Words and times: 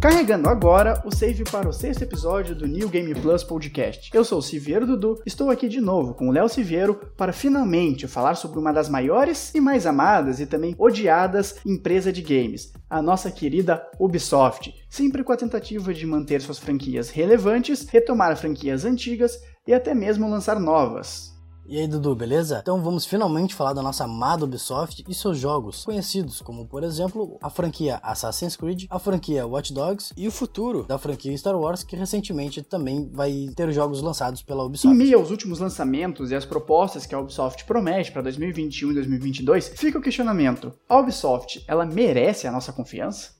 Carregando 0.00 0.48
agora 0.48 1.02
o 1.04 1.14
save 1.14 1.44
para 1.44 1.68
o 1.68 1.72
sexto 1.74 2.02
episódio 2.02 2.54
do 2.54 2.66
New 2.66 2.88
Game 2.88 3.14
Plus 3.14 3.44
Podcast. 3.44 4.10
Eu 4.14 4.24
sou 4.24 4.38
o 4.38 4.42
Siviero 4.42 4.86
Dudu, 4.86 5.20
estou 5.26 5.50
aqui 5.50 5.68
de 5.68 5.78
novo 5.78 6.14
com 6.14 6.28
o 6.28 6.32
Léo 6.32 6.48
Siviero 6.48 6.94
para 7.18 7.34
finalmente 7.34 8.08
falar 8.08 8.34
sobre 8.34 8.58
uma 8.58 8.72
das 8.72 8.88
maiores 8.88 9.54
e 9.54 9.60
mais 9.60 9.86
amadas 9.86 10.40
e 10.40 10.46
também 10.46 10.74
odiadas 10.78 11.56
empresas 11.66 12.14
de 12.14 12.22
games, 12.22 12.72
a 12.88 13.02
nossa 13.02 13.30
querida 13.30 13.86
Ubisoft, 13.98 14.74
sempre 14.88 15.22
com 15.22 15.32
a 15.32 15.36
tentativa 15.36 15.92
de 15.92 16.06
manter 16.06 16.40
suas 16.40 16.58
franquias 16.58 17.10
relevantes, 17.10 17.86
retomar 17.86 18.34
franquias 18.38 18.86
antigas 18.86 19.38
e 19.66 19.74
até 19.74 19.94
mesmo 19.94 20.30
lançar 20.30 20.58
novas. 20.58 21.29
E 21.70 21.78
aí, 21.78 21.86
Dudu, 21.86 22.16
beleza? 22.16 22.58
Então 22.60 22.82
vamos 22.82 23.06
finalmente 23.06 23.54
falar 23.54 23.72
da 23.72 23.80
nossa 23.80 24.02
amada 24.02 24.44
Ubisoft 24.44 25.04
e 25.08 25.14
seus 25.14 25.38
jogos, 25.38 25.84
conhecidos 25.84 26.40
como, 26.40 26.66
por 26.66 26.82
exemplo, 26.82 27.38
a 27.40 27.48
franquia 27.48 28.00
Assassin's 28.02 28.56
Creed, 28.56 28.86
a 28.90 28.98
franquia 28.98 29.46
Watch 29.46 29.72
Dogs 29.72 30.12
e 30.16 30.26
o 30.26 30.32
futuro 30.32 30.82
da 30.82 30.98
franquia 30.98 31.38
Star 31.38 31.56
Wars, 31.56 31.84
que 31.84 31.94
recentemente 31.94 32.60
também 32.60 33.08
vai 33.12 33.50
ter 33.54 33.70
jogos 33.70 34.02
lançados 34.02 34.42
pela 34.42 34.64
Ubisoft. 34.64 34.92
Em 34.92 34.98
meio 34.98 35.16
aos 35.16 35.30
últimos 35.30 35.60
lançamentos 35.60 36.32
e 36.32 36.34
as 36.34 36.44
propostas 36.44 37.06
que 37.06 37.14
a 37.14 37.20
Ubisoft 37.20 37.64
promete 37.64 38.10
para 38.10 38.22
2021 38.22 38.90
e 38.90 38.94
2022, 38.94 39.68
fica 39.68 39.96
o 39.96 40.02
questionamento: 40.02 40.74
a 40.88 40.98
Ubisoft, 40.98 41.64
ela 41.68 41.86
merece 41.86 42.48
a 42.48 42.50
nossa 42.50 42.72
confiança? 42.72 43.30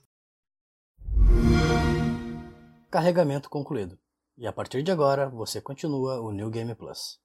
Carregamento 2.89 3.49
concluído. 3.49 3.99
E 4.37 4.47
a 4.47 4.53
partir 4.53 4.83
de 4.83 4.91
agora, 4.91 5.29
você 5.29 5.59
continua 5.59 6.21
o 6.21 6.31
New 6.31 6.49
Game 6.49 6.73
Plus. 6.75 7.19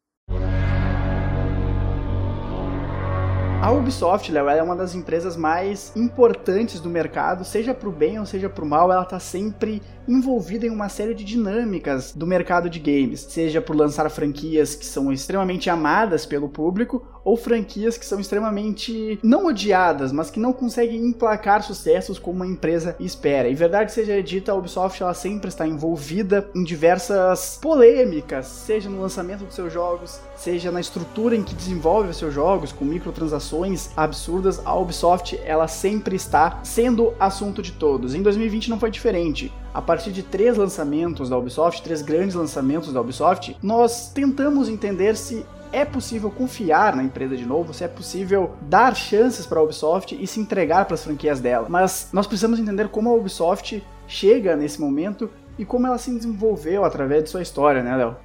A 3.63 3.73
Ubisoft, 3.73 4.31
Léo, 4.31 4.49
é 4.49 4.63
uma 4.63 4.77
das 4.77 4.95
empresas 4.95 5.37
mais 5.37 5.91
importantes 5.97 6.79
do 6.79 6.91
mercado, 6.91 7.45
seja 7.45 7.75
para 7.75 7.89
o 7.89 7.93
bem 7.93 8.19
ou 8.19 8.27
seja 8.27 8.49
para 8.49 8.65
o 8.65 8.69
mal, 8.69 8.93
ela 8.93 9.03
está 9.03 9.19
sempre 9.19 9.83
envolvida 10.07 10.67
em 10.67 10.71
uma 10.71 10.89
série 10.89 11.15
de 11.15 11.25
dinâmicas 11.25 12.13
do 12.13 12.27
mercado 12.27 12.71
de 12.71 12.79
games, 12.79 13.21
seja 13.21 13.61
por 13.61 13.75
lançar 13.75 14.09
franquias 14.11 14.75
que 14.75 14.87
são 14.87 15.13
extremamente 15.13 15.69
amadas 15.69 16.25
pelo 16.25 16.49
público 16.49 17.05
ou 17.27 17.37
franquias 17.37 17.99
que 17.99 18.07
são 18.07 18.21
extremamente 18.21 19.19
não 19.21 19.47
odiadas, 19.47 20.13
mas 20.13 20.31
que 20.31 20.39
não 20.39 20.53
conseguem 20.53 21.05
emplacar 21.05 21.61
sucessos 21.61 22.21
como 22.21 22.37
uma 22.37 22.47
empresa 22.47 22.95
espera. 23.01 23.49
E 23.49 23.55
verdade 23.55 23.91
seja 23.91 24.23
dita, 24.23 24.53
a 24.53 24.55
Ubisoft 24.55 25.03
ela 25.03 25.13
sempre 25.13 25.49
está 25.49 25.67
envolvida 25.67 26.49
em 26.55 26.63
diversas 26.63 27.59
polêmicas, 27.61 28.47
seja 28.47 28.89
no 28.89 29.01
lançamento 29.01 29.45
dos 29.45 29.57
seus 29.57 29.73
jogos, 29.73 30.21
seja 30.37 30.71
na 30.71 30.81
estrutura 30.81 31.35
em 31.35 31.43
que 31.43 31.55
desenvolve 31.57 32.11
os 32.11 32.17
seus 32.17 32.33
jogos, 32.33 32.71
com 32.71 32.85
microtransações 32.85 33.91
absurdas, 33.97 34.65
a 34.65 34.73
Ubisoft 34.77 35.37
ela 35.45 35.67
sempre 35.67 36.15
está 36.15 36.61
sendo 36.63 37.13
assunto 37.19 37.61
de 37.61 37.73
todos. 37.73 38.15
Em 38.15 38.23
2020 38.23 38.71
não 38.71 38.79
foi 38.79 38.93
diferente 38.93 39.53
a 39.77 39.83
partir 39.83 40.11
de 40.11 40.23
três 40.23 40.57
lançamentos 40.57 41.29
da 41.29 41.37
Ubisoft, 41.37 41.83
três 41.83 42.01
grandes 42.01 42.35
lançamentos 42.35 42.95
da 42.95 43.01
Ubisoft, 43.03 43.55
nós 43.63 44.11
tentamos 44.11 44.71
entender 44.71 45.19
se 45.19 45.45
é 45.77 45.85
possível 45.85 46.31
confiar 46.31 46.97
na 46.97 47.03
empresa 47.03 47.37
de 47.37 47.45
novo, 47.45 47.75
se 47.75 47.85
é 47.85 47.89
possível 47.89 48.53
dar 48.63 48.97
chances 48.97 49.45
para 49.45 49.61
a 49.61 49.63
Ubisoft 49.63 50.17
e 50.19 50.27
se 50.27 50.41
entregar 50.41 50.87
para 50.87 50.95
as 50.95 51.05
franquias 51.05 51.39
dela. 51.39 51.67
Mas 51.69 52.09
nós 52.15 52.27
precisamos 52.27 52.59
entender 52.59 52.89
como 52.89 53.11
a 53.11 53.13
Ubisoft 53.13 53.85
chega 54.09 54.57
nesse 54.57 54.81
momento 54.81 55.29
e 55.59 55.67
como 55.67 55.87
ela 55.87 55.99
se 55.99 56.11
desenvolveu 56.11 56.83
através 56.83 57.25
de 57.25 57.29
sua 57.29 57.43
história, 57.43 57.83
né, 57.83 57.95
Léo? 57.95 58.17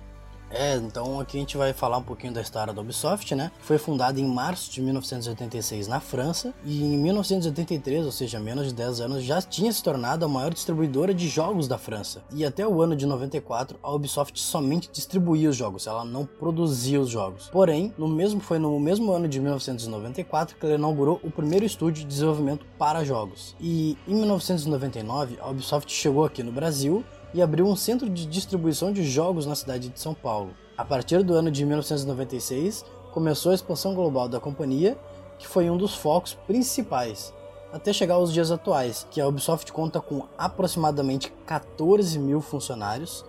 É, 0.54 0.76
então 0.76 1.20
aqui 1.20 1.38
a 1.38 1.40
gente 1.40 1.58
vai 1.58 1.72
falar 1.72 1.98
um 1.98 2.04
pouquinho 2.04 2.34
da 2.34 2.42
história 2.42 2.74
da 2.74 2.82
Ubisoft, 2.82 3.34
né? 3.36 3.52
Foi 3.62 3.78
fundada 3.78 4.20
em 4.20 4.26
março 4.26 4.72
de 4.72 4.82
1986 4.82 5.88
na 5.88 6.00
França 6.00 6.54
e 6.66 6.84
em 6.84 6.98
1983, 6.98 8.06
ou 8.06 8.12
seja, 8.12 8.40
menos 8.40 8.68
de 8.68 8.74
10 8.74 9.02
anos, 9.02 9.24
já 9.24 9.42
tinha 9.42 9.72
se 9.72 9.82
tornado 9.82 10.26
a 10.26 10.28
maior 10.28 10.54
distribuidora 10.54 11.14
de 11.14 11.28
jogos 11.28 11.68
da 11.68 11.78
França. 11.78 12.24
E 12.34 12.46
até 12.46 12.68
o 12.68 12.82
ano 12.82 12.96
de 12.96 13.06
94, 13.06 13.80
a 13.82 13.92
Ubisoft 13.92 14.40
somente 14.40 14.90
distribuía 14.92 15.50
os 15.50 15.56
jogos, 15.56 15.88
ela 15.88 16.04
não 16.04 16.26
produzia 16.26 17.00
os 17.00 17.10
jogos. 17.10 17.48
Porém, 17.50 17.94
no 17.98 18.08
mesmo 18.08 18.42
foi 18.42 18.60
no 18.60 18.78
mesmo 18.80 19.12
ano 19.12 19.28
de 19.28 19.40
1994 19.40 20.58
que 20.58 20.66
ela 20.66 20.76
inaugurou 20.76 21.20
o 21.24 21.32
primeiro 21.32 21.66
estúdio 21.66 22.04
de 22.04 22.10
desenvolvimento 22.10 22.66
para 22.78 23.06
jogos. 23.06 23.56
E 23.60 23.98
em 24.08 24.16
1999, 24.16 25.38
a 25.40 25.50
Ubisoft 25.50 25.92
chegou 25.92 26.26
aqui 26.26 26.44
no 26.44 26.52
Brasil 26.52 27.04
e 27.34 27.42
abriu 27.42 27.66
um 27.66 27.76
centro 27.76 28.10
de 28.10 28.26
distribuição 28.26 28.92
de 28.92 29.04
jogos 29.04 29.46
na 29.46 29.56
cidade 29.56 29.90
de 29.90 30.00
São 30.00 30.14
Paulo. 30.14 30.52
A 30.78 30.84
partir 30.84 31.24
do 31.24 31.34
ano 31.34 31.52
de 31.52 31.66
1996, 31.66 32.86
começou 33.12 33.52
a 33.52 33.56
expansão 33.56 33.94
global 33.94 34.28
da 34.28 34.40
companhia, 34.40 34.98
que 35.38 35.48
foi 35.48 35.70
um 35.70 35.78
dos 35.78 35.96
focos 35.96 36.34
principais, 36.48 37.34
até 37.72 37.94
chegar 37.94 38.16
aos 38.16 38.34
dias 38.34 38.52
atuais, 38.52 39.08
que 39.10 39.22
a 39.22 39.28
Ubisoft 39.28 39.72
conta 39.72 40.02
com 40.02 40.24
aproximadamente 40.38 41.32
14 41.46 42.20
mil 42.20 42.42
funcionários, 42.42 43.24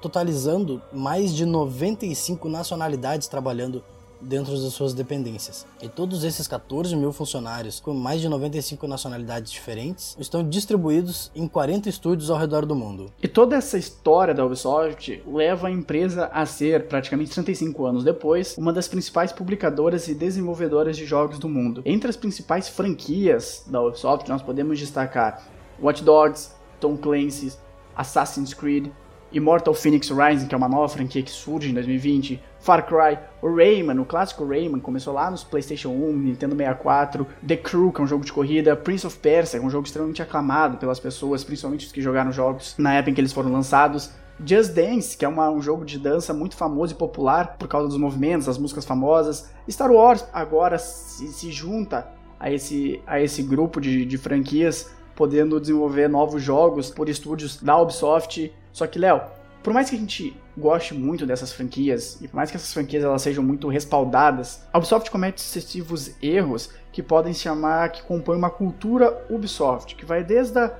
totalizando 0.00 0.80
mais 0.92 1.34
de 1.34 1.44
95 1.44 2.48
nacionalidades 2.48 3.26
trabalhando 3.26 3.82
dentro 4.20 4.52
das 4.52 4.72
suas 4.72 4.94
dependências. 4.94 5.66
E 5.82 5.88
todos 5.88 6.24
esses 6.24 6.46
14 6.46 6.94
mil 6.96 7.12
funcionários, 7.12 7.80
com 7.80 7.94
mais 7.94 8.20
de 8.20 8.28
95 8.28 8.86
nacionalidades 8.86 9.50
diferentes, 9.50 10.16
estão 10.18 10.48
distribuídos 10.48 11.30
em 11.34 11.46
40 11.46 11.88
estúdios 11.88 12.30
ao 12.30 12.38
redor 12.38 12.66
do 12.66 12.74
mundo. 12.74 13.12
E 13.22 13.28
toda 13.28 13.56
essa 13.56 13.78
história 13.78 14.34
da 14.34 14.44
Ubisoft 14.44 15.22
leva 15.26 15.68
a 15.68 15.70
empresa 15.70 16.26
a 16.26 16.44
ser, 16.46 16.86
praticamente 16.88 17.30
35 17.30 17.86
anos 17.86 18.04
depois, 18.04 18.56
uma 18.58 18.72
das 18.72 18.88
principais 18.88 19.32
publicadoras 19.32 20.08
e 20.08 20.14
desenvolvedoras 20.14 20.96
de 20.96 21.04
jogos 21.04 21.38
do 21.38 21.48
mundo. 21.48 21.82
Entre 21.84 22.08
as 22.08 22.16
principais 22.16 22.68
franquias 22.68 23.64
da 23.66 23.80
Ubisoft, 23.82 24.28
nós 24.28 24.42
podemos 24.42 24.78
destacar 24.78 25.42
Watch 25.80 26.02
Dogs, 26.02 26.50
Tom 26.80 26.96
Clancy's, 26.96 27.58
Assassin's 27.96 28.54
Creed, 28.54 28.90
Immortal 29.32 29.74
Phoenix 29.74 30.10
Rising, 30.10 30.46
que 30.46 30.54
é 30.54 30.58
uma 30.58 30.68
nova 30.68 30.88
franquia 30.88 31.22
que 31.22 31.30
surge 31.30 31.70
em 31.70 31.74
2020, 31.74 32.42
Far 32.60 32.86
Cry, 32.86 33.18
o 33.42 33.54
Rayman, 33.54 33.98
o 33.98 34.04
clássico 34.04 34.46
Rayman, 34.46 34.80
começou 34.80 35.14
lá 35.14 35.30
nos 35.30 35.44
PlayStation 35.44 35.90
1, 35.90 36.12
Nintendo 36.12 36.56
64, 36.56 37.26
The 37.46 37.56
Crew, 37.56 37.92
que 37.92 38.00
é 38.00 38.04
um 38.04 38.06
jogo 38.06 38.24
de 38.24 38.32
corrida, 38.32 38.76
Prince 38.76 39.06
of 39.06 39.18
Persia, 39.18 39.58
que 39.58 39.64
é 39.64 39.68
um 39.68 39.70
jogo 39.70 39.86
extremamente 39.86 40.22
aclamado 40.22 40.78
pelas 40.78 40.98
pessoas, 40.98 41.44
principalmente 41.44 41.86
os 41.86 41.92
que 41.92 42.00
jogaram 42.00 42.32
jogos 42.32 42.74
na 42.78 42.94
época 42.94 43.10
em 43.10 43.14
que 43.14 43.20
eles 43.20 43.32
foram 43.32 43.52
lançados. 43.52 44.10
Just 44.44 44.72
Dance, 44.72 45.16
que 45.16 45.24
é 45.24 45.28
uma, 45.28 45.50
um 45.50 45.60
jogo 45.60 45.84
de 45.84 45.98
dança 45.98 46.32
muito 46.32 46.56
famoso 46.56 46.92
e 46.94 46.96
popular 46.96 47.56
por 47.58 47.66
causa 47.66 47.88
dos 47.88 47.98
movimentos, 47.98 48.46
das 48.46 48.56
músicas 48.56 48.84
famosas. 48.84 49.50
Star 49.68 49.90
Wars 49.90 50.24
agora 50.32 50.78
se, 50.78 51.26
se 51.28 51.50
junta 51.50 52.08
a 52.38 52.50
esse, 52.50 53.02
a 53.06 53.20
esse 53.20 53.42
grupo 53.42 53.80
de, 53.80 54.04
de 54.04 54.16
franquias, 54.16 54.90
podendo 55.16 55.60
desenvolver 55.60 56.08
novos 56.08 56.40
jogos 56.40 56.90
por 56.90 57.08
estúdios 57.08 57.60
da 57.60 57.76
Ubisoft. 57.80 58.52
Só 58.78 58.86
que, 58.86 58.96
Léo, 58.96 59.20
por 59.60 59.72
mais 59.74 59.90
que 59.90 59.96
a 59.96 59.98
gente 59.98 60.36
goste 60.56 60.94
muito 60.94 61.26
dessas 61.26 61.52
franquias, 61.52 62.16
e 62.20 62.28
por 62.28 62.36
mais 62.36 62.48
que 62.48 62.56
essas 62.56 62.72
franquias 62.72 63.02
elas 63.02 63.20
sejam 63.20 63.42
muito 63.42 63.66
respaldadas, 63.66 64.62
a 64.72 64.78
Ubisoft 64.78 65.10
comete 65.10 65.42
excessivos 65.42 66.12
erros 66.22 66.70
que 66.92 67.02
podem 67.02 67.32
se 67.32 67.40
chamar, 67.40 67.90
que 67.90 68.04
compõem 68.04 68.38
uma 68.38 68.50
cultura 68.50 69.26
Ubisoft, 69.28 69.96
que 69.96 70.06
vai 70.06 70.22
desde 70.22 70.60
a, 70.60 70.72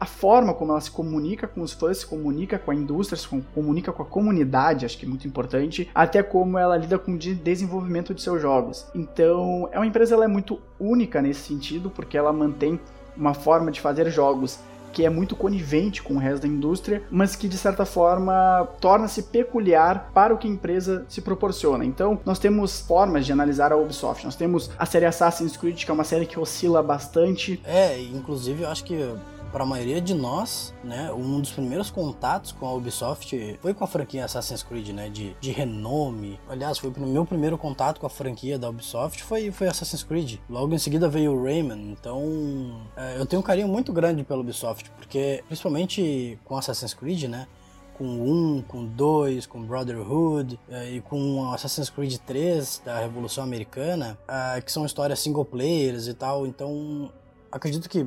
a 0.00 0.06
forma 0.06 0.54
como 0.54 0.72
ela 0.72 0.80
se 0.80 0.90
comunica 0.90 1.46
com 1.46 1.60
os 1.60 1.74
fãs, 1.74 1.98
se 1.98 2.06
comunica 2.06 2.58
com 2.58 2.70
a 2.70 2.74
indústria, 2.74 3.18
se 3.18 3.28
comunica 3.54 3.92
com 3.92 4.02
a 4.02 4.06
comunidade, 4.06 4.86
acho 4.86 4.96
que 4.96 5.04
é 5.04 5.08
muito 5.08 5.28
importante, 5.28 5.90
até 5.94 6.22
como 6.22 6.56
ela 6.56 6.78
lida 6.78 6.98
com 6.98 7.12
o 7.12 7.18
desenvolvimento 7.18 8.14
de 8.14 8.22
seus 8.22 8.40
jogos. 8.40 8.86
Então, 8.94 9.68
é 9.72 9.78
uma 9.78 9.86
empresa 9.86 10.14
ela 10.14 10.24
é 10.24 10.28
muito 10.28 10.58
única 10.80 11.20
nesse 11.20 11.40
sentido, 11.40 11.90
porque 11.90 12.16
ela 12.16 12.32
mantém 12.32 12.80
uma 13.14 13.34
forma 13.34 13.70
de 13.70 13.78
fazer 13.78 14.10
jogos 14.10 14.58
que 14.92 15.04
é 15.04 15.10
muito 15.10 15.34
conivente 15.34 16.02
com 16.02 16.14
o 16.14 16.18
resto 16.18 16.42
da 16.42 16.48
indústria, 16.48 17.02
mas 17.10 17.34
que 17.34 17.48
de 17.48 17.56
certa 17.56 17.84
forma 17.84 18.68
torna-se 18.80 19.24
peculiar 19.24 20.10
para 20.14 20.34
o 20.34 20.38
que 20.38 20.46
a 20.46 20.50
empresa 20.50 21.04
se 21.08 21.20
proporciona. 21.20 21.84
Então, 21.84 22.20
nós 22.24 22.38
temos 22.38 22.80
formas 22.80 23.26
de 23.26 23.32
analisar 23.32 23.72
a 23.72 23.76
Ubisoft. 23.76 24.24
Nós 24.24 24.36
temos 24.36 24.70
a 24.78 24.86
série 24.86 25.06
Assassin's 25.06 25.56
Creed, 25.56 25.84
que 25.84 25.90
é 25.90 25.94
uma 25.94 26.04
série 26.04 26.26
que 26.26 26.38
oscila 26.38 26.82
bastante. 26.82 27.60
É, 27.64 28.00
inclusive 28.00 28.62
eu 28.62 28.68
acho 28.68 28.84
que 28.84 29.14
para 29.52 29.64
a 29.64 29.66
maioria 29.66 30.00
de 30.00 30.14
nós, 30.14 30.72
né, 30.82 31.12
um 31.12 31.40
dos 31.40 31.52
primeiros 31.52 31.90
contatos 31.90 32.52
com 32.52 32.66
a 32.66 32.72
Ubisoft 32.72 33.58
foi 33.60 33.74
com 33.74 33.84
a 33.84 33.86
franquia 33.86 34.24
Assassin's 34.24 34.62
Creed, 34.62 34.88
né, 34.88 35.10
de, 35.10 35.36
de 35.38 35.52
renome. 35.52 36.40
Aliás, 36.48 36.78
foi 36.78 36.90
o 36.90 37.00
meu 37.06 37.26
primeiro 37.26 37.58
contato 37.58 38.00
com 38.00 38.06
a 38.06 38.10
franquia 38.10 38.58
da 38.58 38.70
Ubisoft 38.70 39.22
foi, 39.22 39.50
foi 39.50 39.68
Assassin's 39.68 40.02
Creed. 40.02 40.38
Logo 40.48 40.74
em 40.74 40.78
seguida 40.78 41.08
veio 41.08 41.32
o 41.32 41.44
Rayman, 41.44 41.92
então 41.92 42.80
é, 42.96 43.18
eu 43.18 43.26
tenho 43.26 43.40
um 43.40 43.44
carinho 43.44 43.68
muito 43.68 43.92
grande 43.92 44.24
pela 44.24 44.40
Ubisoft, 44.40 44.90
porque 44.92 45.44
principalmente 45.46 46.38
com 46.44 46.56
Assassin's 46.56 46.94
Creed, 46.94 47.24
né, 47.24 47.46
com 47.94 48.04
1, 48.04 48.62
com 48.62 48.84
2, 48.84 49.46
com 49.46 49.62
Brotherhood 49.62 50.58
é, 50.68 50.92
e 50.92 51.00
com 51.02 51.52
Assassin's 51.52 51.90
Creed 51.90 52.16
3 52.26 52.82
da 52.84 53.00
Revolução 53.00 53.44
Americana, 53.44 54.18
é, 54.26 54.60
que 54.62 54.72
são 54.72 54.86
histórias 54.86 55.20
single 55.20 55.44
players 55.44 56.08
e 56.08 56.14
tal. 56.14 56.46
Então, 56.46 57.12
acredito 57.50 57.88
que 57.88 58.06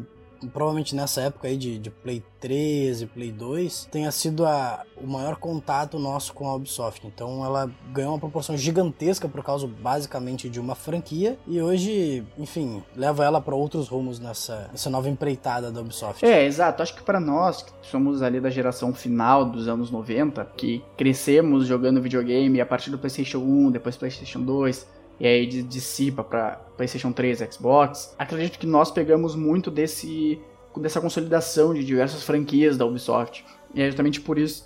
provavelmente 0.54 0.96
nessa 0.96 1.22
época 1.22 1.48
aí 1.48 1.58
de, 1.58 1.80
de 1.80 1.90
Play 1.90 2.24
13, 2.40 3.08
Play 3.08 3.32
2, 3.32 3.88
tenha 3.92 4.12
sido 4.12 4.46
a, 4.46 4.84
o 4.98 5.08
maior 5.08 5.36
contato 5.38 5.98
nosso 5.98 6.34
com 6.34 6.48
a 6.48 6.56
Ubisoft. 6.56 7.06
Então 7.08 7.44
ela 7.44 7.70
ganhou 7.92 8.14
uma 8.14 8.20
proporção 8.20 8.56
gigantesca 8.56 9.28
por 9.28 9.44
causa 9.44 9.68
basicamente 9.68 10.50
de 10.50 10.60
uma 10.60 10.76
franquia 10.76 11.38
e 11.48 11.62
hoje, 11.62 12.24
enfim, 12.38 12.84
leva 12.96 13.26
ela 13.26 13.42
para 13.42 13.56
outros 13.56 13.88
rumos 13.88 14.20
nessa, 14.20 14.70
nessa 14.72 14.90
nova 14.90 15.10
empreitada 15.10 15.72
da 15.72 15.82
Ubisoft. 15.82 16.24
É, 16.26 16.46
exato. 16.46 16.84
Acho 16.84 16.96
que 16.96 17.04
para 17.04 17.20
nós, 17.20 17.64
que 17.64 17.72
somos 17.82 18.22
ali 18.22 18.40
da 18.40 18.50
geração 18.50 18.94
final 18.94 19.46
dos 19.46 19.68
anos 19.68 19.90
90, 19.90 20.46
que 20.56 20.84
crescemos 20.96 21.66
jogando 21.66 22.02
videogame 22.02 22.62
a 22.62 22.66
partir 22.66 22.92
do 22.92 22.98
PlayStation 22.98 23.40
1, 23.40 23.72
depois 23.72 23.98
PlayStation 23.98 24.42
2, 24.42 24.88
e 25.20 25.26
aí 25.26 25.46
dissipa 25.64 26.24
para 26.24 26.58
PlayStation 26.78 27.12
3, 27.12 27.40
Xbox. 27.52 28.16
Acredito 28.18 28.60
que 28.60 28.68
nós 28.68 28.92
pegamos 28.92 29.36
muito 29.36 29.72
desse 29.72 30.40
dessa 30.78 31.00
consolidação 31.00 31.74
de 31.74 31.86
diversas 31.86 32.24
franquias 32.24 32.78
da 32.78 32.86
Ubisoft. 32.86 33.46
E 33.74 33.82
é 33.82 33.86
justamente 33.86 34.20
por 34.20 34.38
isso 34.38 34.66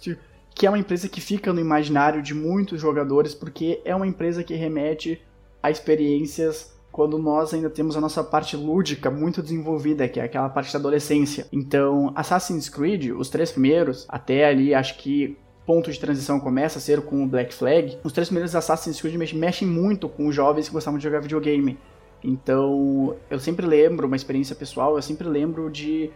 que 0.55 0.65
é 0.65 0.69
uma 0.69 0.79
empresa 0.79 1.07
que 1.07 1.21
fica 1.21 1.53
no 1.53 1.59
imaginário 1.59 2.21
de 2.21 2.33
muitos 2.33 2.81
jogadores, 2.81 3.33
porque 3.33 3.79
é 3.85 3.95
uma 3.95 4.07
empresa 4.07 4.43
que 4.43 4.55
remete 4.55 5.21
a 5.61 5.69
experiências 5.69 6.75
quando 6.91 7.17
nós 7.17 7.53
ainda 7.53 7.69
temos 7.69 7.95
a 7.95 8.01
nossa 8.01 8.23
parte 8.23 8.57
lúdica 8.57 9.09
muito 9.09 9.41
desenvolvida, 9.41 10.07
que 10.07 10.19
é 10.19 10.23
aquela 10.23 10.49
parte 10.49 10.73
da 10.73 10.79
adolescência. 10.79 11.47
Então, 11.51 12.11
Assassin's 12.15 12.67
Creed, 12.67 13.11
os 13.11 13.29
três 13.29 13.51
primeiros, 13.51 14.05
até 14.09 14.45
ali 14.45 14.73
acho 14.73 14.97
que 14.97 15.37
ponto 15.69 15.91
de 15.91 15.99
transição 15.99 16.39
começa 16.39 16.79
a 16.79 16.81
ser 16.81 16.99
com 17.01 17.23
o 17.23 17.27
Black 17.27 17.53
Flag, 17.53 17.99
os 18.03 18.11
três 18.11 18.27
primeiros 18.27 18.55
Assassin's 18.55 18.99
Creed 18.99 19.33
mexem 19.35 19.67
muito 19.67 20.09
com 20.09 20.25
os 20.25 20.33
jovens 20.33 20.67
que 20.67 20.73
gostavam 20.73 20.97
de 20.97 21.03
jogar 21.03 21.19
videogame. 21.19 21.77
Então, 22.23 23.15
eu 23.29 23.39
sempre 23.39 23.67
lembro, 23.67 24.07
uma 24.07 24.15
experiência 24.15 24.55
pessoal, 24.55 24.95
eu 24.95 25.01
sempre 25.03 25.27
lembro 25.27 25.69
de, 25.69 26.09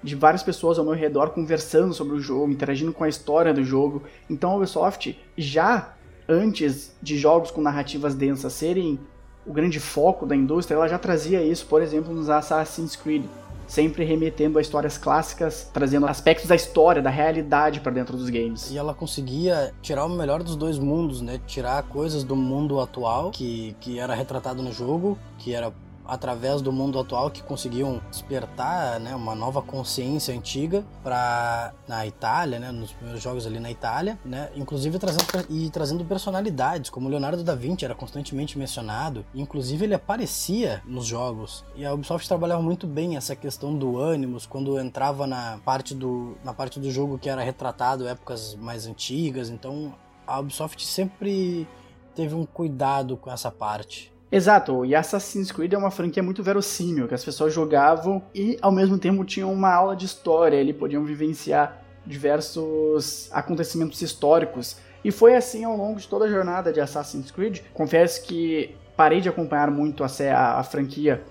de 0.00 0.14
várias 0.14 0.44
pessoas 0.44 0.78
ao 0.78 0.84
meu 0.84 0.94
redor 0.94 1.30
conversando 1.30 1.92
sobre 1.92 2.14
o 2.14 2.20
jogo, 2.20 2.52
interagindo 2.52 2.92
com 2.92 3.02
a 3.02 3.08
história 3.08 3.52
do 3.52 3.64
jogo. 3.64 4.04
Então, 4.30 4.52
a 4.52 4.54
Ubisoft, 4.54 5.20
já 5.36 5.96
antes 6.28 6.94
de 7.02 7.18
jogos 7.18 7.50
com 7.50 7.60
narrativas 7.60 8.14
densas 8.14 8.52
serem 8.52 9.00
o 9.44 9.52
grande 9.52 9.80
foco 9.80 10.24
da 10.24 10.36
indústria, 10.36 10.76
ela 10.76 10.86
já 10.86 10.96
trazia 10.96 11.42
isso, 11.42 11.66
por 11.66 11.82
exemplo, 11.82 12.14
nos 12.14 12.30
Assassin's 12.30 12.94
Creed 12.94 13.24
sempre 13.72 14.04
remetendo 14.04 14.58
a 14.58 14.60
histórias 14.60 14.98
clássicas, 14.98 15.70
trazendo 15.72 16.06
aspectos 16.06 16.46
da 16.46 16.54
história, 16.54 17.00
da 17.00 17.08
realidade 17.08 17.80
para 17.80 17.90
dentro 17.90 18.18
dos 18.18 18.28
games. 18.28 18.70
E 18.70 18.76
ela 18.76 18.92
conseguia 18.92 19.72
tirar 19.80 20.04
o 20.04 20.10
melhor 20.10 20.42
dos 20.42 20.56
dois 20.56 20.78
mundos, 20.78 21.22
né? 21.22 21.40
Tirar 21.46 21.82
coisas 21.84 22.22
do 22.22 22.36
mundo 22.36 22.78
atual 22.80 23.30
que, 23.30 23.74
que 23.80 23.98
era 23.98 24.14
retratado 24.14 24.62
no 24.62 24.70
jogo, 24.70 25.18
que 25.38 25.54
era 25.54 25.72
através 26.12 26.60
do 26.60 26.70
mundo 26.70 26.98
atual 26.98 27.30
que 27.30 27.42
conseguiam 27.42 27.98
despertar 28.10 29.00
né, 29.00 29.16
uma 29.16 29.34
nova 29.34 29.62
consciência 29.62 30.34
antiga 30.34 30.84
para 31.02 31.72
na 31.88 32.06
Itália, 32.06 32.58
né, 32.58 32.70
nos 32.70 32.92
primeiros 32.92 33.22
jogos 33.22 33.46
ali 33.46 33.58
na 33.58 33.70
Itália, 33.70 34.18
né, 34.22 34.50
inclusive 34.54 34.98
trazendo 34.98 35.24
e 35.48 35.70
trazendo 35.70 36.04
personalidades, 36.04 36.90
como 36.90 37.08
Leonardo 37.08 37.42
da 37.42 37.54
Vinci 37.54 37.86
era 37.86 37.94
constantemente 37.94 38.58
mencionado, 38.58 39.24
inclusive 39.34 39.86
ele 39.86 39.94
aparecia 39.94 40.82
nos 40.84 41.06
jogos. 41.06 41.64
E 41.74 41.82
a 41.82 41.94
Ubisoft 41.94 42.28
trabalhava 42.28 42.60
muito 42.60 42.86
bem 42.86 43.16
essa 43.16 43.34
questão 43.34 43.74
do 43.74 43.98
ânimos 43.98 44.44
quando 44.44 44.78
entrava 44.78 45.26
na 45.26 45.60
parte 45.64 45.94
do 45.94 46.36
na 46.44 46.52
parte 46.52 46.78
do 46.78 46.90
jogo 46.90 47.18
que 47.18 47.30
era 47.30 47.42
retratado 47.42 48.06
épocas 48.06 48.54
mais 48.54 48.86
antigas, 48.86 49.48
então 49.48 49.94
a 50.26 50.38
Ubisoft 50.38 50.84
sempre 50.84 51.66
teve 52.14 52.34
um 52.34 52.44
cuidado 52.44 53.16
com 53.16 53.30
essa 53.30 53.50
parte. 53.50 54.11
Exato, 54.34 54.82
e 54.86 54.94
Assassin's 54.94 55.52
Creed 55.52 55.74
é 55.74 55.76
uma 55.76 55.90
franquia 55.90 56.22
muito 56.22 56.42
verossímil, 56.42 57.06
que 57.06 57.12
as 57.12 57.22
pessoas 57.22 57.52
jogavam 57.52 58.22
e 58.34 58.56
ao 58.62 58.72
mesmo 58.72 58.96
tempo 58.96 59.22
tinham 59.26 59.52
uma 59.52 59.70
aula 59.70 59.94
de 59.94 60.06
história, 60.06 60.58
ali 60.58 60.72
podiam 60.72 61.04
vivenciar 61.04 61.84
diversos 62.06 63.28
acontecimentos 63.30 64.00
históricos. 64.00 64.78
E 65.04 65.10
foi 65.10 65.34
assim 65.36 65.64
ao 65.64 65.76
longo 65.76 66.00
de 66.00 66.08
toda 66.08 66.24
a 66.24 66.30
jornada 66.30 66.72
de 66.72 66.80
Assassin's 66.80 67.30
Creed. 67.30 67.60
Confesso 67.74 68.22
que 68.22 68.74
parei 68.96 69.20
de 69.20 69.28
acompanhar 69.28 69.70
muito 69.70 70.02
a, 70.02 70.06
a, 70.06 70.60
a 70.60 70.62
franquia 70.62 71.22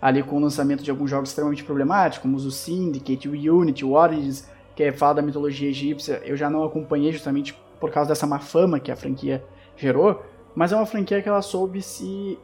ali 0.00 0.22
com 0.22 0.38
o 0.38 0.40
lançamento 0.40 0.82
de 0.82 0.90
alguns 0.90 1.10
jogos 1.10 1.28
extremamente 1.28 1.62
problemáticos, 1.62 2.22
como 2.22 2.38
o 2.38 2.50
Syndicate, 2.50 3.28
o 3.28 3.32
Unity, 3.32 3.84
o 3.84 3.92
Origins, 3.92 4.48
que 4.74 4.82
é 4.82 4.92
fala 4.92 5.16
da 5.16 5.22
mitologia 5.22 5.68
egípcia. 5.68 6.22
Eu 6.24 6.36
já 6.38 6.48
não 6.48 6.64
acompanhei 6.64 7.12
justamente 7.12 7.54
por 7.78 7.90
causa 7.90 8.08
dessa 8.08 8.26
má 8.26 8.38
fama 8.38 8.80
que 8.80 8.90
a 8.90 8.96
franquia 8.96 9.44
gerou, 9.76 10.24
mas 10.56 10.72
é 10.72 10.76
uma 10.76 10.86
franquia 10.86 11.20
que 11.20 11.28
ela 11.28 11.42
soube 11.42 11.82
se 11.82 12.38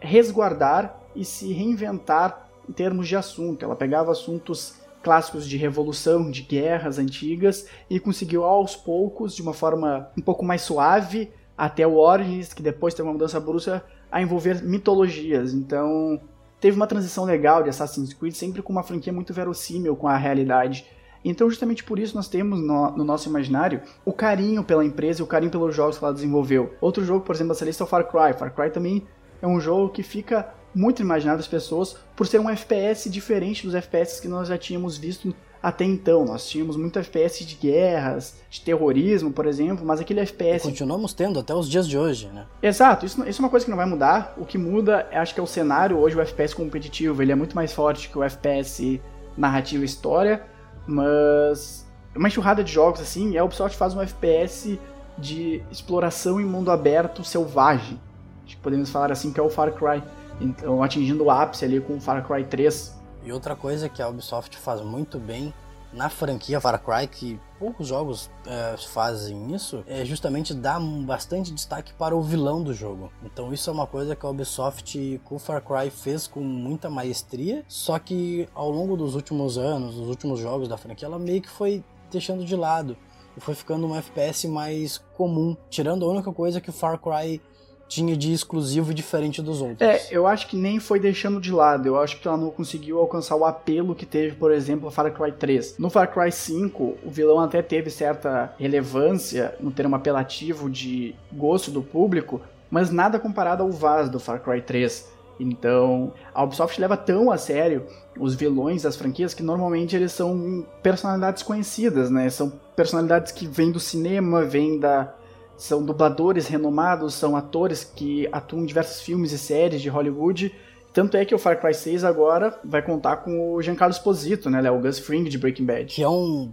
resguardar 0.00 1.00
e 1.16 1.24
se 1.24 1.52
reinventar 1.52 2.48
em 2.68 2.72
termos 2.72 3.08
de 3.08 3.16
assunto. 3.16 3.64
Ela 3.64 3.74
pegava 3.74 4.12
assuntos 4.12 4.76
clássicos 5.02 5.46
de 5.46 5.56
revolução, 5.56 6.30
de 6.30 6.42
guerras 6.42 6.96
antigas 6.98 7.66
e 7.90 7.98
conseguiu 7.98 8.44
aos 8.44 8.76
poucos, 8.76 9.34
de 9.34 9.42
uma 9.42 9.52
forma 9.52 10.08
um 10.16 10.22
pouco 10.22 10.44
mais 10.44 10.62
suave, 10.62 11.30
até 11.58 11.84
o 11.84 11.96
Origins, 11.96 12.54
que 12.54 12.62
depois 12.62 12.94
teve 12.94 13.06
uma 13.06 13.12
mudança 13.12 13.38
brusca, 13.40 13.84
a 14.10 14.22
envolver 14.22 14.62
mitologias. 14.62 15.52
Então, 15.52 16.20
teve 16.60 16.76
uma 16.76 16.86
transição 16.86 17.24
legal 17.24 17.64
de 17.64 17.68
Assassin's 17.68 18.14
Creed, 18.14 18.34
sempre 18.34 18.62
com 18.62 18.72
uma 18.72 18.84
franquia 18.84 19.12
muito 19.12 19.34
verossímil 19.34 19.96
com 19.96 20.06
a 20.06 20.16
realidade. 20.16 20.86
Então, 21.24 21.48
justamente 21.48 21.82
por 21.82 21.98
isso, 21.98 22.14
nós 22.14 22.28
temos 22.28 22.60
no, 22.60 22.90
no, 22.90 23.04
nosso 23.04 23.28
imaginário 23.28 23.80
o 24.04 24.12
carinho 24.12 24.62
pela 24.62 24.84
empresa 24.84 25.20
e 25.20 25.24
o 25.24 25.26
carinho 25.26 25.50
pelos 25.50 25.74
jogos 25.74 25.98
que 25.98 26.04
ela 26.04 26.12
desenvolveu. 26.12 26.74
Outro 26.80 27.04
jogo, 27.04 27.24
por 27.24 27.34
exemplo, 27.34 27.56
da 27.56 27.64
lista 27.64 27.82
é 27.82 27.86
o 27.86 27.88
Far 27.88 28.04
Cry. 28.04 28.38
Far 28.38 28.54
Cry 28.54 28.70
também 28.70 29.06
é 29.40 29.46
um 29.46 29.60
jogo 29.60 29.88
que 29.88 30.02
fica 30.02 30.52
muito 30.74 31.00
imaginado 31.00 31.38
das 31.38 31.48
pessoas 31.48 31.96
por 32.16 32.26
ser 32.26 32.40
um 32.40 32.50
FPS 32.50 33.08
diferente 33.08 33.64
dos 33.64 33.74
FPS 33.74 34.20
que 34.20 34.28
nós 34.28 34.48
já 34.48 34.58
tínhamos 34.58 34.98
visto 34.98 35.34
até 35.62 35.84
então. 35.84 36.26
Nós 36.26 36.46
tínhamos 36.46 36.76
muito 36.76 36.98
FPS 36.98 37.44
de 37.44 37.54
guerras, 37.54 38.36
de 38.50 38.60
terrorismo, 38.60 39.32
por 39.32 39.46
exemplo, 39.46 39.84
mas 39.84 39.98
aquele 39.98 40.20
FPS. 40.20 40.66
E 40.66 40.70
continuamos 40.70 41.14
tendo 41.14 41.40
até 41.40 41.54
os 41.54 41.70
dias 41.70 41.88
de 41.88 41.96
hoje, 41.96 42.26
né? 42.26 42.46
Exato, 42.62 43.06
isso, 43.06 43.26
isso 43.26 43.40
é 43.40 43.42
uma 43.42 43.48
coisa 43.48 43.64
que 43.64 43.70
não 43.70 43.78
vai 43.78 43.86
mudar. 43.86 44.34
O 44.36 44.44
que 44.44 44.58
muda, 44.58 45.08
acho 45.10 45.32
que 45.32 45.40
é 45.40 45.42
o 45.42 45.46
cenário. 45.46 45.96
Hoje, 45.96 46.16
o 46.16 46.20
FPS 46.20 46.54
competitivo 46.54 47.22
ele 47.22 47.32
é 47.32 47.34
muito 47.34 47.56
mais 47.56 47.72
forte 47.72 48.10
que 48.10 48.18
o 48.18 48.22
FPS 48.22 49.00
narrativa 49.36 49.82
e 49.82 49.86
história. 49.86 50.42
Mas 50.86 51.86
uma 52.14 52.28
enxurrada 52.28 52.62
de 52.62 52.72
jogos 52.72 53.00
assim, 53.00 53.36
a 53.36 53.44
Ubisoft 53.44 53.76
faz 53.76 53.94
um 53.94 54.00
FPS 54.00 54.78
de 55.16 55.62
exploração 55.70 56.40
em 56.40 56.44
mundo 56.44 56.70
aberto 56.70 57.24
selvagem. 57.24 58.00
Acho 58.44 58.56
que 58.56 58.62
podemos 58.62 58.90
falar 58.90 59.10
assim 59.10 59.32
que 59.32 59.40
é 59.40 59.42
o 59.42 59.48
Far 59.48 59.72
Cry. 59.72 60.02
Então, 60.40 60.82
atingindo 60.82 61.24
o 61.24 61.30
ápice 61.30 61.64
ali 61.64 61.80
com 61.80 61.96
o 61.96 62.00
Far 62.00 62.26
Cry 62.26 62.44
3. 62.44 62.94
E 63.24 63.32
outra 63.32 63.56
coisa 63.56 63.88
que 63.88 64.02
a 64.02 64.08
Ubisoft 64.08 64.56
faz 64.58 64.80
muito 64.80 65.18
bem 65.18 65.54
na 65.94 66.08
franquia 66.08 66.60
Far 66.60 66.82
Cry, 66.82 67.06
que 67.06 67.40
poucos 67.58 67.88
jogos 67.88 68.30
é, 68.46 68.76
fazem 68.76 69.54
isso, 69.54 69.84
é 69.86 70.04
justamente 70.04 70.52
dar 70.52 70.80
bastante 70.80 71.52
destaque 71.52 71.94
para 71.94 72.14
o 72.14 72.20
vilão 72.20 72.62
do 72.62 72.74
jogo. 72.74 73.12
Então 73.22 73.52
isso 73.52 73.70
é 73.70 73.72
uma 73.72 73.86
coisa 73.86 74.16
que 74.16 74.26
a 74.26 74.28
Ubisoft 74.28 75.20
com 75.24 75.38
Far 75.38 75.62
Cry 75.62 75.90
fez 75.90 76.26
com 76.26 76.40
muita 76.40 76.90
maestria, 76.90 77.64
só 77.68 77.98
que 77.98 78.48
ao 78.54 78.70
longo 78.70 78.96
dos 78.96 79.14
últimos 79.14 79.56
anos, 79.56 79.94
dos 79.94 80.08
últimos 80.08 80.40
jogos 80.40 80.68
da 80.68 80.76
franquia, 80.76 81.06
ela 81.06 81.18
meio 81.18 81.40
que 81.40 81.48
foi 81.48 81.82
deixando 82.10 82.44
de 82.44 82.56
lado 82.56 82.96
e 83.36 83.40
foi 83.40 83.54
ficando 83.54 83.86
um 83.86 83.96
FPS 83.96 84.46
mais 84.48 84.98
comum, 85.16 85.56
tirando 85.70 86.04
a 86.04 86.08
única 86.08 86.32
coisa 86.32 86.60
que 86.60 86.70
o 86.70 86.72
Far 86.72 86.98
Cry 86.98 87.40
tinha 87.88 88.16
de 88.16 88.32
exclusivo 88.32 88.90
e 88.90 88.94
diferente 88.94 89.42
dos 89.42 89.60
outros. 89.60 89.80
É, 89.80 90.08
eu 90.10 90.26
acho 90.26 90.48
que 90.48 90.56
nem 90.56 90.80
foi 90.80 90.98
deixando 90.98 91.40
de 91.40 91.52
lado. 91.52 91.86
Eu 91.86 92.00
acho 92.00 92.20
que 92.20 92.26
ela 92.26 92.36
não 92.36 92.50
conseguiu 92.50 92.98
alcançar 92.98 93.36
o 93.36 93.44
apelo 93.44 93.94
que 93.94 94.06
teve, 94.06 94.34
por 94.36 94.50
exemplo, 94.50 94.90
Far 94.90 95.12
Cry 95.12 95.32
3. 95.32 95.76
No 95.78 95.90
Far 95.90 96.12
Cry 96.12 96.32
5, 96.32 96.82
o 97.04 97.10
vilão 97.10 97.40
até 97.40 97.62
teve 97.62 97.90
certa 97.90 98.52
relevância 98.58 99.54
no 99.60 99.70
termo 99.70 99.96
apelativo 99.96 100.68
de 100.70 101.14
gosto 101.32 101.70
do 101.70 101.82
público, 101.82 102.40
mas 102.70 102.90
nada 102.90 103.18
comparado 103.18 103.62
ao 103.62 103.70
Vaz 103.70 104.08
do 104.08 104.18
Far 104.18 104.40
Cry 104.40 104.60
3. 104.60 105.14
Então, 105.38 106.12
a 106.32 106.42
Ubisoft 106.44 106.80
leva 106.80 106.96
tão 106.96 107.30
a 107.30 107.36
sério 107.36 107.86
os 108.18 108.34
vilões 108.34 108.82
das 108.82 108.96
franquias 108.96 109.34
que 109.34 109.42
normalmente 109.42 109.96
eles 109.96 110.12
são 110.12 110.64
personalidades 110.82 111.42
conhecidas, 111.42 112.10
né? 112.10 112.30
São 112.30 112.52
personalidades 112.76 113.32
que 113.32 113.46
vêm 113.46 113.72
do 113.72 113.80
cinema, 113.80 114.44
vêm 114.44 114.78
da 114.78 115.12
são 115.56 115.84
dubladores 115.84 116.46
renomados, 116.46 117.14
são 117.14 117.36
atores 117.36 117.84
que 117.84 118.28
atuam 118.32 118.62
em 118.62 118.66
diversos 118.66 119.02
filmes 119.02 119.32
e 119.32 119.38
séries 119.38 119.80
de 119.80 119.88
Hollywood. 119.88 120.54
Tanto 120.92 121.16
é 121.16 121.24
que 121.24 121.34
o 121.34 121.38
Far 121.38 121.60
Cry 121.60 121.74
6 121.74 122.04
agora 122.04 122.58
vai 122.64 122.82
contar 122.82 123.18
com 123.18 123.54
o 123.54 123.62
Giancarlo 123.62 123.92
Esposito, 123.92 124.48
né? 124.48 124.70
O 124.70 124.80
Gus 124.80 124.98
Fring 124.98 125.24
de 125.24 125.38
Breaking 125.38 125.64
Bad. 125.64 125.86
Que 125.86 126.02
é 126.02 126.08
um, 126.08 126.52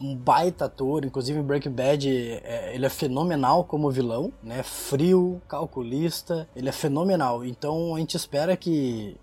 um 0.00 0.16
baita 0.16 0.64
ator, 0.64 1.04
inclusive 1.04 1.38
em 1.38 1.42
Breaking 1.42 1.70
Bad 1.70 2.08
é, 2.08 2.72
ele 2.74 2.86
é 2.86 2.88
fenomenal 2.88 3.64
como 3.64 3.90
vilão, 3.90 4.32
né? 4.42 4.62
Frio, 4.62 5.40
calculista, 5.48 6.48
ele 6.56 6.68
é 6.68 6.72
fenomenal. 6.72 7.44
Então 7.44 7.94
a 7.94 7.98
gente 7.98 8.16
espera 8.16 8.56
que 8.56 9.16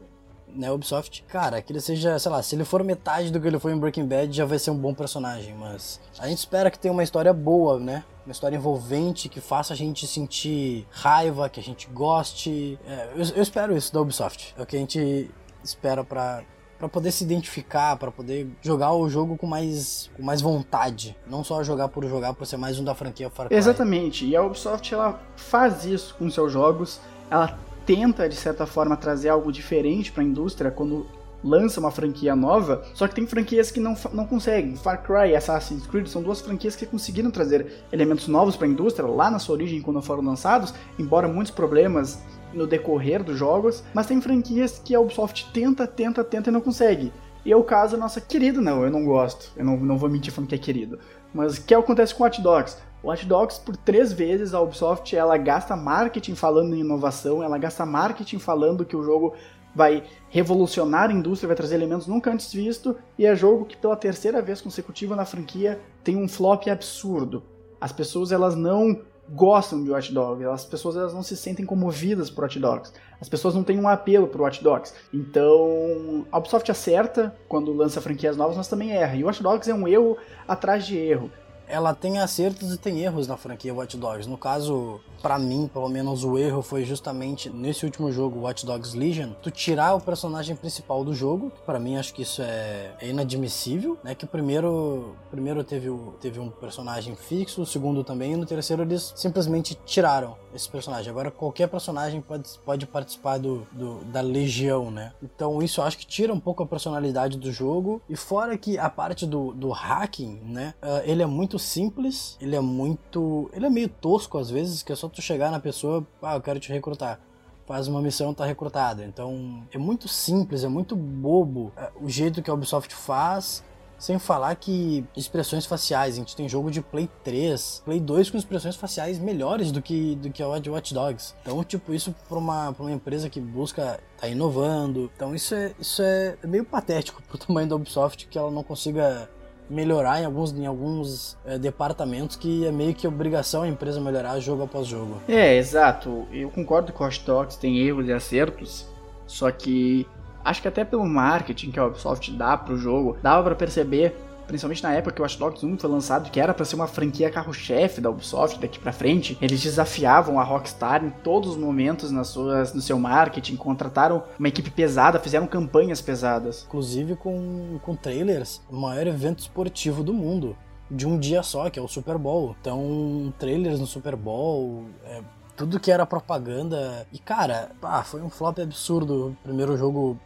né, 0.56 0.72
Ubisoft, 0.72 1.24
cara, 1.28 1.62
que 1.62 1.72
ele 1.72 1.80
seja, 1.80 2.18
sei 2.18 2.32
lá, 2.32 2.42
se 2.42 2.56
ele 2.56 2.66
for 2.66 2.84
metade 2.84 3.32
do 3.32 3.40
que 3.40 3.48
ele 3.48 3.60
foi 3.60 3.74
em 3.74 3.78
Breaking 3.78 4.06
Bad, 4.06 4.36
já 4.36 4.46
vai 4.46 4.60
ser 4.60 4.72
um 4.72 4.78
bom 4.78 4.94
personagem, 4.94 5.54
mas 5.56 6.00
a 6.18 6.28
gente 6.28 6.40
espera 6.40 6.72
que 6.72 6.80
tenha 6.80 6.92
uma 6.92 7.04
história 7.04 7.34
boa, 7.34 7.80
né? 7.80 8.04
Uma 8.26 8.32
história 8.32 8.56
envolvente, 8.56 9.30
que 9.30 9.42
faça 9.42 9.74
a 9.74 9.76
gente 9.76 10.06
sentir 10.06 10.88
raiva, 10.92 11.50
que 11.50 11.60
a 11.60 11.64
gente 11.64 11.88
goste. 11.88 12.78
É, 12.86 13.10
eu, 13.16 13.26
eu, 13.36 13.42
espero 13.42 13.76
isso 13.76 13.94
da 13.94 14.02
Ubisoft. 14.02 14.54
É 14.58 14.62
o 14.62 14.66
que 14.66 14.76
a 14.76 14.80
gente 14.80 15.32
espera 15.64 16.04
pra, 16.04 16.44
para 16.78 16.88
poder 16.88 17.12
se 17.12 17.24
identificar, 17.24 17.98
para 17.98 18.12
poder 18.12 18.48
jogar 18.62 18.94
o 18.94 19.10
jogo 19.10 19.36
com 19.36 19.46
mais, 19.46 20.10
com 20.16 20.24
mais 20.24 20.42
vontade, 20.42 21.16
não 21.28 21.44
só 21.44 21.62
jogar 21.64 21.90
por 21.90 22.06
jogar, 22.08 22.34
por 22.34 22.46
ser 22.46 22.58
mais 22.58 22.80
um 22.80 22.84
da 22.84 22.96
franquia 22.96 23.30
Far 23.30 23.48
Cry. 23.48 23.58
Exatamente, 23.58 24.26
e 24.26 24.36
a 24.36 24.42
Ubisoft 24.42 24.94
ela 24.94 25.20
faz 25.36 25.86
isso 25.86 26.16
com 26.18 26.30
seus 26.30 26.52
jogos, 26.52 27.02
ela 27.30 27.58
tenta 27.90 28.30
de 28.30 28.36
certa 28.36 28.68
forma 28.68 28.96
trazer 28.96 29.30
algo 29.30 29.52
diferente 29.52 30.12
para 30.12 30.22
a 30.22 30.26
indústria 30.26 30.70
quando 30.70 31.08
lança 31.44 31.80
uma 31.80 31.90
franquia 31.90 32.36
nova, 32.36 32.86
só 32.94 33.08
que 33.08 33.16
tem 33.16 33.26
franquias 33.26 33.72
que 33.72 33.80
não, 33.80 33.98
não 34.14 34.28
conseguem. 34.28 34.76
Far 34.76 35.02
Cry 35.02 35.32
e 35.32 35.36
Assassin's 35.36 35.88
Creed 35.88 36.06
são 36.06 36.22
duas 36.22 36.40
franquias 36.40 36.76
que 36.76 36.86
conseguiram 36.86 37.32
trazer 37.32 37.84
elementos 37.92 38.28
novos 38.28 38.56
para 38.56 38.68
a 38.68 38.70
indústria 38.70 39.08
lá 39.08 39.32
na 39.32 39.40
sua 39.40 39.56
origem 39.56 39.82
quando 39.82 40.04
foram 40.04 40.24
lançados, 40.24 40.72
embora 41.00 41.28
muitos 41.28 41.52
problemas 41.52 42.22
no 42.54 42.68
decorrer 42.68 43.24
dos 43.24 43.40
jogos, 43.40 43.84
mas 43.92 44.06
tem 44.06 44.22
franquias 44.22 44.80
que 44.86 44.94
a 44.94 45.00
Ubisoft 45.00 45.50
tenta, 45.52 45.88
tenta, 45.88 46.24
tenta 46.24 46.52
e 46.52 46.54
não 46.54 46.62
consegue. 46.62 47.12
E 47.44 47.52
é 47.52 47.58
o 47.58 47.64
caso 47.64 47.98
nossa 47.98 48.22
querida, 48.22 48.62
não, 48.62 48.84
eu 48.84 48.92
não 48.92 49.04
gosto, 49.04 49.52
eu 49.58 49.66
não, 49.66 49.78
não 49.78 49.98
vou 49.98 50.10
mentir 50.10 50.32
falando 50.32 50.50
que 50.50 50.56
é 50.56 50.60
querido, 50.60 51.00
mas 51.34 51.58
o 51.58 51.64
que 51.64 51.74
acontece 51.74 52.14
com 52.14 52.22
Watch 52.22 52.40
Dogs? 52.40 52.78
Watch 53.04 53.26
Dogs, 53.26 53.60
por 53.60 53.78
três 53.78 54.12
vezes, 54.12 54.54
a 54.54 54.62
Ubisoft 54.62 55.16
ela 55.16 55.38
gasta 55.38 55.76
marketing 55.76 56.36
falando 56.36 56.76
em 56.76 56.82
inovação, 56.82 57.42
ela 57.42 57.58
gasta 57.58 57.86
marketing 57.86 58.40
falando 58.40 58.86
que 58.86 58.96
o 58.96 59.04
jogo 59.04 59.34
vai 59.74 60.04
revolucionar 60.30 61.10
a 61.10 61.14
indústria, 61.14 61.48
vai 61.48 61.56
trazer 61.56 61.76
elementos 61.76 62.08
nunca 62.08 62.32
antes 62.32 62.52
vistos, 62.52 62.96
e 63.18 63.26
é 63.26 63.36
jogo 63.36 63.66
que 63.66 63.78
pela 63.78 63.96
terceira 63.96 64.42
vez 64.42 64.60
consecutiva 64.60 65.16
na 65.16 65.26
franquia 65.26 65.80
tem 66.04 66.18
um 66.18 66.28
flop 66.28 66.68
absurdo. 66.68 67.44
As 67.80 67.92
pessoas 67.92 68.32
elas 68.32 68.56
não 68.56 69.02
gostam 69.30 69.84
de 69.84 69.92
Watch 69.92 70.12
Dogs, 70.12 70.46
as 70.46 70.66
pessoas 70.66 70.96
elas 70.96 71.14
não 71.14 71.24
se 71.24 71.38
sentem 71.38 71.66
comovidas 71.66 72.30
por 72.30 72.44
Watch 72.44 72.60
Dogs. 72.60 72.92
As 73.22 73.30
pessoas 73.30 73.54
não 73.54 73.64
têm 73.64 73.80
um 73.80 73.88
apelo 73.88 74.28
por 74.28 74.42
Watch 74.42 74.64
Dogs. 74.64 74.94
Então, 75.14 76.26
a 76.32 76.38
Ubisoft 76.38 76.70
acerta 76.72 77.36
quando 77.48 77.72
lança 77.72 78.02
franquias 78.02 78.36
novas, 78.36 78.58
mas 78.58 78.68
também 78.68 78.92
erra. 78.92 79.16
E 79.16 79.24
Watch 79.24 79.44
Dogs 79.44 79.70
é 79.70 79.74
um 79.74 79.88
erro 79.88 80.18
atrás 80.48 80.86
de 80.86 80.98
erro. 80.98 81.30
Ela 81.70 81.94
tem 81.94 82.18
acertos 82.18 82.74
e 82.74 82.78
tem 82.78 83.00
erros 83.02 83.28
na 83.28 83.38
franquia 83.38 83.74
Watch 83.74 83.96
Dogs. 83.96 84.28
No 84.28 84.38
caso, 84.38 85.00
para 85.22 85.38
mim, 85.38 85.70
pelo 85.72 85.88
menos, 85.88 86.24
o 86.24 86.38
erro 86.38 86.64
foi 86.64 86.84
justamente 86.84 87.50
nesse 87.50 87.86
último 87.86 88.12
jogo, 88.12 88.42
Watch 88.42 88.66
Dogs 88.66 88.98
Legion, 88.98 89.34
tu 89.42 89.52
tirar 89.52 89.94
o 89.94 90.02
personagem 90.02 90.56
principal 90.56 91.04
do 91.04 91.14
jogo, 91.14 91.52
para 91.66 91.80
mim 91.80 91.96
acho 91.96 92.14
que 92.14 92.24
isso 92.24 92.42
é, 92.42 92.92
é, 93.00 93.10
inadmissível, 93.10 93.98
né? 94.04 94.16
Que 94.16 94.26
o 94.26 94.28
primeiro, 94.28 95.16
primeiro 95.30 95.64
teve, 95.64 95.90
o, 95.90 96.16
teve 96.20 96.40
um 96.40 96.50
personagem 96.50 97.16
fixo, 97.16 97.62
o 97.62 97.66
segundo 97.66 98.04
também, 98.04 98.34
e 98.34 98.36
no 98.36 98.48
terceiro 98.48 98.82
eles 98.82 99.14
simplesmente 99.16 99.78
tiraram 99.86 100.36
esse 100.54 100.70
personagem. 100.70 101.10
Agora 101.10 101.32
qualquer 101.32 101.68
personagem 101.68 102.22
pode, 102.22 102.50
pode 102.66 102.86
participar 102.86 103.38
do, 103.38 103.68
do, 103.72 104.04
da 104.06 104.22
legião, 104.22 104.92
né? 104.92 105.14
Então 105.22 105.62
isso 105.62 105.82
eu 105.82 105.86
acho 105.86 105.98
que 105.98 106.06
tira 106.06 106.34
um 106.34 106.40
pouco 106.40 106.64
a 106.64 106.66
personalidade 106.66 107.38
do 107.38 107.52
jogo. 107.52 108.02
E 108.10 108.16
fora 108.16 108.58
que 108.58 108.78
a 108.78 108.90
parte 108.90 109.26
do, 109.26 109.54
do 109.54 109.70
hacking, 109.70 110.40
né? 110.44 110.74
Uh, 110.82 111.02
ele 111.04 111.22
é 111.22 111.26
muito 111.26 111.60
simples, 111.60 112.38
ele 112.42 112.56
é 112.56 112.62
muito. 112.62 113.50
Ele 113.54 113.66
é 113.66 113.70
meio 113.70 113.90
tosco 113.90 114.38
às 114.38 114.50
vezes, 114.50 114.84
que 114.84 114.92
é 114.92 114.96
só 114.96 115.08
tu 115.08 115.22
chegar 115.22 115.52
na 115.52 115.60
pessoa, 115.60 116.06
ah, 116.22 116.36
eu 116.36 116.42
quero 116.42 116.60
te 116.60 116.72
recrutar. 116.72 117.20
Faz 117.66 117.88
uma 117.88 118.02
missão, 118.02 118.34
tá 118.34 118.46
recrutado. 118.46 119.04
Então 119.04 119.64
é 119.72 119.78
muito 119.78 120.08
simples, 120.08 120.64
é 120.64 120.68
muito 120.68 120.96
bobo 120.96 121.72
é, 121.78 121.92
o 122.02 122.10
jeito 122.10 122.42
que 122.42 122.50
a 122.50 122.54
Ubisoft 122.54 122.94
faz. 122.96 123.64
Sem 124.00 124.18
falar 124.18 124.56
que 124.56 125.06
expressões 125.16 125.66
faciais, 125.66 126.16
a 126.16 126.18
gente 126.18 126.36
tem 126.36 126.48
jogo 126.48 126.72
de 126.72 126.82
Play 126.82 127.10
3, 127.24 127.84
Play 127.84 128.00
2 128.00 128.30
com 128.30 128.38
expressões 128.38 128.78
faciais 128.78 129.20
melhores 129.20 129.72
do 129.72 129.82
que, 129.82 130.16
do 130.16 130.32
que 130.32 130.42
a 130.42 130.58
de 130.58 130.70
Watch 130.70 130.94
Dogs. 130.94 131.36
Então, 131.42 131.62
tipo, 131.66 131.94
isso 131.94 132.16
para 132.28 132.38
uma, 132.38 132.72
pra 132.72 132.84
uma 132.84 132.94
empresa 132.94 133.30
que 133.30 133.42
busca 133.42 134.00
tá 134.18 134.28
inovando. 134.28 135.12
Então, 135.16 135.36
isso 135.36 135.54
é, 135.54 135.74
isso 135.78 136.02
é 136.02 136.38
meio 136.46 136.64
patético 136.64 137.22
pro 137.28 137.38
tamanho 137.38 137.68
da 137.68 137.76
Ubisoft 137.76 138.28
que 138.28 138.38
ela 138.38 138.50
não 138.50 138.64
consiga 138.64 139.30
melhorar 139.70 140.22
em 140.22 140.26
alguns, 140.26 140.52
em 140.52 140.66
alguns 140.66 141.38
é, 141.46 141.58
departamentos 141.58 142.36
que 142.36 142.66
é 142.66 142.72
meio 142.72 142.96
que 142.96 143.08
obrigação 143.08 143.62
a 143.62 143.68
empresa 143.68 144.02
melhorar 144.02 144.40
jogo 144.40 144.64
após 144.64 144.88
jogo. 144.88 145.22
É, 145.28 145.58
exato. 145.58 146.26
Eu 146.32 146.50
concordo 146.50 146.92
que 146.92 147.04
o 147.04 147.06
Hot 147.06 147.24
Dogs 147.26 147.58
tem 147.60 147.78
erros 147.78 148.08
e 148.08 148.14
acertos, 148.14 148.88
só 149.28 149.52
que 149.52 150.08
acho 150.44 150.62
que 150.62 150.68
até 150.68 150.84
pelo 150.84 151.06
marketing 151.06 151.72
que 151.72 151.80
a 151.80 151.86
Ubisoft 151.86 152.32
dá 152.32 152.58
pro 152.58 152.78
jogo, 152.78 153.18
dava 153.22 153.44
para 153.44 153.56
perceber 153.56 154.16
principalmente 154.50 154.82
na 154.82 154.94
época 154.94 155.14
que 155.14 155.22
o 155.22 155.24
Watch 155.24 155.38
Dogs 155.38 155.64
1 155.64 155.78
foi 155.78 155.90
lançado, 155.90 156.32
que 156.32 156.40
era 156.40 156.56
para 156.56 156.66
ser 156.66 156.74
uma 156.74 156.88
franquia 156.88 157.30
carro-chefe 157.30 158.02
da 158.02 158.10
Ubisoft 158.10 158.60
daqui 158.60 158.80
para 158.80 158.92
frente, 158.92 159.38
eles 159.40 159.62
desafiavam 159.62 160.40
a 160.40 160.44
Rockstar 160.44 161.06
em 161.06 161.12
todos 161.12 161.52
os 161.52 161.56
momentos 161.56 162.10
nas 162.10 162.30
suas, 162.30 162.74
no 162.74 162.82
seu 162.82 162.98
marketing, 162.98 163.56
contrataram 163.56 164.24
uma 164.40 164.48
equipe 164.48 164.72
pesada, 164.72 165.20
fizeram 165.20 165.46
campanhas 165.46 166.02
pesadas. 166.02 166.66
Inclusive 166.68 167.16
com, 167.16 167.80
com 167.84 167.96
trailers, 167.96 168.60
o 168.68 168.76
maior 168.76 169.06
evento 169.06 169.38
esportivo 169.38 170.04
do 170.04 170.16
mundo, 170.16 170.58
de 170.90 171.08
um 171.08 171.20
dia 171.20 171.44
só, 171.44 171.70
que 171.70 171.78
é 171.78 171.82
o 171.82 171.88
Super 171.88 172.18
Bowl. 172.18 172.56
Então, 172.60 173.32
trailers 173.38 173.80
no 173.80 173.86
Super 173.86 174.16
Bowl, 174.16 174.86
é, 175.06 175.22
tudo 175.56 175.80
que 175.80 175.92
era 175.92 176.08
propaganda. 176.08 177.06
E 177.14 177.20
cara, 177.20 177.70
ah, 177.84 178.04
foi 178.04 178.22
um 178.22 178.30
flop 178.30 178.58
absurdo. 178.60 179.28
O 179.28 179.44
primeiro 179.44 179.78
jogo 179.78 180.20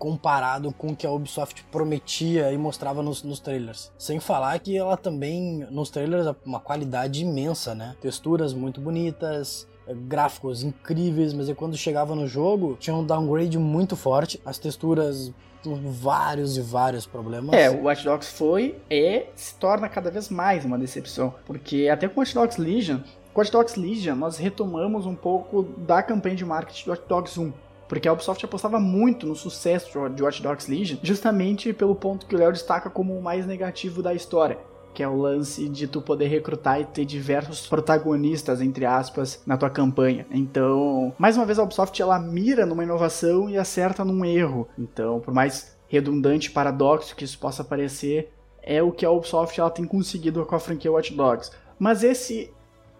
comparado 0.00 0.72
com 0.72 0.88
o 0.88 0.96
que 0.96 1.06
a 1.06 1.10
Ubisoft 1.10 1.62
prometia 1.70 2.50
e 2.50 2.56
mostrava 2.56 3.02
nos, 3.02 3.22
nos 3.22 3.38
trailers. 3.38 3.92
Sem 3.98 4.18
falar 4.18 4.58
que 4.58 4.74
ela 4.74 4.96
também, 4.96 5.66
nos 5.70 5.90
trailers, 5.90 6.34
uma 6.44 6.58
qualidade 6.58 7.22
imensa, 7.22 7.74
né? 7.74 7.94
Texturas 8.00 8.54
muito 8.54 8.80
bonitas, 8.80 9.68
eh, 9.86 9.94
gráficos 9.94 10.62
incríveis, 10.62 11.34
mas 11.34 11.52
quando 11.52 11.76
chegava 11.76 12.14
no 12.16 12.26
jogo 12.26 12.78
tinha 12.80 12.96
um 12.96 13.04
downgrade 13.04 13.58
muito 13.58 13.94
forte, 13.94 14.40
as 14.44 14.58
texturas 14.58 15.30
vários 15.62 16.56
e 16.56 16.62
vários 16.62 17.06
problemas. 17.06 17.54
É, 17.54 17.68
o 17.68 17.82
Watch 17.82 18.02
Dogs 18.02 18.32
foi 18.32 18.78
e 18.90 19.26
se 19.34 19.54
torna 19.56 19.86
cada 19.86 20.10
vez 20.10 20.30
mais 20.30 20.64
uma 20.64 20.78
decepção, 20.78 21.34
porque 21.44 21.90
até 21.92 22.08
com 22.08 22.18
o 22.18 22.20
Watch 22.20 22.34
Dogs 22.34 22.58
Legion, 22.58 23.00
com 23.34 23.40
o 23.40 23.42
Watch 23.42 23.52
Dogs 23.52 23.78
Legion 23.78 24.14
nós 24.14 24.38
retomamos 24.38 25.04
um 25.04 25.14
pouco 25.14 25.62
da 25.62 26.02
campanha 26.02 26.36
de 26.36 26.44
marketing 26.46 26.86
do 26.86 26.90
Watch 26.92 27.04
Dogs 27.06 27.38
1 27.38 27.52
porque 27.90 28.06
a 28.06 28.12
Ubisoft 28.12 28.44
apostava 28.44 28.78
muito 28.78 29.26
no 29.26 29.34
sucesso 29.34 30.08
de 30.10 30.22
Watch 30.22 30.40
Dogs 30.40 30.70
Legion, 30.70 30.98
justamente 31.02 31.72
pelo 31.72 31.96
ponto 31.96 32.24
que 32.24 32.36
o 32.36 32.38
Léo 32.38 32.52
destaca 32.52 32.88
como 32.88 33.18
o 33.18 33.20
mais 33.20 33.44
negativo 33.44 34.00
da 34.00 34.14
história, 34.14 34.58
que 34.94 35.02
é 35.02 35.08
o 35.08 35.16
lance 35.16 35.68
de 35.68 35.88
tu 35.88 36.00
poder 36.00 36.28
recrutar 36.28 36.80
e 36.80 36.84
ter 36.84 37.04
diversos 37.04 37.66
protagonistas, 37.66 38.60
entre 38.60 38.86
aspas, 38.86 39.42
na 39.44 39.56
tua 39.56 39.68
campanha. 39.68 40.24
Então, 40.30 41.12
mais 41.18 41.36
uma 41.36 41.44
vez 41.44 41.58
a 41.58 41.64
Ubisoft 41.64 42.00
ela 42.00 42.16
mira 42.20 42.64
numa 42.64 42.84
inovação 42.84 43.50
e 43.50 43.58
acerta 43.58 44.04
num 44.04 44.24
erro. 44.24 44.68
Então, 44.78 45.18
por 45.18 45.34
mais 45.34 45.76
redundante 45.88 46.52
paradoxo 46.52 47.16
que 47.16 47.24
isso 47.24 47.40
possa 47.40 47.64
parecer, 47.64 48.32
é 48.62 48.80
o 48.80 48.92
que 48.92 49.04
a 49.04 49.10
Ubisoft 49.10 49.58
ela 49.58 49.68
tem 49.68 49.84
conseguido 49.84 50.46
com 50.46 50.54
a 50.54 50.60
franquia 50.60 50.92
Watch 50.92 51.12
Dogs. 51.12 51.50
Mas 51.76 52.04
esse 52.04 52.52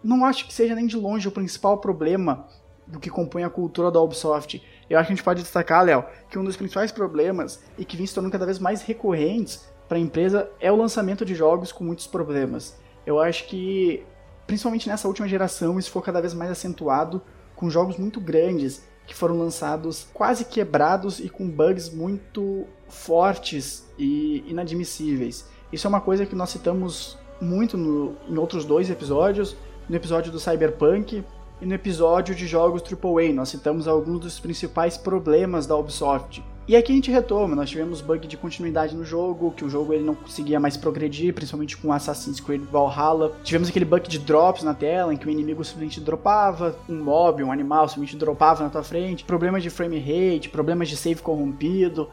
não 0.02 0.24
acho 0.24 0.48
que 0.48 0.52
seja 0.52 0.74
nem 0.74 0.88
de 0.88 0.96
longe 0.96 1.28
o 1.28 1.30
principal 1.30 1.78
problema 1.78 2.48
do 2.90 2.98
que 2.98 3.08
compõe 3.08 3.44
a 3.44 3.50
cultura 3.50 3.90
da 3.90 4.00
Ubisoft. 4.00 4.62
Eu 4.90 4.98
acho 4.98 5.06
que 5.06 5.12
a 5.12 5.16
gente 5.16 5.24
pode 5.24 5.40
destacar, 5.40 5.84
Léo, 5.84 6.04
que 6.28 6.36
um 6.36 6.42
dos 6.42 6.56
principais 6.56 6.90
problemas 6.90 7.60
e 7.78 7.84
que 7.84 7.96
vem 7.96 8.04
se 8.04 8.12
tornando 8.12 8.32
cada 8.32 8.44
vez 8.44 8.58
mais 8.58 8.82
recorrentes 8.82 9.64
para 9.88 9.96
a 9.96 10.00
empresa 10.00 10.50
é 10.60 10.70
o 10.70 10.76
lançamento 10.76 11.24
de 11.24 11.32
jogos 11.32 11.70
com 11.70 11.84
muitos 11.84 12.08
problemas. 12.08 12.76
Eu 13.06 13.20
acho 13.20 13.46
que, 13.46 14.04
principalmente 14.48 14.88
nessa 14.88 15.06
última 15.06 15.28
geração, 15.28 15.78
isso 15.78 15.92
foi 15.92 16.02
cada 16.02 16.20
vez 16.20 16.34
mais 16.34 16.50
acentuado 16.50 17.22
com 17.54 17.70
jogos 17.70 17.98
muito 17.98 18.20
grandes 18.20 18.82
que 19.06 19.14
foram 19.14 19.38
lançados 19.38 20.08
quase 20.12 20.44
quebrados 20.44 21.20
e 21.20 21.28
com 21.28 21.48
bugs 21.48 21.88
muito 21.88 22.66
fortes 22.88 23.88
e 23.96 24.44
inadmissíveis. 24.48 25.46
Isso 25.72 25.86
é 25.86 25.88
uma 25.88 26.00
coisa 26.00 26.26
que 26.26 26.34
nós 26.34 26.50
citamos 26.50 27.16
muito 27.40 27.76
no, 27.76 28.16
em 28.28 28.36
outros 28.38 28.64
dois 28.64 28.90
episódios, 28.90 29.56
no 29.88 29.94
episódio 29.94 30.32
do 30.32 30.40
Cyberpunk 30.40 31.24
e 31.60 31.66
no 31.66 31.74
episódio 31.74 32.34
de 32.34 32.46
jogos 32.46 32.82
AAA 32.82 33.32
nós 33.34 33.50
citamos 33.50 33.86
alguns 33.86 34.20
dos 34.20 34.40
principais 34.40 34.96
problemas 34.96 35.66
da 35.66 35.76
Ubisoft. 35.76 36.42
E 36.66 36.76
aqui 36.76 36.92
a 36.92 36.94
gente 36.94 37.10
retoma, 37.10 37.56
nós 37.56 37.68
tivemos 37.68 38.00
bug 38.00 38.28
de 38.28 38.36
continuidade 38.36 38.94
no 38.94 39.04
jogo, 39.04 39.50
que 39.50 39.64
o 39.64 39.68
jogo 39.68 39.92
ele 39.92 40.04
não 40.04 40.14
conseguia 40.14 40.60
mais 40.60 40.76
progredir, 40.76 41.34
principalmente 41.34 41.76
com 41.76 41.92
Assassin's 41.92 42.38
Creed 42.38 42.62
Valhalla. 42.62 43.32
Tivemos 43.42 43.68
aquele 43.68 43.84
bug 43.84 44.08
de 44.08 44.20
drops 44.20 44.62
na 44.62 44.72
tela, 44.72 45.12
em 45.12 45.16
que 45.16 45.26
o 45.26 45.30
inimigo 45.30 45.64
simplesmente 45.64 46.00
dropava, 46.00 46.78
um 46.88 47.02
mob, 47.02 47.42
um 47.42 47.50
animal 47.50 47.88
simplesmente 47.88 48.16
dropava 48.16 48.62
na 48.62 48.70
tua 48.70 48.84
frente, 48.84 49.24
problemas 49.24 49.64
de 49.64 49.70
frame 49.70 49.98
rate, 49.98 50.48
problemas 50.48 50.88
de 50.88 50.96
save 50.96 51.20
corrompido. 51.20 52.08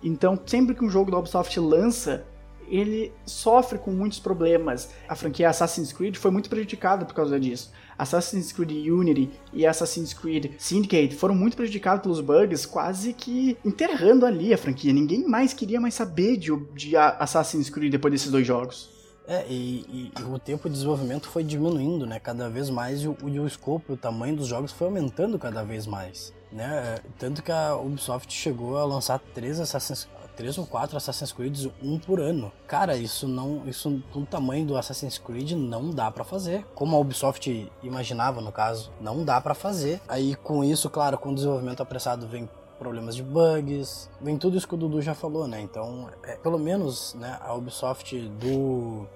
Então, 0.00 0.38
sempre 0.46 0.74
que 0.74 0.84
um 0.84 0.90
jogo 0.90 1.10
da 1.10 1.18
Ubisoft 1.18 1.58
lança, 1.58 2.24
ele 2.68 3.12
sofre 3.24 3.78
com 3.78 3.90
muitos 3.90 4.20
problemas. 4.20 4.90
A 5.08 5.16
franquia 5.16 5.48
Assassin's 5.48 5.92
Creed 5.92 6.16
foi 6.16 6.30
muito 6.30 6.48
prejudicada 6.48 7.04
por 7.04 7.14
causa 7.14 7.40
disso. 7.40 7.72
Assassin's 7.98 8.52
Creed 8.52 8.70
Unity 8.70 9.30
e 9.52 9.66
Assassin's 9.66 10.12
Creed 10.12 10.52
Syndicate 10.58 11.14
foram 11.14 11.34
muito 11.34 11.56
prejudicados 11.56 12.02
pelos 12.02 12.20
bugs, 12.20 12.66
quase 12.66 13.12
que 13.12 13.56
enterrando 13.64 14.26
ali 14.26 14.52
a 14.52 14.58
franquia. 14.58 14.92
Ninguém 14.92 15.26
mais 15.26 15.52
queria 15.52 15.80
mais 15.80 15.94
saber 15.94 16.36
de, 16.36 16.54
de 16.74 16.96
Assassin's 16.96 17.70
Creed 17.70 17.92
depois 17.92 18.12
desses 18.12 18.30
dois 18.30 18.46
jogos. 18.46 18.96
É, 19.28 19.44
e, 19.48 19.84
e, 19.88 20.12
e, 20.20 20.22
o 20.22 20.38
tempo 20.38 20.68
de 20.68 20.74
desenvolvimento 20.74 21.28
foi 21.28 21.42
diminuindo, 21.42 22.06
né? 22.06 22.20
Cada 22.20 22.48
vez 22.48 22.70
mais 22.70 23.02
e 23.02 23.08
o, 23.08 23.16
e 23.26 23.40
o 23.40 23.46
escopo, 23.46 23.94
o 23.94 23.96
tamanho 23.96 24.36
dos 24.36 24.46
jogos 24.46 24.70
foi 24.70 24.86
aumentando 24.86 25.36
cada 25.36 25.64
vez 25.64 25.84
mais, 25.84 26.32
né? 26.52 26.98
Tanto 27.18 27.42
que 27.42 27.52
a 27.52 27.76
Ubisoft 27.76 28.32
chegou 28.32 28.78
a 28.78 28.84
lançar 28.84 29.18
três 29.34 29.60
Assassin's 29.60 30.08
três 30.36 30.58
ou 30.58 30.66
quatro 30.66 30.96
Assassin's 30.96 31.32
Creed, 31.32 31.66
um 31.82 31.98
por 31.98 32.20
ano. 32.20 32.52
Cara, 32.66 32.96
isso 32.96 33.26
não, 33.26 33.66
isso 33.66 34.02
com 34.12 34.20
o 34.20 34.26
tamanho 34.26 34.66
do 34.66 34.76
Assassin's 34.76 35.18
Creed 35.18 35.52
não 35.52 35.90
dá 35.90 36.10
para 36.10 36.24
fazer. 36.24 36.64
Como 36.74 36.94
a 36.94 37.00
Ubisoft 37.00 37.72
imaginava 37.82 38.40
no 38.40 38.52
caso, 38.52 38.92
não 39.00 39.24
dá 39.24 39.40
para 39.40 39.54
fazer. 39.54 40.00
Aí 40.06 40.36
com 40.36 40.62
isso, 40.62 40.90
claro, 40.90 41.18
com 41.18 41.30
o 41.30 41.34
desenvolvimento 41.34 41.82
apressado 41.82 42.28
vem 42.28 42.48
problemas 42.78 43.16
de 43.16 43.22
bugs, 43.22 44.10
vem 44.20 44.36
tudo 44.36 44.58
isso 44.58 44.68
que 44.68 44.74
o 44.74 44.76
Dudu 44.76 45.00
já 45.00 45.14
falou, 45.14 45.48
né? 45.48 45.62
Então, 45.62 46.10
é, 46.22 46.36
pelo 46.36 46.58
menos, 46.58 47.14
né, 47.14 47.38
a 47.40 47.54
Ubisoft 47.54 48.16
do 48.40 49.06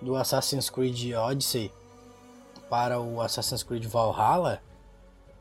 do 0.00 0.14
Assassin's 0.14 0.70
Creed 0.70 1.12
Odyssey 1.12 1.72
para 2.70 3.00
o 3.00 3.20
Assassin's 3.20 3.64
Creed 3.64 3.84
Valhalla 3.86 4.60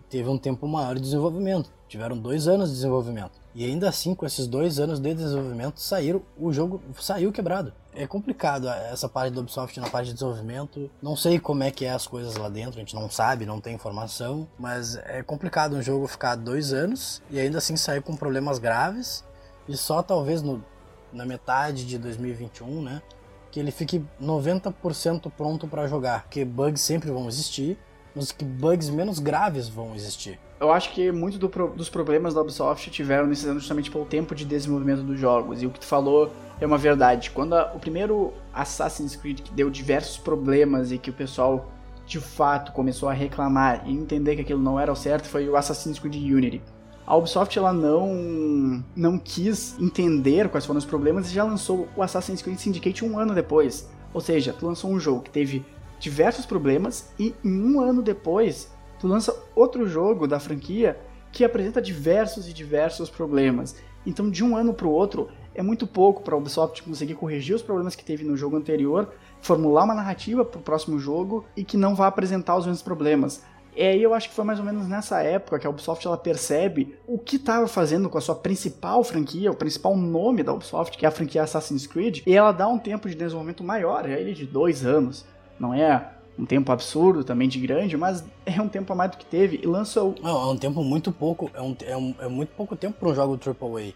teve 0.09 0.29
um 0.29 0.37
tempo 0.37 0.67
maior 0.67 0.95
de 0.95 1.01
desenvolvimento. 1.01 1.71
Tiveram 1.87 2.17
dois 2.17 2.47
anos 2.47 2.69
de 2.69 2.75
desenvolvimento. 2.75 3.39
E 3.55 3.65
ainda 3.65 3.89
assim, 3.89 4.13
com 4.13 4.25
esses 4.25 4.45
dois 4.45 4.79
anos 4.79 4.99
de 4.99 5.13
desenvolvimento, 5.13 5.79
saíram, 5.79 6.21
o 6.37 6.51
jogo 6.53 6.81
saiu 6.99 7.31
quebrado. 7.31 7.73
É 7.95 8.05
complicado 8.05 8.67
essa 8.67 9.09
parte 9.09 9.33
do 9.33 9.39
Ubisoft 9.39 9.79
na 9.79 9.89
parte 9.89 10.07
de 10.07 10.13
desenvolvimento. 10.13 10.91
Não 11.01 11.15
sei 11.15 11.39
como 11.39 11.63
é 11.63 11.71
que 11.71 11.85
é 11.85 11.89
as 11.89 12.05
coisas 12.05 12.35
lá 12.35 12.49
dentro, 12.49 12.75
a 12.75 12.79
gente 12.79 12.93
não 12.93 13.09
sabe, 13.09 13.45
não 13.45 13.59
tem 13.59 13.73
informação. 13.73 14.47
Mas 14.59 14.95
é 14.95 15.23
complicado 15.23 15.75
um 15.75 15.81
jogo 15.81 16.05
ficar 16.07 16.35
dois 16.35 16.71
anos 16.73 17.21
e 17.31 17.39
ainda 17.39 17.57
assim 17.57 17.75
sair 17.75 18.01
com 18.01 18.15
problemas 18.15 18.59
graves. 18.59 19.23
E 19.67 19.75
só 19.75 20.03
talvez 20.03 20.41
no, 20.41 20.63
na 21.11 21.25
metade 21.25 21.85
de 21.85 21.97
2021, 21.97 22.81
né? 22.81 23.01
Que 23.49 23.59
ele 23.59 23.71
fique 23.71 24.05
90% 24.21 25.31
pronto 25.35 25.67
para 25.67 25.87
jogar. 25.87 26.23
Porque 26.23 26.45
bugs 26.45 26.81
sempre 26.81 27.09
vão 27.09 27.27
existir 27.27 27.77
mas 28.17 28.31
que 28.31 28.43
bugs 28.43 28.89
menos 28.89 29.19
graves 29.19 29.69
vão 29.69 29.95
existir. 29.95 30.39
Eu 30.59 30.71
acho 30.71 30.91
que 30.91 31.12
muito 31.12 31.38
do 31.38 31.47
dos 31.47 31.89
problemas 31.89 32.33
da 32.33 32.41
Ubisoft 32.41 32.89
tiveram 32.89 33.27
nesses 33.27 33.45
anos 33.45 33.62
justamente 33.62 33.91
pelo 33.91 34.05
tempo 34.05 34.33
de 34.33 34.43
desenvolvimento 34.43 35.03
dos 35.03 35.19
jogos. 35.19 35.62
E 35.62 35.67
o 35.67 35.69
que 35.69 35.79
tu 35.79 35.86
falou 35.86 36.33
é 36.59 36.65
uma 36.65 36.77
verdade. 36.77 37.29
Quando 37.29 37.53
a, 37.53 37.74
o 37.75 37.79
primeiro 37.79 38.33
Assassin's 38.53 39.15
Creed 39.15 39.41
que 39.41 39.53
deu 39.53 39.69
diversos 39.69 40.17
problemas 40.17 40.91
e 40.91 40.97
que 40.97 41.12
o 41.12 41.13
pessoal 41.13 41.71
de 42.07 42.19
fato 42.19 42.71
começou 42.71 43.07
a 43.07 43.13
reclamar 43.13 43.83
e 43.86 43.91
entender 43.91 44.36
que 44.36 44.41
aquilo 44.41 44.62
não 44.62 44.79
era 44.79 44.91
o 44.91 44.95
certo 44.95 45.27
foi 45.27 45.47
o 45.47 45.55
Assassin's 45.55 46.00
Creed 46.00 46.15
Unity. 46.15 46.62
A 47.05 47.15
Ubisoft 47.15 47.57
ela 47.57 47.71
não 47.71 48.83
não 48.95 49.19
quis 49.19 49.77
entender 49.79 50.50
quais 50.50 50.65
foram 50.65 50.79
os 50.79 50.86
problemas 50.86 51.29
e 51.29 51.33
já 51.33 51.43
lançou 51.43 51.88
o 51.95 52.01
Assassin's 52.01 52.41
Creed 52.41 52.57
Syndicate 52.57 53.05
um 53.05 53.19
ano 53.19 53.36
depois. 53.36 53.88
Ou 54.13 54.21
seja, 54.21 54.53
tu 54.53 54.65
lançou 54.65 54.89
um 54.89 55.00
jogo 55.00 55.21
que 55.21 55.29
teve 55.29 55.63
diversos 56.00 56.46
problemas 56.46 57.12
e 57.20 57.34
em 57.44 57.63
um 57.63 57.80
ano 57.80 58.01
depois 58.01 58.72
tu 59.00 59.08
lança 59.08 59.36
outro 59.56 59.88
jogo 59.88 60.27
da 60.27 60.39
franquia 60.39 61.00
que 61.32 61.44
apresenta 61.44 61.82
diversos 61.82 62.48
e 62.48 62.54
diversos 62.54 63.10
problemas. 63.10 63.75
Então 64.06 64.30
de 64.30 64.44
um 64.44 64.56
ano 64.56 64.74
para 64.74 64.88
o 64.88 64.92
outro 64.92 65.30
é 65.54 65.62
muito 65.62 65.88
pouco 65.88 66.22
para 66.22 66.36
a 66.36 66.38
Ubisoft 66.38 66.84
conseguir 66.84 67.16
corrigir 67.16 67.56
os 67.56 67.62
problemas 67.62 67.96
que 67.96 68.06
teve 68.06 68.24
no 68.24 68.38
jogo 68.38 68.56
anterior, 68.56 69.10
formular 69.42 69.84
uma 69.84 69.96
narrativa 69.96 70.46
para 70.46 70.60
o 70.60 70.63
próximo 70.63 71.00
jogo 71.00 71.46
e 71.56 71.63
que 71.63 71.77
não 71.77 71.96
vá 71.96 72.08
apresentar 72.08 72.56
os 72.56 72.66
mesmos 72.66 72.84
problemas. 72.84 73.44
E 73.75 73.84
aí 73.84 74.01
eu 74.01 74.13
acho 74.13 74.30
que 74.30 74.36
foi 74.36 74.44
mais 74.44 74.58
ou 74.58 74.66
menos 74.66 74.88
nessa 74.88 75.22
época 75.22 75.60
que 75.60 75.68
a 75.68 75.70
Ubisoft 75.70 76.06
ela 76.08 76.18
percebe 76.18 76.96
o 77.06 77.20
que 77.20 77.36
estava 77.36 77.68
fazendo 77.68 78.10
com 78.10 78.18
a 78.18 78.22
sua 78.22 78.34
principal 78.34 79.04
franquia, 79.04 79.51
o 79.51 79.56
principal 79.56 79.96
nome 79.96 80.42
da 80.42 80.51
Ubisoft, 80.51 80.98
que 80.98 81.06
é 81.06 81.10
a 81.10 81.12
franquia 81.12 81.44
Assassin's 81.44 81.86
Creed, 81.86 82.24
e 82.25 82.34
ela 82.34 82.51
dá 82.51 82.68
um 82.68 82.80
tempo 82.80 83.08
de 83.08 83.13
desenvolvimento 83.13 83.63
maior, 83.63 84.10
é 84.10 84.20
ele 84.20 84.34
de 84.34 84.48
dois 84.48 84.84
anos 84.84 85.25
não 85.59 85.73
é 85.73 86.11
um 86.37 86.45
tempo 86.45 86.71
absurdo 86.71 87.23
também 87.23 87.47
de 87.47 87.59
grande, 87.59 87.97
mas 87.97 88.23
é 88.45 88.61
um 88.61 88.67
tempo 88.67 88.93
a 88.93 88.95
mais 88.95 89.11
do 89.11 89.17
que 89.17 89.25
teve 89.25 89.59
e 89.61 89.65
lançou. 89.65 90.13
Não, 90.21 90.49
é 90.49 90.51
um 90.51 90.57
tempo 90.57 90.83
muito 90.83 91.11
pouco, 91.11 91.49
é, 91.53 91.61
um, 91.61 91.75
é, 91.81 91.97
um, 91.97 92.15
é 92.19 92.27
muito 92.27 92.49
pouco 92.49 92.75
tempo 92.75 92.99
para 92.99 93.09
um 93.09 93.15
jogo 93.15 93.39
AAA. 93.43 93.93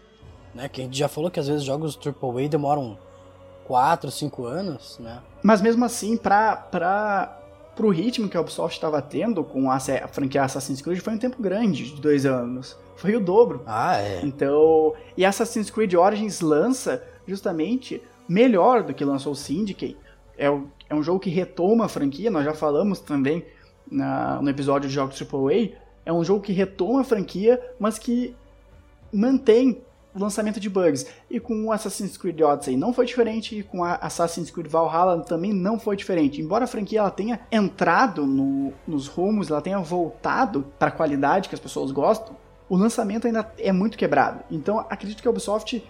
Né? 0.54 0.68
Que 0.68 0.82
a 0.82 0.84
gente 0.84 0.98
já 0.98 1.08
falou 1.08 1.30
que 1.30 1.40
às 1.40 1.46
vezes 1.46 1.62
jogos 1.62 1.98
AAA 1.98 2.48
demoram 2.48 2.98
4, 3.64 4.10
5 4.10 4.44
anos, 4.44 4.98
né? 4.98 5.20
Mas 5.42 5.62
mesmo 5.62 5.84
assim, 5.84 6.16
para 6.16 6.56
para 6.56 7.38
pro 7.74 7.88
ritmo 7.88 8.28
que 8.28 8.36
a 8.36 8.40
Ubisoft 8.40 8.76
estava 8.76 9.00
tendo 9.00 9.42
com 9.42 9.70
a, 9.70 9.76
a 9.76 10.08
franquia 10.08 10.42
Assassin's 10.42 10.82
Creed 10.82 11.00
foi 11.00 11.14
um 11.14 11.18
tempo 11.18 11.40
grande, 11.40 11.94
de 11.94 12.00
dois 12.00 12.26
anos. 12.26 12.76
Foi 12.96 13.16
o 13.16 13.20
dobro. 13.20 13.62
Ah, 13.66 13.96
é. 13.96 14.20
Então, 14.22 14.92
e 15.16 15.24
Assassin's 15.24 15.70
Creed 15.70 15.94
Origins 15.94 16.40
lança 16.40 17.02
justamente 17.26 18.02
melhor 18.28 18.82
do 18.82 18.92
que 18.92 19.04
lançou 19.04 19.32
o 19.32 19.36
Syndicate. 19.36 19.96
É 20.36 20.50
o 20.50 20.68
é 20.92 20.94
um 20.94 21.02
jogo 21.02 21.18
que 21.18 21.30
retoma 21.30 21.86
a 21.86 21.88
franquia, 21.88 22.30
nós 22.30 22.44
já 22.44 22.52
falamos 22.52 23.00
também 23.00 23.44
na, 23.90 24.40
no 24.42 24.50
episódio 24.50 24.88
de 24.88 24.94
jogos 24.94 25.20
AAA. 25.20 25.70
É 26.04 26.12
um 26.12 26.22
jogo 26.22 26.42
que 26.42 26.52
retoma 26.52 27.00
a 27.00 27.04
franquia, 27.04 27.58
mas 27.80 27.98
que 27.98 28.36
mantém 29.10 29.80
o 30.14 30.18
lançamento 30.18 30.60
de 30.60 30.68
bugs. 30.68 31.06
E 31.30 31.40
com 31.40 31.72
Assassin's 31.72 32.18
Creed 32.18 32.38
Odyssey 32.42 32.76
não 32.76 32.92
foi 32.92 33.06
diferente, 33.06 33.58
e 33.58 33.62
com 33.62 33.82
a 33.82 33.94
Assassin's 33.94 34.50
Creed 34.50 34.66
Valhalla 34.68 35.22
também 35.22 35.50
não 35.50 35.78
foi 35.78 35.96
diferente. 35.96 36.42
Embora 36.42 36.64
a 36.64 36.68
franquia 36.68 36.98
ela 36.98 37.10
tenha 37.10 37.40
entrado 37.50 38.26
no, 38.26 38.74
nos 38.86 39.06
rumos, 39.06 39.50
ela 39.50 39.62
tenha 39.62 39.78
voltado 39.78 40.66
para 40.78 40.88
a 40.88 40.92
qualidade 40.92 41.48
que 41.48 41.54
as 41.54 41.60
pessoas 41.60 41.90
gostam, 41.90 42.36
o 42.68 42.76
lançamento 42.76 43.26
ainda 43.26 43.50
é 43.58 43.72
muito 43.72 43.96
quebrado. 43.96 44.44
Então 44.50 44.78
acredito 44.90 45.22
que 45.22 45.28
a 45.28 45.30
Ubisoft 45.30 45.82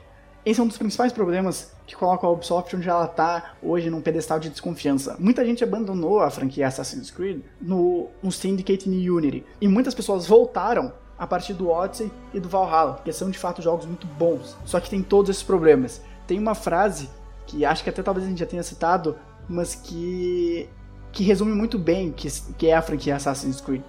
esse 0.44 0.59
é 0.59 0.62
um 0.62 0.66
dos 0.66 0.76
principais 0.76 1.12
problemas 1.12 1.72
que 1.87 1.94
coloca 1.94 2.26
a 2.26 2.31
Ubisoft 2.31 2.74
onde 2.74 2.88
ela 2.88 3.05
está 3.05 3.55
hoje 3.62 3.88
num 3.88 4.00
pedestal 4.00 4.40
de 4.40 4.50
desconfiança. 4.50 5.16
Muita 5.18 5.44
gente 5.44 5.62
abandonou 5.62 6.20
a 6.20 6.31
franquia 6.31 6.66
Assassin's 6.66 7.11
Creed 7.12 7.42
no, 7.61 8.09
no 8.20 8.33
Syndicate 8.33 8.90
e 8.90 9.11
Unity. 9.11 9.44
E 9.61 9.68
muitas 9.68 9.94
pessoas 9.94 10.26
voltaram 10.26 10.92
a 11.16 11.26
partir 11.28 11.52
do 11.55 11.70
Odyssey 11.70 12.11
e 12.35 12.40
do 12.40 12.48
Valhalla, 12.48 13.00
que 13.05 13.12
são 13.12 13.31
de 13.31 13.38
fato 13.38 13.62
jogos 13.62 13.87
muito 13.87 14.07
bons. 14.07 14.57
Só 14.64 14.81
que 14.81 14.90
tem 14.90 15.00
todos 15.00 15.31
esses 15.31 15.42
problemas. 15.44 16.02
Tem 16.26 16.38
uma 16.40 16.57
frase 16.57 17.09
que 17.46 17.64
acho 17.64 17.85
que 17.85 17.90
até 17.90 18.02
talvez 18.02 18.26
a 18.26 18.28
gente 18.28 18.40
já 18.40 18.46
tenha 18.46 18.64
citado, 18.64 19.16
mas 19.48 19.76
que, 19.76 20.68
que 21.12 21.22
resume 21.22 21.52
muito 21.52 21.78
bem 21.78 22.11
que, 22.11 22.28
que 22.59 22.66
é 22.66 22.74
a 22.74 22.83
franquia 22.83 23.14
Assassin's 23.14 23.61
Creed. 23.61 23.83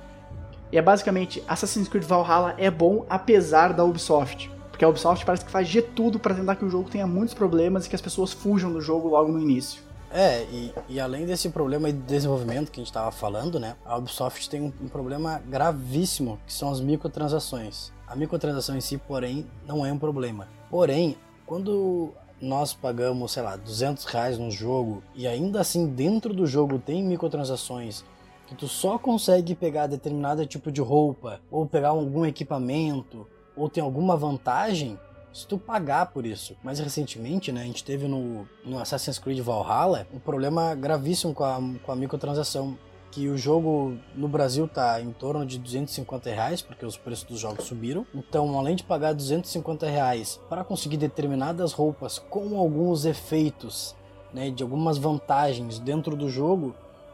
E 0.72 0.78
é 0.78 0.82
basicamente, 0.84 1.44
Assassin's 1.48 1.88
Creed 1.88 2.04
Valhalla 2.04 2.54
é 2.60 2.70
bom 2.70 3.08
apesar 3.10 3.74
da 3.74 3.84
Ubisoft. 3.84 4.53
Porque 4.84 4.86
a 4.86 4.90
Ubisoft 4.90 5.26
parece 5.26 5.46
que 5.46 5.52
faz 5.52 5.70
de 5.70 5.82
tudo 5.82 6.20
para 6.20 6.36
tentar 6.36 6.58
que 6.58 6.66
o 6.66 6.70
jogo 6.70 6.90
tenha 6.90 7.08
muitos 7.08 7.34
problemas 7.34 7.86
e 7.86 7.90
que 7.90 7.96
as 7.96 8.02
pessoas 8.02 8.34
fujam 8.34 8.70
do 8.70 8.82
jogo 8.82 9.08
logo 9.08 9.32
no 9.32 9.40
início. 9.40 9.82
É, 10.12 10.44
e, 10.52 10.74
e 10.90 11.00
além 11.00 11.26
desse 11.26 11.50
problema 11.50 11.90
de 11.90 11.98
desenvolvimento 12.00 12.70
que 12.70 12.82
a 12.82 12.84
gente 12.84 12.90
estava 12.90 13.10
falando, 13.10 13.62
né, 13.62 13.78
a 13.86 13.98
Ubisoft 13.98 14.50
tem 14.50 14.62
um, 14.62 14.74
um, 14.82 14.90
problema 14.90 15.42
gravíssimo, 15.48 16.38
que 16.46 16.52
são 16.52 16.70
as 16.70 16.82
microtransações. 16.82 17.94
A 18.06 18.14
microtransação 18.14 18.76
em 18.76 18.82
si, 18.82 18.98
porém, 18.98 19.48
não 19.66 19.86
é 19.86 19.94
um 19.94 19.98
problema. 19.98 20.50
Porém, 20.70 21.16
quando 21.46 22.12
nós 22.42 22.74
pagamos, 22.74 23.32
sei 23.32 23.44
lá, 23.44 23.56
200 23.56 24.04
reais 24.04 24.38
no 24.38 24.52
jogo 24.52 25.02
e 25.16 25.26
ainda 25.26 25.62
assim 25.62 25.88
dentro 25.88 26.34
do 26.34 26.46
jogo 26.46 26.78
tem 26.78 27.02
microtransações 27.02 28.04
que 28.48 28.54
tu 28.54 28.68
só 28.68 29.00
consegue 29.00 29.56
pegar 29.56 29.88
determinado 29.88 30.46
tipo 30.46 30.70
de 30.70 30.82
roupa 30.82 31.40
ou 31.50 31.66
pegar 31.66 31.90
algum 31.90 32.26
equipamento 32.26 33.26
ou 33.56 33.70
tem 33.70 33.84
alguma 33.84 34.16
vantagem 34.16 34.98
se 35.34 35.48
tu 35.48 35.58
pagar 35.58 36.06
por 36.08 36.26
isso. 36.26 36.56
Mais 36.64 36.80
recentemente, 36.80 37.52
né, 37.52 37.62
a 37.62 37.66
gente 37.66 37.84
teve 37.84 38.08
no, 38.08 38.48
no 38.64 38.78
Assassin's 38.78 39.18
Creed 39.18 39.40
Valhalla 39.40 40.08
um 40.14 40.20
problema 40.20 40.76
gravíssimo 40.76 41.34
com 41.34 41.44
a, 41.44 41.60
com 41.84 41.92
a 41.92 41.96
microtransação. 41.96 42.78
Que 43.10 43.28
o 43.28 43.38
jogo 43.38 43.96
no 44.16 44.28
Brasil 44.28 44.68
tá 44.68 45.00
em 45.00 45.12
torno 45.12 45.46
de 45.46 45.60
250 45.60 46.32
reais, 46.32 46.64
porque 46.64 46.84
os 46.84 46.98
preços 46.98 47.26
dos 47.26 47.40
jogos 47.40 47.66
subiram. 47.66 48.08
Então, 48.12 48.58
além 48.58 48.76
de 48.76 48.84
pagar 48.84 49.14
250 49.14 49.88
reais 49.88 50.40
para 50.50 50.64
conseguir 50.64 50.98
determinadas 50.98 51.74
roupas 51.74 52.18
com 52.18 52.58
alguns 52.58 53.06
efeitos, 53.06 53.96
né, 54.34 54.50
de 54.50 54.64
algumas 54.64 54.98
vantagens 54.98 55.78
dentro 55.78 56.16
do 56.16 56.28
jogo, 56.28 56.74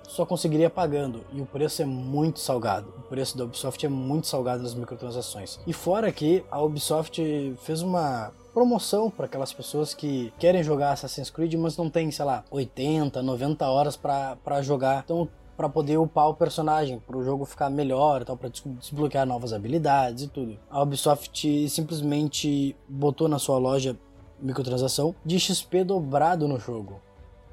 só 0.10 0.26
conseguiria 0.26 0.70
pagando. 0.70 1.24
E 1.32 1.40
o 1.40 1.46
preço 1.46 1.82
é 1.82 1.86
muito 1.86 2.40
salgado. 2.40 2.94
O 2.98 3.02
preço 3.04 3.38
da 3.38 3.46
Ubisoft 3.46 3.86
é 3.86 3.90
muito 3.90 4.28
salgado 4.28 4.64
nas 4.64 4.74
microtransações. 4.74 5.60
E 5.66 5.72
fora 5.72 6.12
que 6.12 6.44
a 6.52 6.62
Ubisoft 6.62 7.56
fez 7.62 7.82
uma 7.82 8.32
promoção 8.54 9.10
para 9.10 9.28
aquelas 9.28 9.54
pessoas 9.54 9.94
que 9.94 10.34
querem 10.40 10.64
jogar 10.64 10.92
Assassin's 10.92 11.30
Creed, 11.30 11.54
mas 11.54 11.78
não 11.78 11.90
tem, 11.90 12.10
sei 12.12 12.26
lá, 12.26 12.44
80, 12.50 13.22
90 13.22 13.70
horas 13.70 13.96
para 13.96 14.62
jogar. 14.62 15.04
Então, 15.06 15.30
para 15.56 15.70
poder 15.70 15.98
upar 15.98 16.30
o 16.30 16.34
personagem, 16.34 17.00
para 17.00 17.18
o 17.18 17.24
jogo 17.24 17.46
ficar 17.46 17.70
melhor, 17.70 18.24
tal, 18.24 18.38
para 18.38 18.50
desbloquear 18.50 19.28
novas 19.28 19.54
habilidades 19.54 20.24
e 20.24 20.28
tudo. 20.28 20.58
A 20.70 20.82
Ubisoft 20.82 21.70
simplesmente 21.70 22.76
botou 22.88 23.28
na 23.28 23.38
sua 23.38 23.58
loja 23.58 23.98
microtransação 24.42 25.14
de 25.24 25.38
XP 25.38 25.84
dobrado 25.84 26.48
no 26.48 26.58
jogo. 26.58 27.02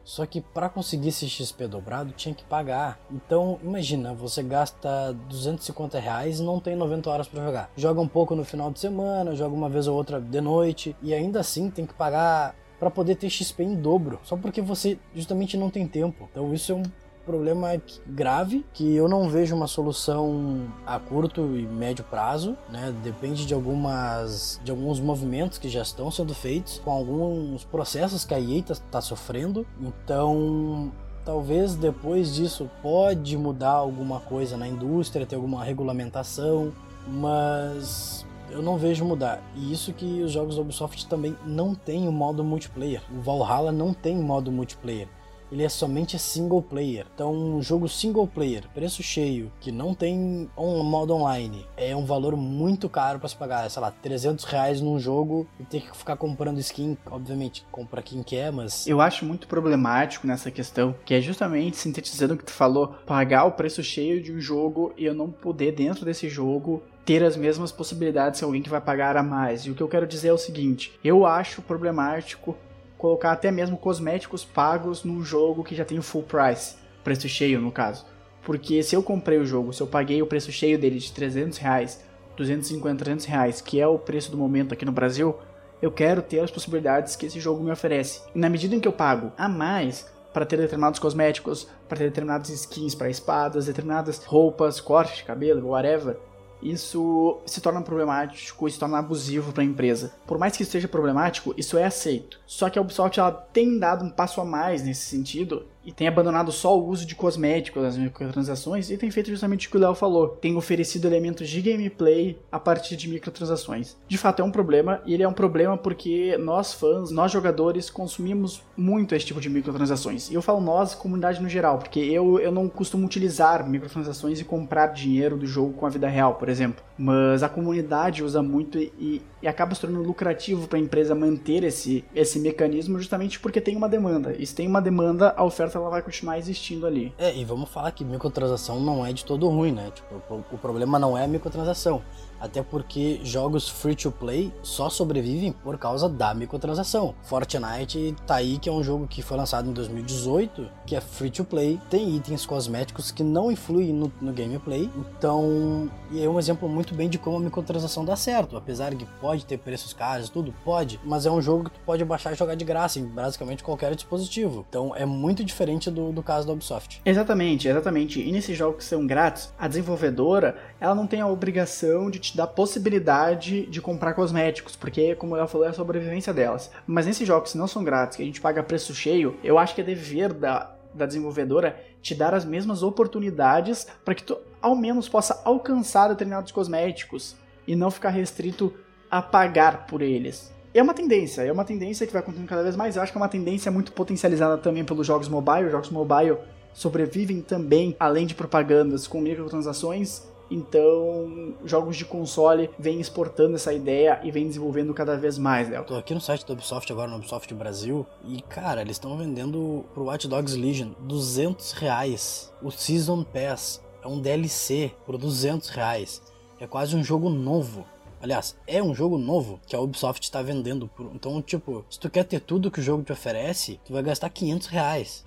Só 0.07 0.25
que 0.25 0.40
para 0.40 0.69
conseguir 0.69 1.09
esse 1.09 1.29
XP 1.29 1.66
dobrado 1.66 2.12
tinha 2.12 2.33
que 2.33 2.45
pagar. 2.45 2.97
Então 3.11 3.59
imagina, 3.61 4.14
você 4.14 4.40
gasta 4.40 5.12
250 5.29 5.99
reais 5.99 6.38
e 6.38 6.45
não 6.45 6.61
tem 6.61 6.77
90 6.77 7.11
horas 7.11 7.27
para 7.27 7.45
jogar. 7.45 7.71
Joga 7.77 8.01
um 8.01 8.07
pouco 8.07 8.37
no 8.37 8.45
final 8.45 8.71
de 8.71 8.79
semana, 8.79 9.35
joga 9.35 9.53
uma 9.53 9.69
vez 9.69 9.88
ou 9.88 9.97
outra 9.97 10.21
de 10.21 10.40
noite 10.40 10.95
e 11.03 11.12
ainda 11.12 11.40
assim 11.40 11.69
tem 11.69 11.85
que 11.85 11.92
pagar 11.92 12.55
para 12.79 12.88
poder 12.88 13.16
ter 13.16 13.29
XP 13.29 13.64
em 13.64 13.75
dobro, 13.75 14.21
só 14.23 14.37
porque 14.37 14.61
você 14.62 14.97
justamente 15.12 15.57
não 15.57 15.71
tem 15.71 15.88
tempo. 15.88 16.29
Então 16.31 16.55
isso 16.55 16.71
é 16.71 16.75
um 16.77 16.85
problema 17.27 17.81
grave 18.07 18.65
que 18.73 18.95
eu 18.95 19.09
não 19.09 19.29
vejo 19.29 19.55
uma 19.55 19.67
solução 19.67 20.69
a 20.87 20.99
curto 20.99 21.41
e 21.57 21.67
médio 21.67 22.05
prazo, 22.05 22.57
né? 22.71 22.95
Depende 23.03 23.45
de 23.45 23.53
algumas 23.53 24.61
de 24.65 24.71
alguns 24.71 25.01
movimentos 25.01 25.59
que 25.59 25.69
já 25.69 25.83
estão 25.83 26.11
sendo 26.11 26.35
feitos, 26.35 26.81
com 26.85 26.91
alguns 26.91 27.65
processos 27.65 28.25
que 28.25 28.33
a 28.33 28.41
EA 28.41 28.61
está 28.61 28.77
tá 28.91 29.01
sofrendo. 29.01 29.67
Então, 29.81 30.93
talvez 31.25 31.75
depois 31.75 32.35
disso 32.35 32.71
pode 32.81 33.37
mudar 33.37 33.73
alguma 33.73 34.21
coisa 34.21 34.57
na 34.57 34.69
indústria, 34.69 35.27
ter 35.27 35.35
alguma 35.35 35.65
regulamentação, 35.65 36.73
mas 37.09 38.25
eu 38.51 38.62
não 38.62 38.79
vejo 38.79 39.05
mudar. 39.05 39.43
E 39.57 39.73
isso 39.73 39.93
que 39.93 40.23
os 40.23 40.31
jogos 40.31 40.55
da 40.55 40.62
Ubisoft 40.62 41.07
também 41.09 41.37
não 41.45 41.75
tem 41.75 42.07
o 42.07 42.12
modo 42.12 42.45
multiplayer. 42.45 43.03
O 43.11 43.21
Valhalla 43.21 43.73
não 43.73 43.93
tem 43.93 44.17
modo 44.17 44.53
multiplayer 44.53 45.09
ele 45.50 45.62
é 45.62 45.68
somente 45.68 46.18
single 46.18 46.62
player. 46.62 47.06
Então, 47.14 47.32
um 47.32 47.62
jogo 47.62 47.88
single 47.88 48.26
player, 48.26 48.64
preço 48.74 49.02
cheio, 49.02 49.50
que 49.61 49.70
não 49.70 49.94
tem 49.94 50.48
um 50.56 50.82
modo 50.82 51.14
online, 51.14 51.66
é 51.76 51.94
um 51.94 52.04
valor 52.04 52.37
muito 52.37 52.88
caro 52.88 53.18
para 53.18 53.28
se 53.28 53.37
pagar, 53.37 53.70
sei 53.70 53.82
lá, 53.82 53.90
300 53.90 54.44
reais 54.44 54.80
num 54.80 54.98
jogo 54.98 55.46
e 55.59 55.64
ter 55.64 55.82
que 55.82 55.96
ficar 55.96 56.16
comprando 56.16 56.59
skin. 56.59 56.96
Obviamente, 57.11 57.64
compra 57.70 58.02
quem 58.02 58.22
quer, 58.22 58.52
mas. 58.52 58.87
Eu 58.87 59.00
acho 59.00 59.24
muito 59.24 59.46
problemático 59.46 60.26
nessa 60.26 60.50
questão, 60.50 60.94
que 61.04 61.14
é 61.14 61.20
justamente 61.20 61.76
sintetizando 61.76 62.35
o 62.35 62.37
que 62.37 62.44
tu 62.44 62.52
falou, 62.52 62.88
pagar 63.06 63.44
o 63.44 63.52
preço 63.52 63.82
cheio 63.82 64.22
de 64.22 64.32
um 64.32 64.40
jogo 64.40 64.92
e 64.96 65.04
eu 65.04 65.14
não 65.14 65.30
poder, 65.30 65.72
dentro 65.72 66.04
desse 66.04 66.28
jogo, 66.28 66.82
ter 67.04 67.22
as 67.22 67.37
mesmas 67.37 67.70
possibilidades 67.70 68.40
que 68.40 68.44
alguém 68.44 68.61
que 68.61 68.68
vai 68.68 68.80
pagar 68.80 69.16
a 69.16 69.22
mais. 69.22 69.62
E 69.62 69.70
o 69.70 69.74
que 69.74 69.82
eu 69.82 69.88
quero 69.88 70.06
dizer 70.06 70.28
é 70.28 70.32
o 70.32 70.38
seguinte: 70.38 70.92
eu 71.02 71.24
acho 71.24 71.62
problemático 71.62 72.56
colocar 72.98 73.32
até 73.32 73.50
mesmo 73.50 73.76
cosméticos 73.76 74.44
pagos 74.44 75.04
num 75.04 75.22
jogo 75.22 75.64
que 75.64 75.74
já 75.74 75.85
tem 75.85 75.98
o 75.98 76.02
full 76.02 76.22
price, 76.22 76.76
preço 77.04 77.28
cheio 77.28 77.61
no 77.61 77.72
caso. 77.72 78.04
Porque 78.42 78.82
se 78.82 78.94
eu 78.94 79.02
comprei 79.02 79.38
o 79.38 79.46
jogo, 79.46 79.72
se 79.72 79.82
eu 79.82 79.87
paguei 79.87 80.22
o 80.22 80.26
preço 80.26 80.52
cheio 80.52 80.78
dele 80.78 80.98
de 80.98 81.12
300 81.12 81.59
reais, 81.59 82.04
250, 82.37 83.04
300 83.04 83.26
reais, 83.26 83.61
que 83.61 83.80
é 83.80 83.87
o 83.87 83.98
preço 83.98 84.30
do 84.30 84.37
momento 84.37 84.72
aqui 84.72 84.85
no 84.85 84.92
Brasil, 84.92 85.37
eu 85.80 85.90
quero 85.90 86.22
ter 86.22 86.40
as 86.40 86.50
possibilidades 86.50 87.16
que 87.16 87.26
esse 87.26 87.40
jogo 87.40 87.62
me 87.62 87.70
oferece. 87.70 88.22
E 88.35 88.38
na 88.38 88.48
medida 88.48 88.74
em 88.74 88.80
que 88.80 88.88
eu 88.88 88.92
pago 88.92 89.32
a 89.37 89.48
mais 89.48 90.06
para 90.32 90.46
ter 90.46 90.59
determinados 90.59 91.00
cosméticos, 91.00 91.66
para 91.88 91.98
ter 91.98 92.04
determinadas 92.04 92.50
skins 92.50 92.94
para 92.94 93.09
espadas, 93.09 93.66
determinadas 93.66 94.22
roupas, 94.24 94.80
corte 94.80 95.16
de 95.16 95.24
cabelo, 95.24 95.68
whatever, 95.68 96.18
isso 96.62 97.40
se 97.47 97.61
torna 97.61 97.83
problemático, 97.83 98.69
se 98.71 98.79
torna 98.79 98.99
abusivo 98.99 99.53
para 99.53 99.62
a 99.62 99.66
empresa. 99.66 100.14
Por 100.27 100.38
mais 100.38 100.57
que 100.57 100.62
isso 100.62 100.73
seja 100.73 100.88
problemático, 100.88 101.55
isso 101.57 101.77
é 101.79 101.85
aceito. 101.85 102.40
Só 102.47 102.71
que 102.71 102.79
a 102.79 102.83
Ubisoft 102.83 103.19
ela 103.19 103.33
tem 103.33 103.79
dado 103.79 104.05
um 104.05 104.11
passo 104.11 104.40
a 104.40 104.45
mais 104.45 104.83
nesse 104.83 105.07
sentido 105.07 105.66
e 105.87 105.92
tem 105.92 106.09
abandonado 106.09 106.51
só 106.51 106.77
o 106.77 106.88
uso 106.88 107.07
de 107.07 107.14
cosméticos 107.14 107.81
nas 107.81 107.96
microtransações 107.96 108.90
e 108.90 108.99
tem 108.99 109.09
feito 109.11 109.31
justamente 109.31 109.68
o 109.68 109.70
que 109.70 109.77
o 109.77 109.81
Léo 109.81 109.94
falou. 109.94 110.29
Tem 110.29 110.57
oferecido 110.57 111.07
elementos 111.07 111.49
de 111.49 111.62
gameplay 111.62 112.37
a 112.51 112.59
partir 112.59 112.96
de 112.96 113.09
microtransações. 113.09 113.96
De 114.09 114.18
fato 114.18 114.42
é 114.42 114.44
um 114.44 114.51
problema 114.51 115.01
e 115.07 115.14
ele 115.14 115.22
é 115.22 115.29
um 115.29 115.33
problema 115.33 115.79
porque 115.79 116.37
nós 116.38 116.75
fãs, 116.75 117.12
nós 117.12 117.31
jogadores 117.31 117.88
consumimos 117.88 118.62
muito 118.77 119.14
esse 119.14 119.27
tipo 119.27 119.40
de 119.40 119.49
microtransações. 119.49 120.29
E 120.29 120.35
eu 120.35 120.42
falo 120.42 120.61
nós, 120.61 120.94
comunidade 120.94 121.40
no 121.40 121.49
geral, 121.49 121.79
porque 121.79 122.01
eu, 122.01 122.40
eu 122.40 122.51
não 122.51 122.68
costumo 122.68 123.07
utilizar 123.07 123.68
microtransações 123.68 124.40
e 124.40 124.44
comprar 124.44 124.88
dinheiro 124.88 125.37
do 125.37 125.46
jogo 125.46 125.75
com 125.75 125.87
a 125.87 125.88
vida 125.88 126.09
real, 126.09 126.35
por 126.35 126.49
exemplo. 126.49 126.85
Mas 126.99 127.44
a 127.44 127.49
comunidade 127.49 128.25
usa 128.25 128.42
muito 128.42 128.79
e, 128.79 129.22
e 129.40 129.46
acaba 129.46 129.75
se 129.75 129.81
tornando 129.81 130.03
lucrativo 130.03 130.66
para 130.66 130.79
a 130.79 130.83
empresa 130.83 131.14
manter 131.14 131.62
esse, 131.62 132.05
esse 132.14 132.40
mecanismo 132.40 132.99
justamente 132.99 133.38
porque 133.38 133.61
tem 133.61 133.77
uma 133.77 133.88
demanda. 133.88 134.35
E 134.37 134.44
se 134.44 134.55
tem 134.55 134.66
uma 134.66 134.81
demanda, 134.81 135.33
a 135.37 135.44
oferta 135.44 135.76
ela 135.77 135.91
vai 135.91 136.03
continuar 136.03 136.39
existindo 136.39 136.87
ali. 136.87 137.15
É, 137.19 137.35
e 137.37 137.45
vamos 137.45 137.69
falar 137.69 137.91
que 137.93 138.05
microtransação 138.05 138.81
não 138.81 139.05
é 139.05 139.12
de 139.12 139.25
todo 139.25 139.49
ruim, 139.49 139.73
né? 139.73 139.91
Tipo, 139.95 140.45
o 140.53 140.59
problema 140.59 140.99
não 140.99 141.17
é 141.17 141.25
a 141.25 141.29
microtransação. 141.29 142.03
Até 142.40 142.62
porque 142.62 143.20
jogos 143.22 143.68
free 143.68 143.94
to 143.94 144.11
play 144.11 144.53
só 144.62 144.88
sobrevivem 144.88 145.53
por 145.53 145.79
causa 145.79 146.09
da 146.09 146.35
microtransação. 146.35 147.14
Fortnite 147.22 148.14
tá 148.27 148.37
aí, 148.37 148.59
que 148.59 148.68
é 148.68 148.72
um 148.72 148.83
jogo 148.83 149.07
que 149.07 149.22
foi 149.22 149.37
lançado 149.37 149.68
em 149.68 149.72
2018, 149.72 150.68
que 150.87 150.96
é 150.96 151.01
free 151.01 151.31
to 151.31 151.44
play, 151.44 151.81
tem 151.90 152.14
itens 152.16 152.46
cosméticos 152.46 153.11
que 153.11 153.22
não 153.22 153.51
influem 153.51 153.92
no, 153.92 154.12
no 154.20 154.33
gameplay. 154.33 154.90
Então, 154.96 155.90
é 156.14 156.29
um 156.29 156.38
exemplo 156.38 156.68
muito 156.68 156.94
bem 156.94 157.09
de 157.09 157.18
como 157.18 157.37
a 157.37 157.40
microtransação 157.40 158.05
dá 158.05 158.16
certo. 158.16 158.57
Apesar 158.57 158.90
de 158.90 158.96
que 158.96 159.07
pode 159.20 159.44
ter 159.44 159.59
preços 159.59 159.92
caros, 159.92 160.29
tudo 160.29 160.55
pode, 160.64 161.01
mas 161.05 161.27
é 161.27 161.31
um 161.31 161.40
jogo 161.40 161.64
que 161.64 161.70
tu 161.70 161.81
pode 161.85 162.05
baixar 162.05 162.33
e 162.33 162.37
jogar 162.37 162.55
de 162.55 162.64
graça 162.64 162.99
em 162.99 163.07
basicamente 163.07 163.64
qualquer 163.64 163.94
dispositivo. 163.94 164.64
Então, 164.68 164.94
é 164.94 165.05
muito 165.05 165.44
diferente 165.44 165.90
do, 165.90 166.12
do 166.12 166.22
caso 166.22 166.46
da 166.46 166.53
Ubisoft. 166.53 167.01
Exatamente, 167.05 167.68
exatamente. 167.68 168.20
E 168.20 168.31
nesses 168.31 168.57
jogos 168.57 168.79
que 168.79 168.85
são 168.85 169.07
grátis, 169.07 169.53
a 169.59 169.68
desenvolvedora 169.68 170.57
ela 170.81 170.94
não 170.94 171.07
tem 171.07 171.20
a 171.20 171.27
obrigação 171.27 172.11
de 172.11 172.18
te 172.27 172.37
dar 172.37 172.47
possibilidade 172.47 173.67
de 173.67 173.81
comprar 173.81 174.15
cosméticos, 174.15 174.77
porque, 174.77 175.15
como 175.15 175.37
ela 175.37 175.47
falou, 175.47 175.67
é 175.67 175.71
a 175.71 175.73
sobrevivência 175.73 176.33
delas. 176.33 176.71
Mas 176.87 177.07
nesses 177.07 177.27
jogos 177.27 177.53
que 177.53 177.59
não 177.59 177.67
são 177.67 177.85
grátis, 177.85 178.17
que 178.17 178.23
a 178.23 178.27
gente 178.27 178.41
paga 178.41 178.62
preço 178.62 178.95
cheio, 178.95 179.37
eu 179.43 179.59
acho 179.59 179.75
que 179.75 179.81
é 179.81 179.85
dever 179.85 180.33
da, 180.33 180.75
da 180.93 181.07
desenvolvedora 181.07 181.79
te 182.03 182.15
dar 182.15 182.35
as 182.35 182.45
mesmas 182.45 182.83
oportunidades 182.83 183.87
para 184.05 184.15
que 184.15 184.23
tu 184.23 184.39
ao 184.61 184.75
menos 184.75 185.09
possa 185.09 185.41
alcançar 185.45 186.09
determinados 186.09 186.53
cosméticos 186.53 187.37
e 187.67 187.77
não 187.77 187.91
ficar 187.91 188.11
restrito 188.11 188.73
a 189.11 189.21
pagar 189.23 189.87
por 189.87 190.03
eles. 190.03 190.53
É 190.75 190.83
uma 190.83 190.95
tendência, 190.95 191.43
é 191.43 191.51
uma 191.51 191.65
tendência 191.65 192.07
que 192.07 192.12
vai 192.12 192.21
acontecendo 192.21 192.49
cada 192.49 192.62
vez 192.62 192.77
mais. 192.77 192.97
Eu 192.97 193.03
acho 193.03 193.11
que 193.11 193.19
é 193.19 193.21
uma 193.21 193.29
tendência 193.29 193.71
muito 193.71 193.93
potencializada 193.93 194.59
também 194.59 194.85
pelos 194.85 195.07
jogos 195.07 195.29
mobile. 195.29 195.67
Os 195.67 195.73
jogos 195.73 195.91
mobile 195.91 196.37
sobrevivem 196.75 197.41
também, 197.41 197.97
além 197.99 198.27
de 198.27 198.35
propagandas, 198.35 199.07
com 199.07 199.21
microtransações 199.21 200.23
então, 200.50 201.54
jogos 201.64 201.96
de 201.96 202.04
console 202.04 202.70
vêm 202.78 203.00
exportando 203.00 203.56
essa 203.56 203.72
ideia 203.72 204.20
e 204.22 204.30
vem 204.30 204.46
desenvolvendo 204.46 204.94
cada 204.94 205.16
vez 205.16 205.38
mais, 205.38 205.68
Léo. 205.68 205.85
Tô 205.85 205.96
aqui 205.96 206.14
no 206.14 206.20
site 206.20 206.46
da 206.46 206.54
Ubisoft 206.54 206.90
agora, 206.92 207.11
no 207.11 207.16
Ubisoft 207.16 207.52
Brasil, 207.54 208.06
e 208.24 208.40
cara, 208.42 208.80
eles 208.80 208.96
estão 208.96 209.16
vendendo 209.16 209.85
pro 209.92 210.04
Watch 210.04 210.28
Dogs 210.28 210.56
Legion 210.56 210.90
200 211.00 211.72
reais. 211.72 212.52
O 212.62 212.70
Season 212.70 213.24
Pass 213.24 213.82
é 214.02 214.06
um 214.06 214.20
DLC 214.20 214.92
por 215.04 215.18
200 215.18 215.68
reais. 215.70 216.22
É 216.61 216.66
quase 216.66 216.94
um 216.94 217.02
jogo 217.02 217.28
novo. 217.28 217.85
Aliás, 218.22 218.56
é 218.66 218.82
um 218.82 218.94
jogo 218.94 219.18
novo 219.18 219.61
que 219.66 219.76
a 219.76 219.80
Ubisoft 219.80 220.22
está 220.22 220.42
vendendo. 220.42 220.88
Por... 220.88 221.11
Então, 221.14 221.42
tipo, 221.42 221.85
se 221.90 221.98
tu 221.98 222.09
quer 222.09 222.24
ter 222.24 222.40
tudo 222.40 222.70
que 222.70 222.80
o 222.80 222.82
jogo 222.82 223.02
te 223.02 223.12
oferece, 223.12 223.80
tu 223.85 223.92
vai 223.92 224.02
gastar 224.02 224.30
500 224.30 224.66
reais. 224.68 225.26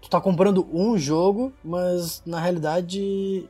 Tu 0.00 0.10
tá 0.10 0.20
comprando 0.20 0.66
um 0.72 0.98
jogo, 0.98 1.52
mas 1.64 2.22
na 2.26 2.40
realidade 2.40 3.48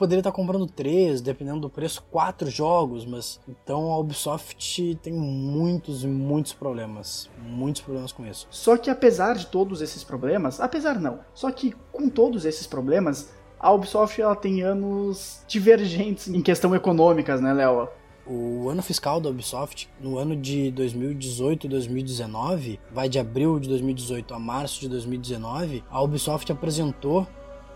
poderia 0.00 0.20
estar 0.20 0.32
comprando 0.32 0.66
três, 0.66 1.20
dependendo 1.20 1.60
do 1.60 1.68
preço, 1.68 2.02
quatro 2.10 2.48
jogos, 2.48 3.04
mas 3.04 3.38
então 3.46 3.92
a 3.92 3.98
Ubisoft 3.98 4.94
tem 5.02 5.12
muitos 5.12 6.04
e 6.04 6.06
muitos 6.06 6.54
problemas, 6.54 7.28
muitos 7.44 7.82
problemas 7.82 8.10
com 8.10 8.24
isso. 8.26 8.48
Só 8.50 8.78
que 8.78 8.88
apesar 8.88 9.36
de 9.36 9.48
todos 9.48 9.82
esses 9.82 10.02
problemas, 10.02 10.58
apesar 10.58 10.98
não, 10.98 11.20
só 11.34 11.50
que 11.50 11.74
com 11.92 12.08
todos 12.08 12.46
esses 12.46 12.66
problemas, 12.66 13.30
a 13.58 13.70
Ubisoft 13.70 14.18
ela 14.18 14.34
tem 14.34 14.62
anos 14.62 15.44
divergentes 15.46 16.28
em 16.28 16.40
questão 16.40 16.74
econômicas, 16.74 17.38
né, 17.38 17.52
Léo? 17.52 17.86
O 18.26 18.70
ano 18.70 18.82
fiscal 18.82 19.20
da 19.20 19.28
Ubisoft, 19.28 19.90
no 20.00 20.16
ano 20.16 20.34
de 20.34 20.70
2018 20.70 21.66
e 21.66 21.68
2019, 21.68 22.80
vai 22.90 23.06
de 23.06 23.18
abril 23.18 23.60
de 23.60 23.68
2018 23.68 24.32
a 24.32 24.38
março 24.38 24.80
de 24.80 24.88
2019, 24.88 25.84
a 25.90 26.00
Ubisoft 26.00 26.50
apresentou 26.50 27.26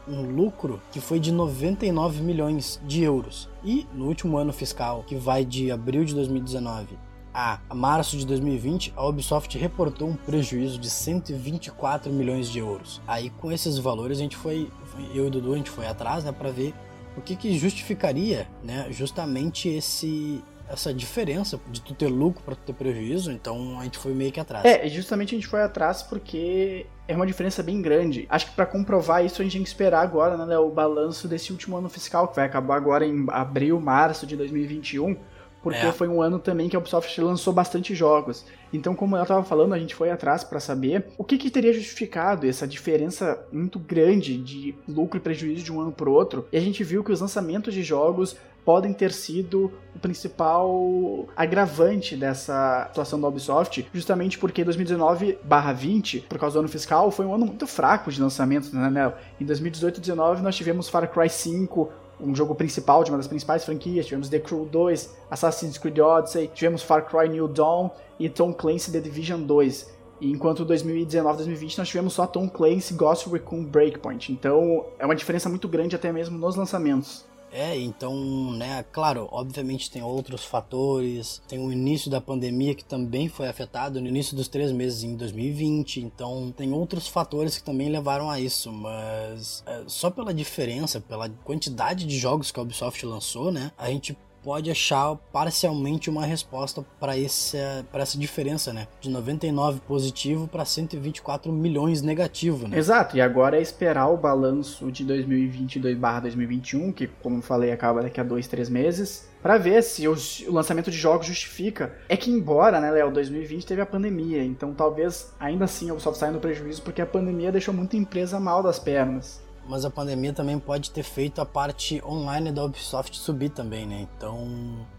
um 0.09 0.23
lucro 0.23 0.81
que 0.93 1.01
foi 1.01 1.19
de 1.19 1.33
99 1.33 2.23
milhões 2.23 2.81
de 2.87 3.03
euros. 3.03 3.49
E 3.65 3.87
no 3.95 4.07
último 4.07 4.37
ano 4.37 4.53
fiscal, 4.53 5.05
que 5.07 5.17
vai 5.17 5.45
de 5.45 5.71
abril 5.71 6.05
de 6.05 6.15
2019 6.15 6.97
a 7.35 7.59
março 7.75 8.17
de 8.17 8.25
2020, 8.25 8.93
a 8.95 9.05
Ubisoft 9.05 9.59
reportou 9.59 10.09
um 10.09 10.15
prejuízo 10.15 10.79
de 10.79 10.89
124 10.89 12.13
milhões 12.13 12.49
de 12.49 12.61
euros. 12.61 13.03
Aí 13.09 13.29
com 13.29 13.51
esses 13.51 13.77
valores 13.77 14.19
a 14.19 14.21
gente 14.21 14.37
foi, 14.37 14.71
eu 15.13 15.25
e 15.25 15.27
o 15.27 15.31
Dudu, 15.31 15.53
a 15.53 15.57
gente 15.57 15.71
foi 15.71 15.85
atrás, 15.85 16.23
né, 16.23 16.31
para 16.31 16.53
ver 16.53 16.73
o 17.17 17.21
que, 17.21 17.35
que 17.35 17.59
justificaria, 17.59 18.49
né, 18.63 18.87
justamente 18.91 19.69
esse 19.69 20.41
essa 20.69 20.93
diferença 20.93 21.61
de 21.71 21.81
tu 21.81 21.95
ter 21.95 22.09
lucro 22.09 22.43
para 22.43 22.55
tu 22.55 22.63
ter 22.63 22.73
prejuízo, 22.73 23.31
então 23.31 23.79
a 23.79 23.85
gente 23.85 23.99
foi 23.99 24.13
meio 24.13 24.33
que 24.33 24.41
atrás. 24.41 24.65
É, 24.65 24.89
justamente 24.89 25.35
a 25.35 25.39
gente 25.39 25.47
foi 25.47 25.63
atrás 25.63 26.03
porque 26.03 26.87
é 27.07 27.15
uma 27.15 27.27
diferença 27.27 27.63
bem 27.63 27.83
grande. 27.83 28.27
Acho 28.29 28.47
que 28.47 28.53
para 28.53 28.67
comprovar 28.67 29.25
isso 29.25 29.41
a 29.41 29.45
gente 29.45 29.55
tem 29.55 29.63
que 29.63 29.69
esperar 29.69 30.03
agora, 30.03 30.45
né, 30.47 30.59
o 30.59 30.71
balanço 30.71 31.29
desse 31.29 31.53
último 31.53 31.77
ano 31.77 31.89
fiscal 31.89 32.29
que 32.29 32.37
vai 32.37 32.47
acabar 32.47 32.77
agora 32.77 33.07
em 33.07 33.27
abril, 33.29 33.81
março 33.81 34.27
de 34.27 34.37
2021 34.37 35.17
porque 35.65 35.79
é. 35.79 35.93
foi 35.93 36.07
um 36.07 36.21
ano 36.21 36.39
também 36.39 36.69
que 36.69 36.77
a 36.77 36.79
Ubisoft 36.79 37.19
lançou 37.23 37.51
bastante 37.51 37.95
jogos. 37.95 38.45
Então, 38.71 38.95
como 38.95 39.17
eu 39.17 39.23
estava 39.23 39.43
falando, 39.43 39.73
a 39.73 39.79
gente 39.79 39.95
foi 39.95 40.11
atrás 40.11 40.45
para 40.45 40.61
saber 40.61 41.07
o 41.17 41.25
que, 41.25 41.39
que, 41.39 41.51
teria 41.51 41.73
justificado 41.73 42.47
essa 42.47 42.69
diferença 42.69 43.43
muito 43.51 43.79
grande 43.79 44.37
de 44.37 44.75
lucro 44.87 45.17
e 45.17 45.21
prejuízo 45.21 45.65
de 45.65 45.73
um 45.73 45.81
ano 45.81 45.91
para 45.91 46.11
outro. 46.11 46.47
E 46.53 46.59
a 46.59 46.61
gente 46.61 46.85
viu 46.85 47.03
que 47.03 47.11
os 47.11 47.23
lançamentos 47.23 47.73
de 47.73 47.83
jogos 47.83 48.37
podem 48.65 48.93
ter 48.93 49.13
sido 49.13 49.71
o 49.95 49.99
principal 49.99 51.27
agravante 51.37 52.17
dessa 52.17 52.87
situação 52.89 53.21
da 53.21 53.29
Ubisoft, 53.29 53.87
justamente 53.93 54.39
porque 54.39 54.65
2019/20, 54.65 56.23
por 56.29 56.39
causa 56.39 56.55
do 56.55 56.61
ano 56.61 56.69
fiscal, 56.69 57.11
foi 57.11 57.27
um 57.27 57.35
ano 57.35 57.47
muito 57.47 57.67
fraco 57.67 58.11
de 58.11 58.21
lançamentos, 58.21 58.73
né? 58.73 59.13
Em 59.41 59.45
2018 59.45 59.97
e 59.97 60.01
2019 60.01 60.43
nós 60.43 60.57
tivemos 60.57 60.89
Far 60.89 61.09
Cry 61.13 61.29
5, 61.29 61.93
um 62.21 62.35
jogo 62.35 62.55
principal 62.55 63.05
de 63.05 63.11
uma 63.11 63.19
das 63.19 63.27
principais 63.27 63.65
franquias, 63.65 64.07
tivemos 64.07 64.29
The 64.29 64.39
Crew 64.39 64.67
2, 64.67 65.15
Assassin's 65.31 65.77
Creed 65.77 65.99
Odyssey, 65.99 66.49
tivemos 66.55 66.83
Far 66.83 67.07
Cry 67.07 67.29
New 67.29 67.49
Dawn 67.49 67.91
e 68.19 68.29
Tom 68.29 68.53
Clancy 68.53 68.91
The 68.93 69.01
Division 69.01 69.43
2. 69.43 69.95
E 70.21 70.31
enquanto 70.31 70.65
2019 70.65 71.37
2020 71.39 71.79
nós 71.79 71.89
tivemos 71.89 72.13
só 72.15 72.27
Tom 72.27 72.49
Clancy 72.49 72.95
Ghost 72.95 73.29
Recon 73.29 73.65
Breakpoint. 73.65 74.33
Então 74.33 74.87
é 74.99 75.05
uma 75.05 75.15
diferença 75.15 75.49
muito 75.49 75.69
grande 75.69 75.97
até 75.97 76.13
mesmo 76.13 76.39
nos 76.39 76.55
lançamentos. 76.57 77.25
É, 77.57 77.79
então, 77.79 78.51
né, 78.51 78.85
claro, 78.91 79.29
obviamente 79.31 79.89
tem 79.89 80.03
outros 80.03 80.45
fatores, 80.45 81.41
tem 81.47 81.65
o 81.65 81.71
início 81.71 82.11
da 82.11 82.21
pandemia 82.21 82.75
que 82.75 82.85
também 82.85 83.29
foi 83.29 83.47
afetado 83.47 84.01
no 84.01 84.09
início 84.09 84.37
dos 84.37 84.49
três 84.49 84.73
meses 84.73 85.05
em 85.05 85.15
2020, 85.15 86.01
então 86.01 86.53
tem 86.57 86.73
outros 86.73 87.07
fatores 87.07 87.57
que 87.57 87.63
também 87.63 87.89
levaram 87.89 88.29
a 88.29 88.41
isso, 88.41 88.73
mas 88.73 89.63
é, 89.67 89.85
só 89.87 90.11
pela 90.11 90.35
diferença, 90.35 91.01
pela 91.01 91.29
quantidade 91.29 92.05
de 92.05 92.19
jogos 92.19 92.51
que 92.51 92.59
a 92.59 92.63
Ubisoft 92.65 93.07
lançou, 93.07 93.53
né, 93.53 93.71
a 93.79 93.89
gente 93.89 94.19
pode 94.45 94.71
achar 94.71 95.17
parcialmente 95.33 96.11
uma 96.11 96.27
resposta 96.27 96.85
para 97.01 97.19
essa, 97.19 97.85
essa 97.93 98.19
diferença, 98.19 98.73
né? 98.73 98.87
De 99.01 99.09
99 99.09 99.81
positivo 99.81 100.47
para 100.47 100.65
124 100.67 101.51
milhões 101.51 102.03
negativo, 102.03 102.69
né? 102.69 102.79
Exato, 102.79 103.17
e 103.17 103.23
agora 103.23 103.57
é 103.57 103.63
esperar 103.63 104.09
o 104.09 104.19
balanço 104.19 104.93
de 104.93 105.05
2022/2021, 105.05 106.93
que, 106.93 107.07
como 107.23 107.41
falei, 107.41 107.73
acaba 107.73 108.03
daqui 108.03 108.21
a 108.21 108.25
dois, 108.25 108.47
três 108.47 108.69
meses, 108.69 109.27
para 109.43 109.57
ver 109.57 109.83
se 109.83 110.07
o 110.07 110.15
lançamento 110.49 110.91
de 110.91 110.97
jogos 110.97 111.27
justifica. 111.27 111.95
É 112.09 112.17
que 112.17 112.31
embora, 112.31 112.81
né, 112.81 112.91
Léo, 112.91 113.11
2020 113.11 113.67
teve 113.67 113.81
a 113.81 113.87
pandemia, 113.87 114.45
então 114.45 114.75
talvez 114.75 115.33
ainda 115.41 115.65
assim 115.65 115.89
a 115.89 115.95
Ubisoft 115.95 116.19
saia 116.19 116.33
no 116.33 116.41
prejuízo 116.41 116.83
porque 116.83 117.01
a 117.01 117.07
pandemia 117.07 117.51
deixou 117.51 117.73
muita 117.73 117.97
empresa 117.97 118.39
mal 118.39 118.63
das 118.63 118.79
pernas 118.79 119.44
mas 119.69 119.85
a 119.85 119.91
pandemia 119.91 120.33
também 120.33 120.59
pode 120.59 120.91
ter 120.91 121.03
feito 121.03 121.41
a 121.41 121.47
parte 121.47 122.03
online 122.05 122.53
da 122.53 122.65
Ubisoft 122.65 123.17
subir 123.17 123.51
também, 123.51 123.87
né? 123.87 124.07
Então. 124.17 124.47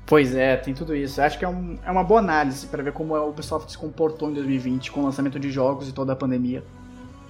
Pois 0.06 0.36
é, 0.36 0.56
tem 0.56 0.73
tudo 0.73 0.95
isso. 0.95 1.21
Acho 1.21 1.38
que 1.38 1.45
é, 1.45 1.47
um, 1.47 1.78
é 1.84 1.91
uma 1.91 2.04
boa 2.04 2.19
análise 2.19 2.67
para 2.67 2.84
ver 2.84 2.93
como 2.93 3.15
a 3.15 3.23
Ubisoft 3.25 3.71
se 3.71 3.78
comportou 3.78 4.30
em 4.30 4.34
2020 4.34 4.91
com 4.91 5.01
o 5.01 5.04
lançamento 5.04 5.39
de 5.39 5.51
jogos 5.51 5.89
e 5.89 5.91
toda 5.91 6.13
a 6.13 6.15
pandemia. 6.15 6.63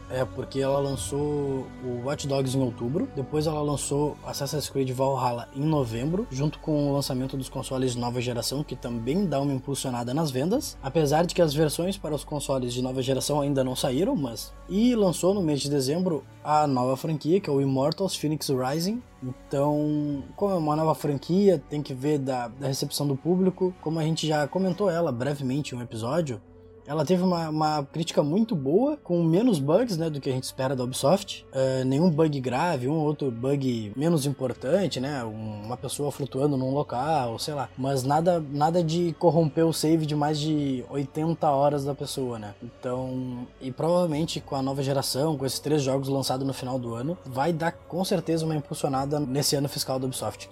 É, 0.09 0.23
porque 0.23 0.59
ela 0.59 0.79
lançou 0.79 1.67
o 1.83 2.01
Watch 2.05 2.27
Dogs 2.27 2.55
em 2.55 2.61
outubro, 2.61 3.07
depois 3.15 3.47
ela 3.47 3.61
lançou 3.61 4.15
Assassin's 4.25 4.69
Creed 4.69 4.91
Valhalla 4.91 5.49
em 5.55 5.61
novembro, 5.61 6.27
junto 6.31 6.59
com 6.59 6.89
o 6.89 6.93
lançamento 6.93 7.35
dos 7.35 7.49
consoles 7.49 7.93
de 7.93 7.99
nova 7.99 8.21
geração, 8.21 8.63
que 8.63 8.75
também 8.75 9.25
dá 9.25 9.41
uma 9.41 9.53
impulsionada 9.53 10.13
nas 10.13 10.29
vendas, 10.29 10.77
apesar 10.83 11.25
de 11.25 11.33
que 11.33 11.41
as 11.41 11.53
versões 11.53 11.97
para 11.97 12.13
os 12.13 12.23
consoles 12.23 12.73
de 12.73 12.81
nova 12.81 13.01
geração 13.01 13.41
ainda 13.41 13.63
não 13.63 13.75
saíram, 13.75 14.15
mas... 14.15 14.53
E 14.69 14.95
lançou 14.95 15.33
no 15.33 15.41
mês 15.41 15.61
de 15.61 15.69
dezembro 15.69 16.23
a 16.43 16.67
nova 16.67 16.95
franquia, 16.95 17.39
que 17.39 17.49
é 17.49 17.53
o 17.53 17.61
Immortals 17.61 18.15
Phoenix 18.15 18.49
Rising, 18.49 19.01
então, 19.23 20.23
como 20.35 20.53
é 20.53 20.57
uma 20.57 20.75
nova 20.75 20.93
franquia, 20.93 21.61
tem 21.67 21.81
que 21.81 21.93
ver 21.93 22.19
da, 22.19 22.47
da 22.47 22.67
recepção 22.67 23.07
do 23.07 23.15
público. 23.15 23.73
Como 23.81 23.99
a 23.99 24.03
gente 24.03 24.27
já 24.27 24.47
comentou 24.47 24.89
ela 24.89 25.11
brevemente 25.11 25.73
em 25.73 25.77
um 25.79 25.81
episódio, 25.81 26.39
ela 26.87 27.05
teve 27.05 27.23
uma, 27.23 27.49
uma, 27.49 27.83
crítica 27.91 28.21
muito 28.21 28.55
boa, 28.55 28.97
com 28.97 29.23
menos 29.23 29.59
bugs 29.59 29.97
né, 29.97 30.09
do 30.09 30.21
que 30.21 30.29
a 30.29 30.33
gente 30.33 30.43
espera 30.43 30.75
da 30.75 30.83
Ubisoft. 30.83 31.45
Uh, 31.51 31.83
nenhum 31.85 32.09
bug 32.09 32.39
grave, 32.39 32.87
um 32.87 32.99
outro 32.99 33.31
bug 33.31 33.91
menos 33.95 34.25
importante, 34.25 34.99
né? 34.99 35.23
Uma 35.23 35.77
pessoa 35.77 36.11
flutuando 36.11 36.55
num 36.57 36.71
local, 36.71 37.39
sei 37.39 37.53
lá. 37.53 37.69
Mas 37.77 38.03
nada, 38.03 38.43
nada 38.51 38.83
de 38.83 39.15
corromper 39.17 39.65
o 39.65 39.73
save 39.73 40.05
de 40.05 40.15
mais 40.15 40.39
de 40.39 40.83
80 40.89 41.49
horas 41.49 41.83
da 41.83 41.95
pessoa, 41.95 42.37
né? 42.37 42.53
Então, 42.61 43.47
e 43.59 43.71
provavelmente 43.71 44.39
com 44.39 44.55
a 44.55 44.61
nova 44.61 44.83
geração, 44.83 45.37
com 45.37 45.45
esses 45.45 45.59
três 45.59 45.81
jogos 45.81 46.07
lançados 46.07 46.45
no 46.45 46.53
final 46.53 46.77
do 46.77 46.93
ano, 46.93 47.17
vai 47.25 47.51
dar 47.51 47.71
com 47.71 48.03
certeza 48.05 48.45
uma 48.45 48.55
impulsionada 48.55 49.19
nesse 49.19 49.55
ano 49.55 49.67
fiscal 49.67 49.99
da 49.99 50.05
Ubisoft. 50.05 50.49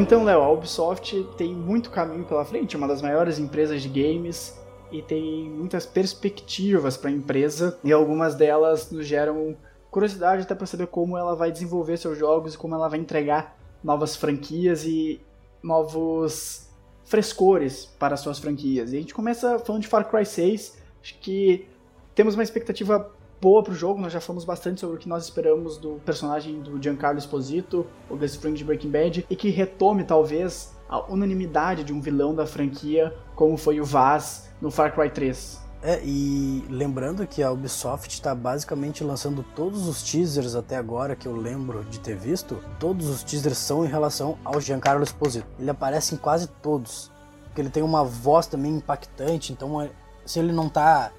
Então, 0.00 0.24
Léo, 0.24 0.40
a 0.40 0.50
Ubisoft 0.50 1.22
tem 1.36 1.54
muito 1.54 1.90
caminho 1.90 2.24
pela 2.24 2.42
frente, 2.42 2.74
é 2.74 2.78
uma 2.78 2.88
das 2.88 3.02
maiores 3.02 3.38
empresas 3.38 3.82
de 3.82 3.88
games 3.90 4.58
e 4.90 5.02
tem 5.02 5.50
muitas 5.50 5.84
perspectivas 5.84 6.96
para 6.96 7.10
a 7.10 7.12
empresa 7.12 7.78
e 7.84 7.92
algumas 7.92 8.34
delas 8.34 8.90
nos 8.90 9.06
geram 9.06 9.54
curiosidade 9.90 10.44
até 10.44 10.54
para 10.54 10.66
saber 10.66 10.86
como 10.86 11.18
ela 11.18 11.36
vai 11.36 11.52
desenvolver 11.52 11.98
seus 11.98 12.16
jogos 12.16 12.54
e 12.54 12.58
como 12.58 12.74
ela 12.74 12.88
vai 12.88 12.98
entregar 12.98 13.58
novas 13.84 14.16
franquias 14.16 14.86
e 14.86 15.20
novos 15.62 16.70
frescores 17.04 17.84
para 17.98 18.16
suas 18.16 18.38
franquias. 18.38 18.94
E 18.94 18.96
a 18.96 19.00
gente 19.00 19.12
começa 19.12 19.58
falando 19.58 19.82
de 19.82 19.88
Far 19.88 20.08
Cry 20.08 20.24
6, 20.24 20.78
acho 21.02 21.18
que 21.18 21.68
temos 22.14 22.32
uma 22.32 22.42
expectativa 22.42 23.12
boa 23.40 23.62
pro 23.62 23.74
jogo, 23.74 24.00
nós 24.00 24.12
já 24.12 24.20
falamos 24.20 24.44
bastante 24.44 24.80
sobre 24.80 24.96
o 24.96 24.98
que 24.98 25.08
nós 25.08 25.24
esperamos 25.24 25.78
do 25.78 26.00
personagem 26.04 26.60
do 26.60 26.80
Giancarlo 26.80 27.18
Esposito, 27.18 27.86
o 28.08 28.16
Gus 28.16 28.36
Fring 28.36 28.52
de 28.52 28.64
Breaking 28.64 28.90
Bad, 28.90 29.26
e 29.30 29.34
que 29.34 29.48
retome 29.48 30.04
talvez 30.04 30.76
a 30.88 31.00
unanimidade 31.10 31.82
de 31.82 31.92
um 31.92 32.00
vilão 32.00 32.34
da 32.34 32.46
franquia, 32.46 33.14
como 33.34 33.56
foi 33.56 33.80
o 33.80 33.84
Vaz 33.84 34.50
no 34.60 34.70
Far 34.70 34.94
Cry 34.94 35.08
3. 35.08 35.70
É, 35.82 35.98
e 36.04 36.62
lembrando 36.68 37.26
que 37.26 37.42
a 37.42 37.50
Ubisoft 37.50 38.12
está 38.12 38.34
basicamente 38.34 39.02
lançando 39.02 39.42
todos 39.56 39.88
os 39.88 40.02
teasers 40.02 40.54
até 40.54 40.76
agora 40.76 41.16
que 41.16 41.26
eu 41.26 41.34
lembro 41.34 41.82
de 41.84 41.98
ter 41.98 42.14
visto, 42.14 42.58
todos 42.78 43.08
os 43.08 43.22
teasers 43.22 43.56
são 43.56 43.86
em 43.86 43.88
relação 43.88 44.36
ao 44.44 44.60
Giancarlo 44.60 45.02
Esposito. 45.02 45.46
Ele 45.58 45.70
aparece 45.70 46.14
em 46.14 46.18
quase 46.18 46.46
todos, 46.46 47.10
porque 47.44 47.62
ele 47.62 47.70
tem 47.70 47.82
uma 47.82 48.04
voz 48.04 48.46
também 48.46 48.74
impactante, 48.74 49.54
então 49.54 49.80
é, 49.80 49.90
se 50.26 50.38
ele 50.38 50.52
não 50.52 50.68
tá 50.68 51.10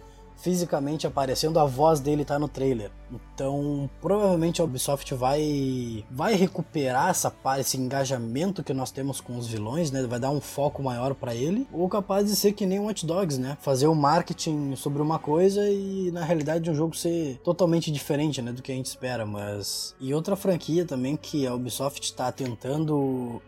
fisicamente 0.41 1.05
aparecendo, 1.05 1.59
a 1.59 1.65
voz 1.65 1.99
dele 1.99 2.25
tá 2.25 2.39
no 2.39 2.47
trailer. 2.47 2.91
Então, 3.11 3.89
provavelmente 4.01 4.61
a 4.61 4.63
Ubisoft 4.63 5.13
vai 5.13 6.05
vai 6.09 6.33
recuperar 6.35 7.09
essa 7.09 7.33
esse 7.59 7.77
engajamento 7.77 8.63
que 8.63 8.73
nós 8.73 8.91
temos 8.91 9.19
com 9.19 9.37
os 9.37 9.47
vilões, 9.47 9.91
né? 9.91 10.03
Vai 10.03 10.19
dar 10.19 10.31
um 10.31 10.41
foco 10.41 10.81
maior 10.81 11.13
para 11.13 11.35
ele, 11.35 11.67
ou 11.71 11.87
capaz 11.89 12.25
de 12.25 12.35
ser 12.35 12.53
que 12.53 12.65
nem 12.65 12.79
o 12.79 12.85
Watch 12.85 13.05
Dogs, 13.05 13.39
né? 13.39 13.57
Fazer 13.61 13.87
o 13.87 13.95
marketing 13.95 14.75
sobre 14.75 15.01
uma 15.01 15.19
coisa 15.19 15.69
e 15.69 16.11
na 16.11 16.23
realidade 16.23 16.69
um 16.69 16.73
jogo 16.73 16.95
ser 16.95 17.39
totalmente 17.43 17.91
diferente, 17.91 18.41
né, 18.41 18.51
do 18.51 18.61
que 18.61 18.71
a 18.71 18.75
gente 18.75 18.85
espera, 18.85 19.25
mas 19.25 19.95
e 19.99 20.13
outra 20.13 20.35
franquia 20.35 20.85
também 20.85 21.15
que 21.15 21.45
a 21.45 21.53
Ubisoft 21.53 22.03
está 22.03 22.31
tentando 22.31 22.95
uh, 22.95 23.41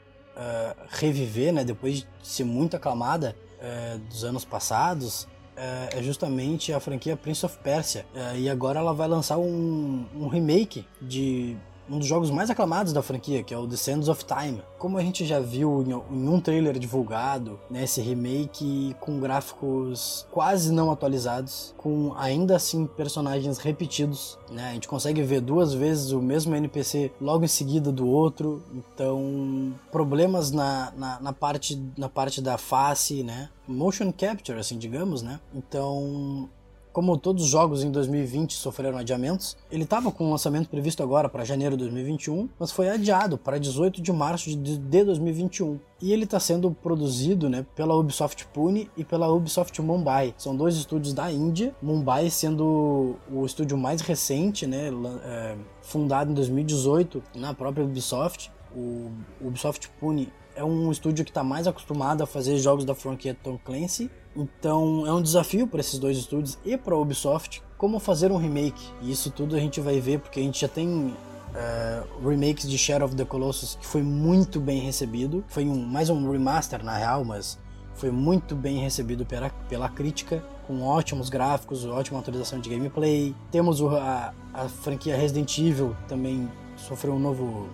reviver, 0.90 1.54
né, 1.54 1.64
depois 1.64 2.00
de 2.00 2.08
ser 2.22 2.44
muito 2.44 2.76
aclamada 2.76 3.36
uh, 3.60 4.00
dos 4.10 4.24
anos 4.24 4.46
passados, 4.46 5.28
é, 5.56 6.00
é 6.00 6.04
justamente 6.04 6.74
a 6.74 6.80
franquia 6.80 7.16
Prince 7.16 7.46
of 7.46 7.58
Persia. 7.60 8.06
É, 8.14 8.38
e 8.38 8.50
agora 8.50 8.80
ela 8.80 8.94
vai 8.94 9.08
lançar 9.08 9.38
um, 9.38 10.06
um 10.16 10.28
remake 10.28 10.86
de 11.02 11.56
um 11.90 11.98
dos 11.98 12.08
jogos 12.08 12.30
mais 12.30 12.50
aclamados 12.50 12.94
da 12.94 13.02
franquia, 13.02 13.44
que 13.44 13.54
é 13.54 13.58
o 13.58 13.68
The 13.68 13.76
Sands 13.76 14.08
of 14.08 14.26
Time. 14.26 14.62
Como 14.78 14.98
a 14.98 15.02
gente 15.02 15.26
já 15.26 15.40
viu 15.40 15.84
em, 15.84 15.94
um 15.94 16.40
trailer 16.40 16.78
divulgado, 16.78 17.60
né, 17.70 17.84
esse 17.84 18.02
remake 18.02 18.96
com 19.00 19.20
gráficos 19.20 20.28
quase 20.32 20.72
não 20.72 20.92
atualizados, 20.92 21.74
com 21.78 22.14
ainda 22.18 22.56
assim 22.56 22.86
personagens 22.86 23.58
repetidos, 23.58 24.38
né, 24.50 24.70
a 24.70 24.74
gente 24.74 24.88
consegue 24.88 25.22
ver 25.22 25.42
duas 25.42 25.74
vezes 25.74 26.12
o 26.12 26.22
mesmo 26.22 26.56
NPC 26.56 27.12
logo 27.20 27.46
em 27.46 27.48
seguida 27.48 27.92
do 27.92 28.08
outro, 28.08 28.64
então 28.74 29.74
problemas 29.92 30.52
na, 30.52 30.92
na, 30.96 31.20
na 31.20 31.34
parte, 31.34 31.82
na 31.98 32.10
parte 32.10 32.42
da 32.42 32.58
face, 32.58 33.24
né, 33.24 33.50
motion 33.68 34.12
capture, 34.12 34.60
assim, 34.60 34.78
digamos, 34.78 35.22
né, 35.22 35.40
então 35.54 36.50
como 36.94 37.18
todos 37.18 37.44
os 37.44 37.50
jogos 37.50 37.84
em 37.84 37.92
2020 37.92 38.54
sofreram 38.54 39.00
adiamentos, 39.00 39.58
ele 39.72 39.84
estava 39.84 40.12
com 40.12 40.24
o 40.24 40.28
um 40.28 40.32
lançamento 40.32 40.70
previsto 40.70 41.02
agora 41.02 41.28
para 41.28 41.44
janeiro 41.44 41.76
de 41.76 41.84
2021, 41.84 42.48
mas 42.60 42.72
foi 42.72 42.88
adiado 42.88 43.36
para 43.36 43.58
18 43.58 44.00
de 44.00 44.14
março 44.14 44.56
de 44.56 44.78
2021. 44.78 45.80
E 46.00 46.14
ele 46.14 46.26
está 46.26 46.40
sendo 46.40 46.70
produzido 46.72 47.50
né, 47.50 47.66
pela 47.76 47.96
Ubisoft 47.96 48.46
Pune 48.54 48.92
e 48.96 49.04
pela 49.04 49.32
Ubisoft 49.32 49.82
Mumbai. 49.82 50.36
São 50.38 50.56
dois 50.56 50.76
estúdios 50.76 51.14
da 51.14 51.32
Índia, 51.32 51.74
Mumbai 51.82 52.30
sendo 52.30 53.16
o 53.32 53.46
estúdio 53.46 53.78
mais 53.78 54.02
recente, 54.02 54.68
né, 54.68 54.92
é, 55.26 55.56
fundado 55.82 56.30
em 56.30 56.34
2018 56.36 57.24
na 57.36 57.54
própria 57.54 57.84
Ubisoft. 57.84 58.52
O 58.76 59.12
Ubisoft 59.42 59.90
Pune 60.00 60.32
é 60.56 60.64
um 60.64 60.92
estúdio 60.92 61.26
que 61.26 61.32
está 61.32 61.44
mais 61.44 61.66
acostumado 61.66 62.22
a 62.22 62.28
fazer 62.28 62.58
jogos 62.58 62.86
da 62.86 62.94
franquia 62.94 63.36
Tom 63.42 63.58
Clancy 63.58 64.12
então 64.36 65.06
é 65.06 65.14
um 65.14 65.22
desafio 65.22 65.68
para 65.68 65.80
esses 65.80 66.00
dois 66.00 66.18
estúdios 66.18 66.58
e 66.66 66.78
para 66.78 66.96
a 66.96 66.98
Ubisoft 66.98 67.62
como 67.78 68.00
fazer 68.00 68.32
um 68.32 68.38
remake. 68.38 68.84
E 69.02 69.12
isso 69.12 69.30
tudo 69.30 69.56
a 69.56 69.60
gente 69.60 69.80
vai 69.82 70.00
ver 70.00 70.20
porque 70.20 70.40
a 70.40 70.44
gente 70.44 70.62
já 70.62 70.68
tem 70.68 70.88
uh, 70.90 72.28
remakes 72.28 72.70
de 72.70 72.78
Shadow 72.78 73.08
of 73.08 73.16
the 73.16 73.26
Colossus 73.26 73.78
que 73.80 73.86
foi 73.86 74.02
muito 74.02 74.60
bem 74.60 74.80
recebido. 74.80 75.44
Foi 75.48 75.66
um, 75.66 75.86
mais 75.86 76.10
um 76.10 76.32
remaster 76.32 76.84
na 76.84 76.98
real, 76.98 77.24
mas 77.24 77.60
foi 77.96 78.10
muito 78.10 78.56
bem 78.56 78.80
recebido 78.80 79.26
pela, 79.26 79.50
pela 79.70 79.90
crítica, 79.90 80.44
com 80.66 80.82
ótimos 80.82 81.30
gráficos, 81.30 81.86
ótima 81.86 82.20
atualização 82.20 82.60
de 82.60 82.70
gameplay. 82.70 83.36
Temos 83.52 83.82
o, 83.82 83.90
a, 83.90 84.34
a 84.54 84.68
franquia 84.68 85.16
Resident 85.16 85.58
Evil 85.58 85.96
também 86.08 86.50
sofreu 86.76 87.14
um 87.14 87.20
novo, 87.20 87.68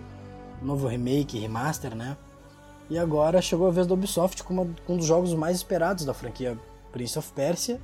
novo 0.60 0.86
remake, 0.86 1.38
remaster, 1.38 1.94
né? 1.94 2.16
E 2.90 2.98
agora 2.98 3.40
chegou 3.40 3.68
a 3.68 3.70
vez 3.70 3.86
da 3.86 3.94
Ubisoft 3.94 4.42
com, 4.42 4.52
uma, 4.52 4.66
com 4.84 4.94
um 4.94 4.96
dos 4.96 5.06
jogos 5.06 5.32
mais 5.32 5.58
esperados 5.58 6.04
da 6.04 6.12
franquia 6.12 6.58
Prince 6.90 7.16
of 7.16 7.32
Persia. 7.32 7.80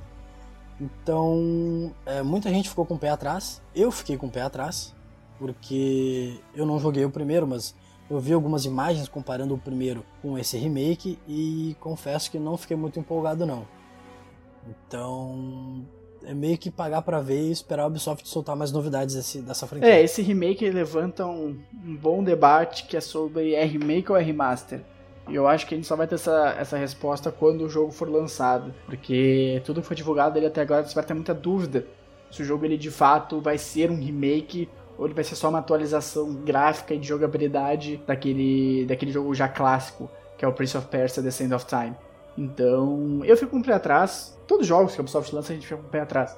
Então, 0.79 1.93
é, 2.05 2.21
muita 2.21 2.49
gente 2.49 2.67
ficou 2.67 2.85
com 2.85 2.95
o 2.95 2.99
pé 2.99 3.09
atrás. 3.09 3.61
Eu 3.73 3.89
fiquei 3.89 4.17
com 4.17 4.27
o 4.27 4.29
pé 4.29 4.41
atrás, 4.41 4.93
porque 5.39 6.39
eu 6.53 6.65
não 6.65 6.77
joguei 6.77 7.05
o 7.05 7.09
primeiro, 7.09 7.47
mas 7.47 7.73
eu 8.09 8.19
vi 8.19 8.33
algumas 8.33 8.65
imagens 8.65 9.07
comparando 9.07 9.53
o 9.55 9.57
primeiro 9.57 10.05
com 10.21 10.37
esse 10.37 10.57
remake 10.57 11.17
e 11.25 11.75
confesso 11.79 12.29
que 12.29 12.37
não 12.37 12.57
fiquei 12.57 12.75
muito 12.75 12.99
empolgado 12.99 13.45
não. 13.45 13.65
Então, 14.67 15.85
é 16.25 16.33
meio 16.33 16.57
que 16.57 16.69
pagar 16.69 17.01
para 17.01 17.21
ver 17.21 17.47
e 17.47 17.51
esperar 17.51 17.83
a 17.83 17.87
Ubisoft 17.87 18.27
soltar 18.27 18.55
mais 18.55 18.71
novidades 18.71 19.15
desse, 19.15 19.41
dessa 19.41 19.65
franquia. 19.65 19.89
É, 19.89 20.03
esse 20.03 20.21
remake 20.21 20.69
levanta 20.69 21.25
um, 21.25 21.57
um, 21.85 21.95
bom 21.95 22.21
debate 22.21 22.85
que 22.85 22.97
é 22.97 23.01
sobre 23.01 23.53
é 23.53 23.63
remake 23.63 24.11
ou 24.11 24.17
é 24.17 24.21
remaster. 24.21 24.81
E 25.27 25.35
eu 25.35 25.47
acho 25.47 25.65
que 25.65 25.73
a 25.73 25.77
gente 25.77 25.87
só 25.87 25.95
vai 25.95 26.07
ter 26.07 26.15
essa, 26.15 26.55
essa 26.57 26.77
resposta 26.77 27.31
quando 27.31 27.61
o 27.61 27.69
jogo 27.69 27.91
for 27.91 28.09
lançado. 28.09 28.73
Porque 28.85 29.61
tudo 29.65 29.81
que 29.81 29.87
foi 29.87 29.95
divulgado 29.95 30.37
ele 30.37 30.45
até 30.45 30.61
agora 30.61 30.85
você 30.85 30.95
vai 30.95 31.03
ter 31.03 31.13
muita 31.13 31.33
dúvida 31.33 31.85
se 32.31 32.41
o 32.41 32.45
jogo 32.45 32.65
ele 32.65 32.77
de 32.77 32.91
fato 32.91 33.39
vai 33.39 33.57
ser 33.57 33.89
um 33.89 33.97
remake 33.97 34.69
ou 34.97 35.05
ele 35.05 35.13
vai 35.13 35.23
ser 35.23 35.35
só 35.35 35.49
uma 35.49 35.59
atualização 35.59 36.33
gráfica 36.33 36.93
e 36.93 36.97
de 36.97 37.07
jogabilidade 37.07 38.01
daquele, 38.05 38.85
daquele 38.85 39.11
jogo 39.11 39.33
já 39.33 39.47
clássico, 39.47 40.09
que 40.37 40.43
é 40.43 40.47
o 40.47 40.53
Prince 40.53 40.77
of 40.77 40.87
Persia 40.87 41.21
The 41.21 41.43
End 41.43 41.53
of 41.53 41.65
Time. 41.65 41.95
Então, 42.37 43.21
eu 43.23 43.35
fico 43.35 43.55
um 43.55 43.61
pé 43.61 43.73
atrás. 43.73 44.37
Todos 44.47 44.63
os 44.63 44.67
jogos 44.67 44.93
que 44.93 44.99
a 44.99 45.03
Ubisoft 45.03 45.33
lança, 45.33 45.51
a 45.51 45.55
gente 45.55 45.67
fica 45.67 45.79
um 45.79 45.89
pé 45.89 46.01
atrás. 46.01 46.37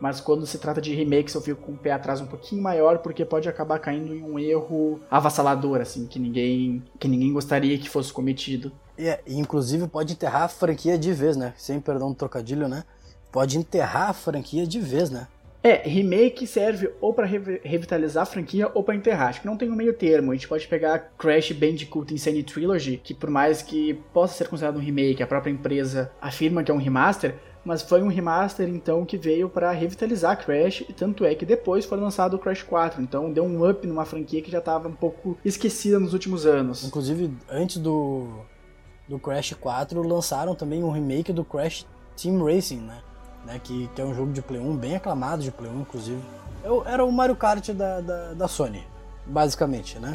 Mas 0.00 0.20
quando 0.20 0.46
se 0.46 0.58
trata 0.58 0.80
de 0.80 0.94
remakes, 0.94 1.34
eu 1.34 1.42
fico 1.42 1.60
com 1.60 1.72
o 1.72 1.76
pé 1.76 1.92
atrás 1.92 2.20
um 2.20 2.26
pouquinho 2.26 2.62
maior, 2.62 2.98
porque 2.98 3.24
pode 3.24 3.48
acabar 3.48 3.78
caindo 3.78 4.14
em 4.14 4.22
um 4.22 4.38
erro 4.38 5.00
avassalador, 5.10 5.80
assim, 5.80 6.06
que 6.06 6.18
ninguém, 6.18 6.82
que 6.98 7.06
ninguém 7.06 7.32
gostaria 7.32 7.78
que 7.78 7.88
fosse 7.88 8.12
cometido. 8.12 8.72
É, 8.96 9.20
e 9.26 9.38
inclusive 9.38 9.86
pode 9.86 10.14
enterrar 10.14 10.42
a 10.44 10.48
franquia 10.48 10.98
de 10.98 11.12
vez, 11.12 11.36
né? 11.36 11.52
Sem 11.56 11.80
perdão 11.80 12.08
do 12.08 12.14
trocadilho, 12.14 12.66
né? 12.66 12.84
Pode 13.30 13.58
enterrar 13.58 14.10
a 14.10 14.12
franquia 14.14 14.66
de 14.66 14.80
vez, 14.80 15.10
né? 15.10 15.28
É, 15.62 15.86
remake 15.86 16.46
serve 16.46 16.90
ou 17.02 17.12
para 17.12 17.26
re 17.26 17.60
revitalizar 17.62 18.22
a 18.22 18.26
franquia 18.26 18.70
ou 18.72 18.82
para 18.82 18.94
enterrar. 18.94 19.28
Acho 19.28 19.42
que 19.42 19.46
não 19.46 19.58
tem 19.58 19.70
um 19.70 19.76
meio 19.76 19.92
termo. 19.92 20.32
A 20.32 20.34
gente 20.34 20.48
pode 20.48 20.66
pegar 20.66 21.12
Crash 21.18 21.52
Bandicoot 21.52 22.14
Insane 22.14 22.42
Trilogy, 22.42 22.96
que 22.96 23.12
por 23.12 23.28
mais 23.28 23.60
que 23.60 23.94
possa 24.14 24.34
ser 24.34 24.48
considerado 24.48 24.76
um 24.78 24.82
remake, 24.82 25.22
a 25.22 25.26
própria 25.26 25.50
empresa 25.50 26.10
afirma 26.20 26.64
que 26.64 26.70
é 26.70 26.74
um 26.74 26.78
remaster, 26.78 27.34
mas 27.64 27.82
foi 27.82 28.02
um 28.02 28.08
remaster 28.08 28.68
então 28.68 29.04
que 29.04 29.16
veio 29.16 29.48
para 29.48 29.70
revitalizar 29.72 30.44
Crash, 30.44 30.82
e 30.88 30.92
tanto 30.92 31.24
é 31.24 31.34
que 31.34 31.44
depois 31.44 31.84
foi 31.84 31.98
lançado 31.98 32.34
o 32.34 32.38
Crash 32.38 32.62
4, 32.62 33.02
então 33.02 33.32
deu 33.32 33.44
um 33.44 33.68
up 33.68 33.86
numa 33.86 34.04
franquia 34.04 34.42
que 34.42 34.50
já 34.50 34.58
estava 34.58 34.88
um 34.88 34.94
pouco 34.94 35.36
esquecida 35.44 35.98
nos 35.98 36.12
últimos 36.12 36.46
anos. 36.46 36.84
Inclusive, 36.84 37.32
antes 37.50 37.76
do, 37.76 38.28
do 39.08 39.18
Crash 39.18 39.54
4, 39.54 40.02
lançaram 40.02 40.54
também 40.54 40.82
um 40.82 40.90
remake 40.90 41.32
do 41.32 41.44
Crash 41.44 41.86
Team 42.16 42.42
Racing, 42.44 42.80
né? 42.80 43.02
né? 43.44 43.60
Que, 43.62 43.88
que 43.94 44.00
é 44.00 44.04
um 44.04 44.14
jogo 44.14 44.32
de 44.32 44.42
Play 44.42 44.60
1, 44.60 44.76
bem 44.76 44.96
aclamado 44.96 45.42
de 45.42 45.50
Play 45.50 45.70
1, 45.70 45.80
inclusive. 45.80 46.22
Eu, 46.64 46.86
era 46.86 47.04
o 47.04 47.12
Mario 47.12 47.36
Kart 47.36 47.70
da, 47.70 48.00
da, 48.00 48.34
da 48.34 48.48
Sony, 48.48 48.86
basicamente, 49.26 49.98
né? 49.98 50.12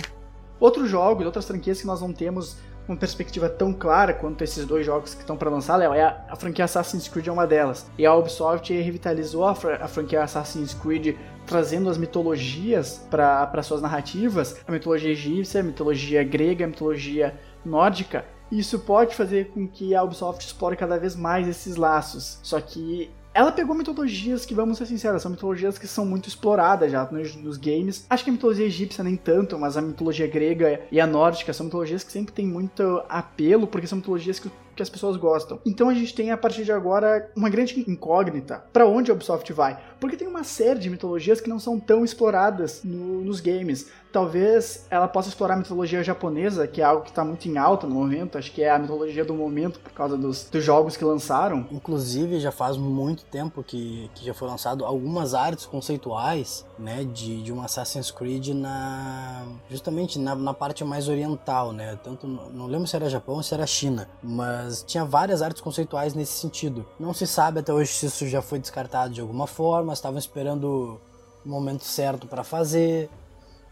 Outros 0.60 0.90
jogos, 0.90 1.26
outras 1.26 1.46
franquias 1.46 1.82
que 1.82 1.88
nós 1.88 2.02
não 2.02 2.14
temos 2.14 2.58
uma 2.88 2.98
perspectiva 2.98 3.50
tão 3.50 3.74
clara 3.74 4.13
quanto 4.13 4.43
esses 4.43 4.65
dois 4.65 4.86
jogos 4.86 5.13
que 5.13 5.21
estão 5.21 5.36
para 5.36 5.50
lançar, 5.50 5.76
Léo, 5.76 5.93
é 5.93 6.04
a, 6.04 6.26
a, 6.30 6.36
franquia 6.36 6.65
Assassin's 6.65 7.08
Creed 7.08 7.28
é 7.28 7.32
uma 7.32 7.48
delas. 7.48 7.89
E 7.98 8.06
a 8.06 8.13
Ubisoft 8.13 8.71
revitalizou 8.74 9.45
a, 9.45 9.52
a 9.52 9.88
franquia 9.88 10.24
Assassin's 10.24 10.74
Creed 10.74 11.15
trazendo 11.45 11.89
as 11.89 11.98
mitologias 11.98 13.06
para 13.10 13.62
suas 13.63 13.82
narrativas, 13.82 14.58
a 14.67 14.71
mitologia 14.71 15.12
egípcia, 15.12 15.62
a 15.62 15.63
mitologia 15.63 16.24
grega, 16.24 16.65
a 16.65 16.67
mitologia 16.67 17.39
nórdica, 17.63 18.26
isso 18.52 18.80
pode 18.80 19.15
fazer 19.15 19.50
com 19.50 19.67
que 19.67 19.95
a 19.95 20.04
Ubisoft 20.04 20.45
explore 20.45 20.76
cada 20.76 20.98
vez 20.98 21.15
mais 21.15 21.48
esses 21.48 21.76
laços. 21.76 22.39
Só 22.43 22.62
que 22.62 23.10
ela 23.36 23.52
pegou 23.52 23.76
mitologias 23.76 24.45
que, 24.45 24.54
vamos 24.56 24.78
ser 24.78 24.86
sinceros, 24.86 25.21
são 25.21 25.30
mitologias 25.30 25.78
que 25.78 25.86
são 25.86 26.06
muito 26.06 26.30
exploradas 26.30 26.89
já 26.89 27.04
nos, 27.12 27.36
nos, 27.36 27.58
games. 27.58 28.06
Acho 28.10 28.24
que 28.24 28.30
a 28.30 28.34
mitologia 28.34 28.65
egípcia 28.65 29.04
nem 29.04 29.17
tanto, 29.17 29.60
mas 29.60 29.76
a 29.76 29.82
mitologia 29.82 30.26
grega 30.26 30.80
e 30.89 31.02
a 31.02 31.06
nórdica 31.06 31.52
são 31.52 31.65
mitologias 31.65 32.02
que 32.02 32.13
sempre 32.13 32.34
têm 32.34 32.48
muito 32.48 33.04
apelo, 33.10 33.67
porque 33.67 33.88
são 33.88 33.98
mitologias 33.98 34.39
que 34.39 34.50
que 34.76 34.84
as 34.84 34.90
pessoas 34.90 35.18
gostam. 35.18 35.60
Então 35.66 35.90
a 35.90 35.94
gente 35.94 36.14
tem 36.14 36.32
a 36.32 36.38
partir 36.38 36.64
de 36.64 36.72
agora 36.72 37.32
uma 37.36 37.50
grande 37.50 37.84
incógnita 37.88 38.64
para 38.74 38.86
onde 38.86 39.10
a 39.10 39.14
Ubisoft 39.14 39.52
vai, 39.54 39.80
porque 40.00 40.18
tem 40.18 40.28
uma 40.28 40.44
série 40.44 40.80
de 40.80 40.90
mitologias 40.90 41.42
que 41.42 41.50
não 41.50 41.60
são 41.60 41.80
tão 41.80 42.04
exploradas 42.04 42.82
no, 42.84 43.22
nos 43.22 43.40
games. 43.40 43.90
Talvez 44.12 44.86
ela 44.90 45.10
possa 45.10 45.28
explorar 45.28 45.56
a 45.56 45.58
mitologia 45.58 46.02
japonesa, 46.02 46.66
que 46.68 46.82
é 46.82 46.86
algo 46.86 47.04
que 47.04 47.10
está 47.10 47.26
muito 47.26 47.50
em 47.50 47.58
alta 47.58 47.86
no 47.86 47.96
momento, 47.96 48.38
acho 48.38 48.52
que 48.52 48.64
é 48.64 48.72
a 48.72 48.80
mitologia 48.80 49.26
do 49.26 49.34
momento 49.34 49.78
por 49.80 49.92
causa 49.92 50.18
dos, 50.18 50.50
dos 50.50 50.64
jogos 50.64 50.96
que 50.96 51.04
lançaram. 51.04 51.68
Inclusive 51.70 52.40
já 52.40 52.52
faz 52.52 52.78
muito 52.78 53.26
tempo 53.26 53.62
que, 53.62 54.10
que 54.16 54.26
já 54.26 54.34
foi 54.34 54.48
lançado 54.48 54.86
algumas 54.86 55.34
artes 55.34 55.66
conceituais, 55.66 56.66
né, 56.80 57.04
de, 57.04 57.44
de 57.44 57.52
um 57.52 57.62
Assassin's 57.62 58.10
Creed 58.10 58.50
na 58.50 59.44
justamente 59.70 60.18
na, 60.18 60.34
na 60.36 60.54
parte 60.54 60.84
mais 60.84 61.10
oriental, 61.10 61.72
né? 61.72 61.98
Tanto 62.04 62.26
não 62.26 62.68
lembro 62.68 62.88
se 62.88 62.96
era 62.96 63.10
Japão 63.10 63.36
ou 63.36 63.44
se 63.44 63.54
era 63.54 63.68
China, 63.68 64.08
mas 64.24 64.64
mas 64.65 64.84
tinha 64.84 65.06
várias 65.06 65.41
artes 65.41 65.62
conceituais 65.62 66.13
nesse 66.13 66.34
sentido. 66.34 66.86
Não 66.99 67.13
se 67.13 67.28
sabe 67.28 67.60
até 67.60 67.71
hoje 67.71 67.91
se 67.93 68.08
isso 68.08 68.28
já 68.28 68.41
foi 68.41 68.60
descartado 68.60 69.13
de 69.13 69.21
alguma 69.21 69.45
forma, 69.45 69.93
estavam 69.93 70.17
esperando 70.17 70.99
o 71.45 71.49
momento 71.49 71.84
certo 71.84 72.28
para 72.28 72.43
fazer. 72.43 73.10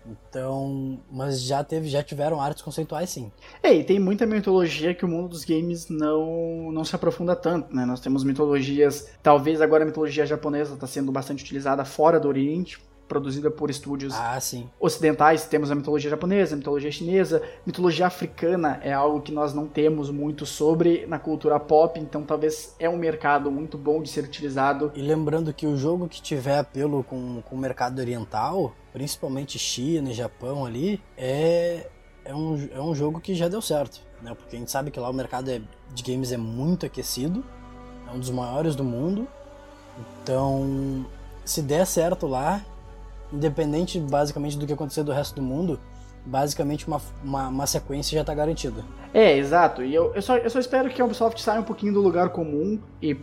Então, 0.05 0.99
mas 1.09 1.41
já 1.41 1.63
teve, 1.63 1.87
já 1.87 2.03
tiveram 2.03 2.39
artes 2.39 2.61
conceituais 2.61 3.09
sim. 3.09 3.31
É, 3.63 3.73
e 3.73 3.83
tem 3.83 3.99
muita 3.99 4.25
mitologia 4.25 4.93
que 4.93 5.05
o 5.05 5.07
mundo 5.07 5.29
dos 5.29 5.45
games 5.45 5.87
não 5.89 6.71
não 6.71 6.83
se 6.83 6.95
aprofunda 6.95 7.35
tanto, 7.35 7.73
né? 7.73 7.85
Nós 7.85 8.01
temos 8.01 8.23
mitologias, 8.23 9.09
talvez 9.23 9.61
agora 9.61 9.83
a 9.83 9.87
mitologia 9.87 10.25
japonesa 10.25 10.73
está 10.73 10.85
sendo 10.85 11.11
bastante 11.11 11.43
utilizada 11.43 11.85
fora 11.85 12.19
do 12.19 12.27
Oriente, 12.27 12.79
produzida 13.13 13.51
por 13.51 13.69
estúdios 13.69 14.15
ah, 14.15 14.39
ocidentais. 14.79 15.45
Temos 15.45 15.69
a 15.69 15.75
mitologia 15.75 16.09
japonesa, 16.09 16.55
a 16.55 16.57
mitologia 16.57 16.91
chinesa, 16.91 17.43
mitologia 17.63 18.07
africana 18.07 18.79
é 18.81 18.91
algo 18.91 19.21
que 19.21 19.31
nós 19.31 19.53
não 19.53 19.67
temos 19.67 20.09
muito 20.09 20.47
sobre 20.47 21.05
na 21.05 21.19
cultura 21.19 21.59
pop, 21.59 21.99
então 21.99 22.23
talvez 22.23 22.75
é 22.79 22.89
um 22.89 22.97
mercado 22.97 23.51
muito 23.51 23.77
bom 23.77 24.01
de 24.01 24.09
ser 24.09 24.23
utilizado. 24.23 24.91
E 24.95 25.01
lembrando 25.01 25.53
que 25.53 25.67
o 25.67 25.77
jogo 25.77 26.07
que 26.07 26.19
tiver 26.19 26.57
apelo 26.57 27.03
com, 27.03 27.43
com 27.43 27.55
o 27.55 27.59
mercado 27.59 27.99
oriental, 27.99 28.73
principalmente 28.91 29.59
China 29.59 30.09
e 30.09 30.13
Japão 30.13 30.65
ali, 30.65 30.99
é, 31.15 31.87
é, 32.25 32.33
um, 32.33 32.69
é 32.73 32.81
um 32.81 32.95
jogo 32.95 33.19
que 33.19 33.35
já 33.35 33.47
deu 33.47 33.61
certo, 33.61 34.01
né? 34.23 34.33
Porque 34.33 34.55
a 34.55 34.59
gente 34.59 34.71
sabe 34.71 34.89
que 34.89 34.99
lá 34.99 35.07
o 35.07 35.13
mercado 35.13 35.51
é, 35.51 35.61
de 35.93 36.01
games 36.01 36.31
é 36.31 36.37
muito 36.37 36.87
aquecido, 36.87 37.45
é 38.07 38.11
um 38.11 38.19
dos 38.19 38.31
maiores 38.31 38.75
do 38.75 38.83
mundo. 38.83 39.27
Então, 40.23 41.05
se 41.45 41.61
der 41.61 41.85
certo 41.85 42.25
lá, 42.25 42.65
independente 43.33 43.99
basicamente 43.99 44.57
do 44.57 44.65
que 44.65 44.73
acontecer 44.73 45.03
do 45.03 45.11
resto 45.11 45.35
do 45.35 45.41
mundo, 45.41 45.79
basicamente 46.25 46.87
uma, 46.87 47.01
uma, 47.23 47.47
uma 47.47 47.67
sequência 47.67 48.15
já 48.15 48.21
está 48.21 48.33
garantida. 48.33 48.83
É, 49.13 49.37
exato. 49.37 49.83
E 49.83 49.93
eu, 49.93 50.13
eu, 50.13 50.21
só, 50.21 50.37
eu 50.37 50.49
só 50.49 50.59
espero 50.59 50.89
que 50.89 51.01
a 51.01 51.05
Ubisoft 51.05 51.41
saia 51.41 51.59
um 51.59 51.63
pouquinho 51.63 51.93
do 51.93 52.01
lugar 52.01 52.29
comum 52.29 52.79
e 53.01 53.17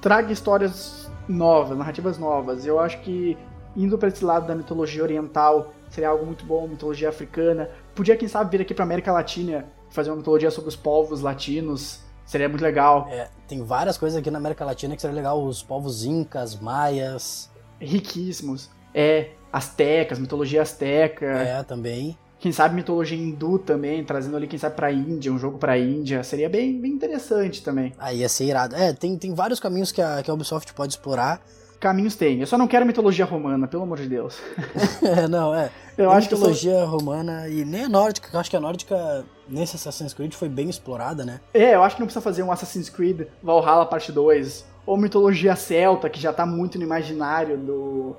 traga 0.00 0.32
histórias 0.32 1.10
novas, 1.28 1.78
narrativas 1.78 2.18
novas. 2.18 2.66
Eu 2.66 2.78
acho 2.78 3.00
que 3.00 3.38
indo 3.76 3.96
para 3.96 4.08
esse 4.08 4.24
lado 4.24 4.46
da 4.46 4.54
mitologia 4.54 5.02
oriental 5.02 5.72
seria 5.88 6.08
algo 6.08 6.26
muito 6.26 6.44
bom, 6.44 6.66
mitologia 6.66 7.08
africana. 7.08 7.70
Podia, 7.94 8.16
quem 8.16 8.28
sabe, 8.28 8.56
vir 8.56 8.62
aqui 8.62 8.74
para 8.74 8.84
América 8.84 9.12
Latina 9.12 9.64
fazer 9.90 10.10
uma 10.10 10.16
mitologia 10.16 10.50
sobre 10.50 10.68
os 10.68 10.76
povos 10.76 11.20
latinos. 11.20 12.00
Seria 12.24 12.48
muito 12.48 12.62
legal. 12.62 13.08
É, 13.10 13.28
tem 13.46 13.62
várias 13.62 13.98
coisas 13.98 14.18
aqui 14.18 14.30
na 14.30 14.38
América 14.38 14.64
Latina 14.64 14.94
que 14.94 15.02
seria 15.02 15.14
legal. 15.14 15.44
Os 15.44 15.62
povos 15.62 16.04
incas, 16.04 16.58
maias. 16.58 17.50
Riquíssimos. 17.78 18.70
É, 18.94 19.30
astecas, 19.52 20.18
mitologia 20.18 20.62
asteca. 20.62 21.26
É, 21.26 21.62
também. 21.62 22.16
Quem 22.38 22.50
sabe 22.50 22.74
mitologia 22.74 23.16
hindu 23.16 23.56
também, 23.56 24.02
trazendo 24.02 24.36
ali, 24.36 24.48
quem 24.48 24.58
sabe, 24.58 24.74
pra 24.74 24.90
Índia, 24.90 25.32
um 25.32 25.38
jogo 25.38 25.58
pra 25.58 25.78
Índia. 25.78 26.24
Seria 26.24 26.48
bem, 26.48 26.80
bem 26.80 26.90
interessante 26.90 27.62
também. 27.62 27.92
Aí 27.96 28.18
ia 28.18 28.28
ser 28.28 28.46
irado. 28.46 28.74
É, 28.74 28.92
tem, 28.92 29.16
tem 29.16 29.32
vários 29.32 29.60
caminhos 29.60 29.92
que 29.92 30.02
a, 30.02 30.20
que 30.24 30.30
a 30.30 30.34
Ubisoft 30.34 30.72
pode 30.74 30.94
explorar. 30.94 31.40
Caminhos 31.78 32.16
tem. 32.16 32.40
Eu 32.40 32.46
só 32.48 32.58
não 32.58 32.66
quero 32.66 32.84
mitologia 32.84 33.24
romana, 33.24 33.68
pelo 33.68 33.84
amor 33.84 33.98
de 33.98 34.08
Deus. 34.08 34.40
é, 35.02 35.28
não, 35.28 35.54
é. 35.54 35.70
Eu 35.96 36.08
tem 36.08 36.18
acho 36.18 36.30
mitologia 36.30 36.78
que 36.80 36.84
romana 36.84 37.48
e 37.48 37.64
nem 37.64 37.84
a 37.84 37.88
nórdica, 37.88 38.28
eu 38.32 38.40
acho 38.40 38.50
que 38.50 38.56
a 38.56 38.60
nórdica 38.60 39.24
nesse 39.48 39.76
Assassin's 39.76 40.14
Creed 40.14 40.32
foi 40.32 40.48
bem 40.48 40.68
explorada, 40.68 41.24
né? 41.24 41.40
É, 41.54 41.74
eu 41.74 41.82
acho 41.82 41.96
que 41.96 42.00
não 42.00 42.06
precisa 42.06 42.22
fazer 42.22 42.42
um 42.42 42.50
Assassin's 42.50 42.88
Creed 42.88 43.26
Valhalla 43.42 43.86
parte 43.86 44.10
2. 44.10 44.64
Ou 44.84 44.96
mitologia 44.96 45.54
celta, 45.54 46.08
que 46.08 46.18
já 46.18 46.32
tá 46.32 46.44
muito 46.44 46.76
no 46.76 46.82
imaginário 46.84 47.56
do, 47.56 48.16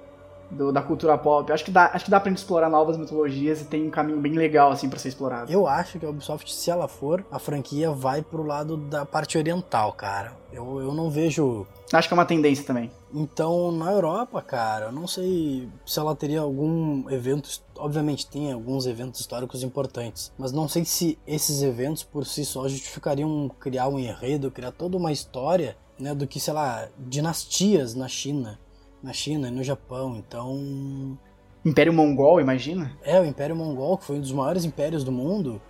do, 0.54 0.72
da 0.72 0.82
cultura 0.82 1.18
pop. 1.18 1.52
Acho 1.52 1.66
que 1.66 1.72
dá, 1.72 1.92
acho 1.94 2.06
que 2.06 2.12
dá 2.12 2.20
pra 2.20 2.30
gente 2.30 2.40
explorar 2.40 2.70
novas 2.70 2.98
mitologias 2.98 3.62
e 3.62 3.66
tem 3.66 3.88
um 3.88 3.90
caminho 3.90 4.20
bem 4.20 4.34
legal 4.34 4.72
assim 4.72 4.90
para 4.90 5.00
ser 5.00 5.10
explorado. 5.10 5.52
Eu 5.52 5.68
acho 5.68 6.00
que 6.00 6.06
a 6.06 6.10
Ubisoft, 6.10 6.54
se 6.54 6.70
ela 6.70 6.88
for, 6.88 7.26
a 7.32 7.40
franquia 7.40 7.92
vai 7.92 8.22
pro 8.22 8.44
lado 8.44 8.78
da 8.78 9.06
parte 9.06 9.38
oriental, 9.38 9.94
cara. 9.94 10.34
Eu, 10.52 10.80
eu 10.80 10.94
não 10.94 11.10
vejo. 11.10 11.66
Acho 11.92 12.08
que 12.08 12.14
é 12.14 12.18
uma 12.18 12.26
tendência 12.26 12.64
também. 12.64 12.92
Então, 13.14 13.72
na 13.72 13.92
Europa, 13.92 14.42
cara, 14.42 14.86
eu 14.86 14.92
não 14.92 15.08
sei 15.08 15.70
se 15.86 16.00
ela 16.00 16.16
teria 16.16 16.42
algum 16.42 17.10
evento. 17.10 17.50
Obviamente, 17.78 18.28
tem 18.28 18.52
alguns 18.52 18.86
eventos 18.86 19.20
históricos 19.20 19.64
importantes, 19.64 20.32
mas 20.38 20.52
não 20.52 20.68
sei 20.68 20.86
se 20.86 21.18
esses 21.26 21.62
eventos 21.62 22.04
por 22.04 22.26
si 22.26 22.46
só 22.46 22.68
justificariam 22.68 23.50
criar 23.60 23.88
um 23.88 24.00
enredo, 24.00 24.52
criar 24.52 24.72
toda 24.72 24.98
uma 24.98 25.12
história, 25.12 25.76
né, 26.00 26.14
do 26.16 26.26
que, 26.26 26.40
sei 26.40 26.54
lá, 26.54 26.88
dinastias 26.98 27.94
na 27.94 28.08
China 28.08 28.60
na 29.04 29.12
China 29.12 29.50
e 29.50 29.52
no 29.52 29.64
Japão, 29.64 30.16
então. 30.16 31.18
Império 31.66 31.94
Mongol, 31.94 32.40
imagina? 32.40 32.98
É, 33.04 33.20
o 33.20 33.26
Império 33.26 33.56
Mongol, 33.56 33.98
que 33.98 34.06
foi 34.06 34.18
um 34.18 34.22
dos 34.22 34.32
maiores 34.32 34.64
impérios 34.64 35.04
do 35.04 35.12
mundo. 35.12 35.62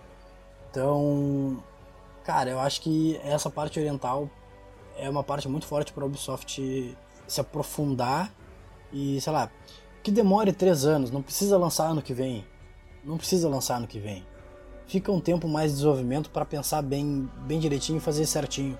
Então, 0.70 1.62
cara, 2.24 2.50
eu 2.50 2.60
acho 2.60 2.80
que 2.80 3.20
essa 3.24 3.50
parte 3.50 3.78
oriental 3.78 4.30
é 4.96 5.10
uma 5.10 5.22
parte 5.22 5.48
muito 5.48 5.66
forte 5.66 5.92
para 5.92 6.04
a 6.04 6.06
Ubisoft 6.06 6.96
se 7.26 7.40
aprofundar 7.40 8.32
e, 8.92 9.20
sei 9.20 9.32
lá, 9.32 9.50
que 10.02 10.10
demore 10.10 10.52
três 10.52 10.84
anos, 10.84 11.10
não 11.10 11.22
precisa 11.22 11.56
lançar 11.58 11.86
ano 11.86 12.02
que 12.02 12.12
vem. 12.12 12.44
Não 13.04 13.16
precisa 13.16 13.48
lançar 13.48 13.76
ano 13.76 13.86
que 13.86 13.98
vem. 13.98 14.24
Fica 14.86 15.10
um 15.10 15.20
tempo 15.20 15.48
mais 15.48 15.70
de 15.70 15.76
desenvolvimento 15.76 16.30
para 16.30 16.44
pensar 16.44 16.82
bem, 16.82 17.28
bem 17.46 17.58
direitinho 17.58 17.98
e 17.98 18.00
fazer 18.00 18.26
certinho, 18.26 18.78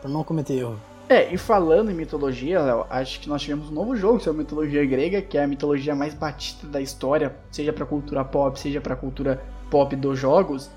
para 0.00 0.08
não 0.08 0.24
cometer 0.24 0.54
erro. 0.54 0.80
É, 1.10 1.34
e 1.34 1.36
falando 1.36 1.90
em 1.90 1.94
mitologia, 1.94 2.62
Léo, 2.62 2.86
acho 2.88 3.18
que 3.18 3.28
nós 3.28 3.42
tivemos 3.42 3.68
um 3.68 3.72
novo 3.72 3.96
jogo 3.96 4.20
sobre 4.20 4.42
mitologia 4.42 4.86
grega, 4.86 5.20
que 5.20 5.36
é 5.36 5.42
a 5.42 5.46
mitologia 5.48 5.92
mais 5.92 6.14
batida 6.14 6.68
da 6.68 6.80
história, 6.80 7.34
seja 7.50 7.72
pra 7.72 7.84
cultura 7.84 8.24
pop, 8.24 8.56
seja 8.56 8.80
pra 8.80 8.94
cultura 8.94 9.42
pop 9.68 9.96
dos 9.96 10.16
jogos. 10.16 10.70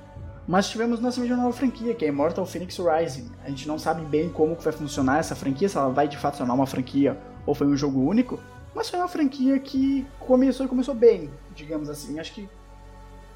Mas 0.47 0.67
tivemos 0.67 0.99
nossa 0.99 1.21
mesma 1.21 1.37
nova 1.37 1.53
franquia, 1.53 1.93
que 1.93 2.03
é 2.03 2.07
Immortal 2.07 2.47
Phoenix 2.47 2.79
Rising. 2.79 3.29
A 3.45 3.49
gente 3.49 3.67
não 3.67 3.77
sabe 3.77 4.03
bem 4.05 4.27
como 4.27 4.55
que 4.55 4.63
vai 4.63 4.73
funcionar 4.73 5.19
essa 5.19 5.35
franquia, 5.35 5.69
se 5.69 5.77
ela 5.77 5.89
vai 5.89 6.07
de 6.07 6.17
fato 6.17 6.37
ser 6.37 6.43
uma 6.43 6.65
franquia 6.65 7.15
ou 7.45 7.53
foi 7.53 7.67
um 7.67 7.77
jogo 7.77 8.01
único, 8.01 8.39
mas 8.73 8.89
foi 8.89 8.97
uma 8.97 9.07
franquia 9.07 9.59
que 9.59 10.03
começou 10.19 10.65
e 10.65 10.69
começou 10.69 10.95
bem, 10.95 11.29
digamos 11.53 11.91
assim. 11.91 12.19
Acho 12.19 12.33
que 12.33 12.49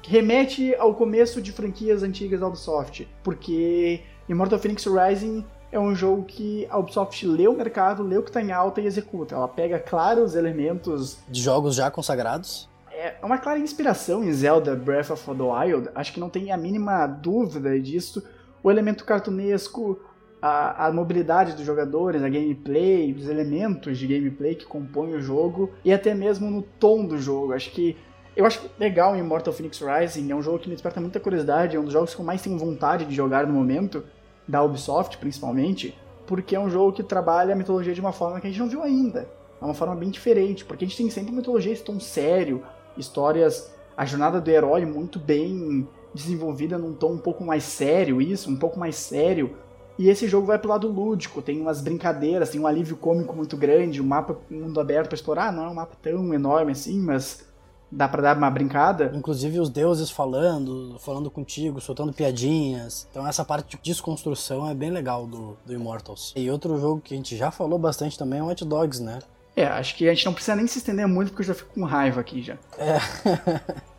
remete 0.02 0.74
ao 0.74 0.92
começo 0.96 1.40
de 1.40 1.52
franquias 1.52 2.02
antigas 2.02 2.40
da 2.40 2.48
Ubisoft, 2.48 3.06
porque 3.22 4.02
Immortal 4.28 4.58
Phoenix 4.58 4.84
Rising 4.84 5.44
é 5.70 5.78
um 5.78 5.94
jogo 5.94 6.24
que 6.24 6.66
a 6.70 6.78
Ubisoft 6.78 7.26
lê 7.26 7.46
o 7.46 7.52
mercado, 7.52 8.02
lê 8.02 8.16
o 8.16 8.22
que 8.22 8.30
está 8.30 8.40
em 8.40 8.52
alta 8.52 8.80
e 8.80 8.86
executa. 8.86 9.34
Ela 9.34 9.48
pega, 9.48 9.78
claro, 9.78 10.22
os 10.22 10.34
elementos... 10.34 11.18
De 11.28 11.40
jogos 11.40 11.74
já 11.74 11.90
consagrados? 11.90 12.68
É 12.90 13.14
uma 13.22 13.38
clara 13.38 13.58
inspiração 13.58 14.24
em 14.24 14.32
Zelda 14.32 14.74
Breath 14.74 15.10
of 15.10 15.24
the 15.24 15.42
Wild. 15.42 15.90
Acho 15.94 16.12
que 16.12 16.20
não 16.20 16.30
tem 16.30 16.50
a 16.50 16.56
mínima 16.56 17.06
dúvida 17.06 17.78
disso. 17.78 18.24
O 18.62 18.70
elemento 18.70 19.04
cartunesco, 19.04 20.00
a, 20.40 20.86
a, 20.86 20.92
mobilidade 20.92 21.52
dos 21.52 21.64
jogadores, 21.64 22.22
a 22.22 22.28
gameplay, 22.28 23.12
os 23.12 23.28
elementos 23.28 23.98
de 23.98 24.06
gameplay 24.06 24.54
que 24.54 24.64
compõem 24.64 25.14
o 25.14 25.20
jogo 25.20 25.70
e 25.84 25.92
até 25.92 26.14
mesmo 26.14 26.50
no 26.50 26.62
tom 26.62 27.04
do 27.04 27.18
jogo. 27.18 27.52
Acho 27.52 27.70
que 27.70 27.96
eu 28.34 28.46
acho 28.46 28.70
legal 28.78 29.14
em 29.16 29.20
Immortal 29.20 29.52
Phoenix 29.52 29.80
Rising, 29.80 30.30
é 30.30 30.34
um 30.34 30.42
jogo 30.42 30.60
que 30.60 30.68
me 30.68 30.74
desperta 30.74 31.00
muita 31.00 31.18
curiosidade, 31.18 31.76
é 31.76 31.80
um 31.80 31.84
dos 31.84 31.92
jogos 31.92 32.14
que 32.14 32.20
eu 32.20 32.24
mais 32.24 32.40
tenho 32.40 32.56
vontade 32.56 33.04
de 33.04 33.14
jogar 33.14 33.46
no 33.46 33.52
momento 33.52 34.04
da 34.48 34.62
Ubisoft, 34.62 35.18
principalmente, 35.18 35.94
porque 36.26 36.56
é 36.56 36.60
um 36.60 36.70
jogo 36.70 36.92
que 36.92 37.02
trabalha 37.02 37.52
a 37.52 37.56
mitologia 37.56 37.92
de 37.92 38.00
uma 38.00 38.12
forma 38.12 38.40
que 38.40 38.46
a 38.46 38.50
gente 38.50 38.60
não 38.60 38.68
viu 38.68 38.82
ainda. 38.82 39.28
É 39.60 39.64
uma 39.64 39.74
forma 39.74 39.94
bem 39.94 40.08
diferente, 40.08 40.64
porque 40.64 40.84
a 40.84 40.88
gente 40.88 40.96
tem 40.96 41.10
sempre 41.10 41.32
mitologia 41.32 41.76
tão 41.76 42.00
sério, 42.00 42.62
histórias, 42.96 43.72
a 43.96 44.04
jornada 44.04 44.40
do 44.40 44.50
herói 44.50 44.86
muito 44.86 45.18
bem 45.18 45.86
desenvolvida 46.14 46.78
num 46.78 46.94
tom 46.94 47.12
um 47.12 47.18
pouco 47.18 47.44
mais 47.44 47.64
sério, 47.64 48.22
isso, 48.22 48.50
um 48.50 48.56
pouco 48.56 48.78
mais 48.78 48.96
sério. 48.96 49.56
E 49.98 50.08
esse 50.08 50.28
jogo 50.28 50.46
vai 50.46 50.58
pro 50.58 50.68
lado 50.70 50.88
lúdico, 50.88 51.42
tem 51.42 51.60
umas 51.60 51.80
brincadeiras, 51.80 52.50
tem 52.50 52.60
um 52.60 52.66
alívio 52.68 52.96
cômico 52.96 53.34
muito 53.34 53.56
grande, 53.56 54.00
um 54.00 54.06
mapa 54.06 54.38
um 54.48 54.60
mundo 54.60 54.80
aberto 54.80 55.08
para 55.08 55.16
explorar, 55.16 55.52
não 55.52 55.64
é 55.64 55.68
um 55.68 55.74
mapa 55.74 55.96
tão 56.00 56.32
enorme 56.32 56.70
assim, 56.70 57.00
mas 57.00 57.47
dá 57.90 58.08
para 58.08 58.22
dar 58.22 58.36
uma 58.36 58.50
brincada. 58.50 59.12
Inclusive 59.14 59.60
os 59.60 59.68
deuses 59.68 60.10
falando, 60.10 60.98
falando 61.00 61.30
contigo, 61.30 61.80
soltando 61.80 62.12
piadinhas. 62.12 63.06
Então 63.10 63.26
essa 63.26 63.44
parte 63.44 63.76
de 63.76 63.82
desconstrução 63.82 64.68
é 64.68 64.74
bem 64.74 64.90
legal 64.90 65.26
do, 65.26 65.56
do 65.64 65.72
Immortals. 65.72 66.32
E 66.36 66.50
outro 66.50 66.78
jogo 66.78 67.00
que 67.00 67.14
a 67.14 67.16
gente 67.16 67.36
já 67.36 67.50
falou 67.50 67.78
bastante 67.78 68.18
também 68.18 68.40
é 68.40 68.42
o 68.42 68.46
Watch 68.46 68.64
Dogs, 68.64 69.02
né? 69.02 69.18
É, 69.58 69.66
acho 69.66 69.96
que 69.96 70.08
a 70.08 70.14
gente 70.14 70.24
não 70.24 70.32
precisa 70.32 70.54
nem 70.54 70.68
se 70.68 70.78
estender 70.78 71.08
muito 71.08 71.30
porque 71.30 71.42
eu 71.42 71.46
já 71.46 71.54
fico 71.54 71.74
com 71.74 71.82
raiva 71.82 72.20
aqui 72.20 72.40
já. 72.40 72.56
É, 72.78 72.98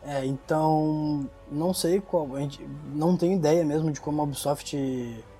é 0.22 0.24
então 0.24 1.28
não 1.52 1.74
sei 1.74 2.00
qual, 2.00 2.34
a 2.34 2.40
gente 2.40 2.66
não 2.94 3.14
tenho 3.14 3.34
ideia 3.34 3.62
mesmo 3.62 3.90
de 3.92 4.00
como 4.00 4.22
a 4.22 4.24
Ubisoft 4.24 4.74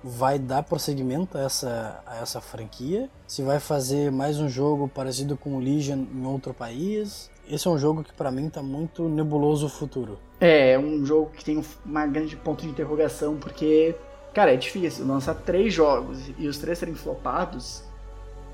vai 0.03 0.37
dar 0.37 0.61
prosseguimento 0.61 1.39
a 1.39 1.41
essa, 1.41 2.03
a 2.05 2.17
essa 2.17 2.39
franquia. 2.39 3.09
Se 3.25 3.41
vai 3.41 3.59
fazer 3.59 4.11
mais 4.11 4.39
um 4.39 4.47
jogo 4.47 4.87
parecido 4.87 5.35
com 5.35 5.55
o 5.55 5.59
Legion 5.59 6.05
em 6.13 6.25
outro 6.27 6.53
país, 6.53 7.30
esse 7.49 7.67
é 7.67 7.71
um 7.71 7.77
jogo 7.77 8.03
que 8.03 8.13
para 8.13 8.31
mim 8.31 8.49
tá 8.49 8.61
muito 8.61 9.07
nebuloso 9.07 9.65
o 9.65 9.69
futuro. 9.69 10.17
É, 10.39 10.71
é 10.71 10.79
um 10.79 11.05
jogo 11.05 11.31
que 11.35 11.43
tem 11.43 11.61
uma 11.85 12.05
grande 12.07 12.35
ponto 12.35 12.63
de 12.63 12.69
interrogação, 12.69 13.37
porque, 13.37 13.95
cara, 14.33 14.53
é 14.53 14.57
difícil 14.57 15.05
lançar 15.05 15.35
três 15.35 15.73
jogos 15.73 16.19
e 16.37 16.47
os 16.47 16.57
três 16.57 16.77
serem 16.77 16.95
flopados 16.95 17.83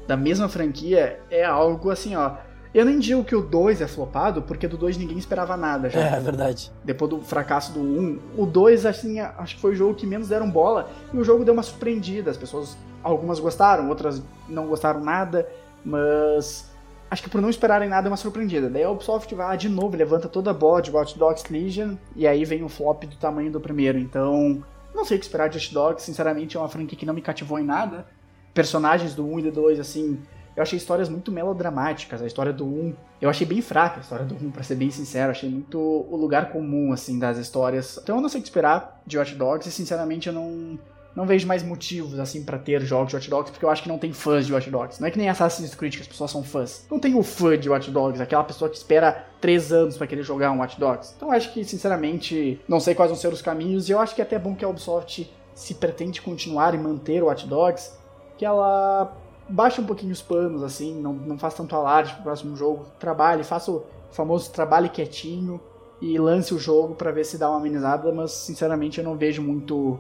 da 0.08 0.16
mesma 0.16 0.48
franquia 0.48 1.20
é 1.30 1.44
algo 1.44 1.90
assim, 1.90 2.16
ó. 2.16 2.32
Eu 2.74 2.86
nem 2.86 3.00
digo 3.00 3.24
que 3.24 3.36
o 3.36 3.42
2 3.42 3.82
é 3.82 3.88
flopado, 3.88 4.42
porque 4.42 4.68
do 4.68 4.78
2 4.78 4.98
ninguém 4.98 5.18
esperava 5.18 5.58
nada 5.58 5.90
já. 5.90 6.00
É, 6.00 6.18
é 6.18 6.20
verdade. 6.20 6.72
Depois 6.84 7.10
do 7.10 7.22
fracasso 7.22 7.74
do 7.74 7.80
1, 7.80 7.84
um, 7.84 8.20
o 8.38 8.46
2 8.46 8.86
assim, 8.86 9.20
acho 9.20 9.56
que 9.56 9.62
foi 9.62 9.72
o 9.72 9.76
jogo 9.76 9.96
que 9.96 10.06
menos 10.06 10.28
deram 10.28 10.50
bola 10.50 10.90
e 11.14 11.18
o 11.18 11.24
jogo 11.24 11.44
deu 11.44 11.54
uma 11.54 11.64
surpreendida. 11.64 12.30
As 12.30 12.38
pessoas, 12.38 12.78
algumas 13.04 13.40
gostaram, 13.40 13.90
outras 13.90 14.22
não 14.48 14.68
gostaram 14.68 15.04
nada, 15.04 15.48
mas 15.84 16.67
acho 17.10 17.24
que 17.24 17.30
por 17.30 17.42
não 17.42 17.50
esperarem 17.50 17.90
nada 17.90 18.08
é 18.08 18.10
uma 18.10 18.18
surpreendida. 18.18 18.70
Daí 18.70 18.84
a 18.84 18.90
Ubisoft 18.90 19.34
vai 19.34 19.48
lá 19.48 19.56
de 19.56 19.70
novo, 19.70 19.96
levanta 19.96 20.28
toda 20.28 20.52
a 20.52 20.54
bola 20.54 20.82
de 20.82 20.92
Watch 20.92 21.18
Dogs 21.18 21.52
Legion, 21.52 21.96
e 22.16 22.28
aí 22.28 22.44
vem 22.46 22.64
um 22.64 22.70
flop 22.70 23.04
do 23.04 23.16
tamanho 23.16 23.52
do 23.52 23.60
primeiro. 23.60 23.98
Então, 23.98 24.64
não 24.94 25.06
sei 25.06 25.18
o 25.18 25.20
que 25.20 25.26
esperar 25.26 25.50
de 25.50 25.58
Watch 25.58 25.74
Dogs, 25.74 26.04
sinceramente 26.04 26.58
é 26.58 26.60
uma 26.60 26.70
franquia 26.70 26.98
que 26.98 27.06
não 27.06 27.14
me 27.14 27.22
cativou 27.22 27.60
em 27.60 27.64
nada. 27.64 28.06
Personagens 28.54 29.14
do 29.14 29.26
1 29.26 29.40
e 29.40 29.42
do 29.44 29.52
2, 29.52 29.80
assim, 29.80 30.20
eu 30.56 30.64
achei 30.64 30.76
histórias 30.76 31.08
muito 31.08 31.32
melodramáticas. 31.32 32.20
A 32.20 32.26
história 32.26 32.52
do 32.52 32.66
1, 32.66 32.96
eu 33.22 33.30
achei 33.30 33.46
bem 33.46 33.62
fraca 33.62 33.98
a 33.98 34.02
história 34.02 34.26
do 34.26 34.34
1, 34.34 34.50
pra 34.50 34.64
ser 34.64 34.74
bem 34.74 34.90
sincero. 34.90 35.30
Achei 35.30 35.48
muito 35.48 35.78
o 35.80 36.16
lugar 36.16 36.52
comum, 36.52 36.92
assim, 36.92 37.20
das 37.20 37.38
histórias. 37.38 38.00
Então 38.02 38.16
eu 38.16 38.22
não 38.22 38.28
sei 38.28 38.40
o 38.40 38.42
que 38.42 38.48
esperar 38.48 39.00
de 39.06 39.20
Watch 39.20 39.36
Dogs 39.36 39.70
e, 39.70 39.72
sinceramente, 39.72 40.28
eu 40.28 40.34
não 40.34 40.80
não 41.18 41.26
vejo 41.26 41.48
mais 41.48 41.64
motivos, 41.64 42.20
assim, 42.20 42.44
para 42.44 42.60
ter 42.60 42.80
jogos 42.84 43.10
de 43.10 43.16
Watch 43.16 43.28
Dogs, 43.28 43.52
porque 43.52 43.66
eu 43.66 43.72
acho 43.72 43.82
que 43.82 43.90
não 43.90 43.98
tem 43.98 44.14
fãs 44.14 44.46
de 44.46 44.54
Watch 44.54 44.70
Dogs. 44.70 45.02
Não 45.02 45.08
é 45.08 45.10
que 45.10 45.18
nem 45.18 45.28
Assassin's 45.28 45.74
Creed, 45.74 45.96
que 45.96 46.02
as 46.04 46.08
pessoas 46.08 46.30
são 46.30 46.44
fãs. 46.44 46.86
Não 46.92 47.00
tem 47.00 47.16
o 47.16 47.24
fã 47.24 47.58
de 47.58 47.68
Watch 47.68 47.90
Dogs, 47.90 48.22
aquela 48.22 48.44
pessoa 48.44 48.70
que 48.70 48.78
espera 48.78 49.26
três 49.42 49.74
anos 49.74 49.98
para 49.98 50.06
querer 50.06 50.22
jogar 50.22 50.52
um 50.52 50.60
Watch 50.60 50.80
Dogs. 50.80 51.16
Então 51.18 51.32
acho 51.32 51.52
que, 51.52 51.66
sinceramente, 51.66 52.62
não 52.68 52.80
sei 52.80 52.94
quais 52.94 53.10
vão 53.10 53.20
ser 53.20 53.34
os 53.34 53.42
caminhos, 53.42 53.90
e 53.90 53.94
eu 53.94 54.00
acho 54.00 54.14
que 54.14 54.22
é 54.22 54.24
até 54.24 54.38
bom 54.38 54.54
que 54.54 54.64
a 54.64 54.70
Ubisoft 54.70 55.28
se 55.56 55.74
pretende 55.74 56.22
continuar 56.22 56.76
e 56.76 56.78
manter 56.78 57.24
o 57.24 57.26
Watch 57.26 57.48
Dogs, 57.48 57.94
que 58.38 58.46
ela 58.46 59.12
baixe 59.50 59.82
um 59.82 59.86
pouquinho 59.88 60.14
os 60.14 60.22
panos, 60.22 60.62
assim, 60.62 61.02
não, 61.02 61.14
não 61.14 61.40
faça 61.40 61.58
tanto 61.58 61.76
alarde 61.76 62.14
pro 62.14 62.26
próximo 62.26 62.56
jogo, 62.56 62.86
trabalhe, 63.00 63.44
faça 63.44 63.72
o 63.72 63.84
famoso 64.12 64.52
trabalho 64.52 64.88
quietinho 64.92 65.60
e 66.00 66.20
lance 66.20 66.54
o 66.54 66.60
jogo 66.60 66.94
para 66.94 67.12
ver 67.12 67.26
se 67.26 67.40
dá 67.40 67.50
uma 67.50 67.58
amenizada, 67.58 68.12
mas 68.12 68.34
sinceramente 68.34 69.00
eu 69.00 69.04
não 69.04 69.18
vejo 69.18 69.42
muito 69.42 69.98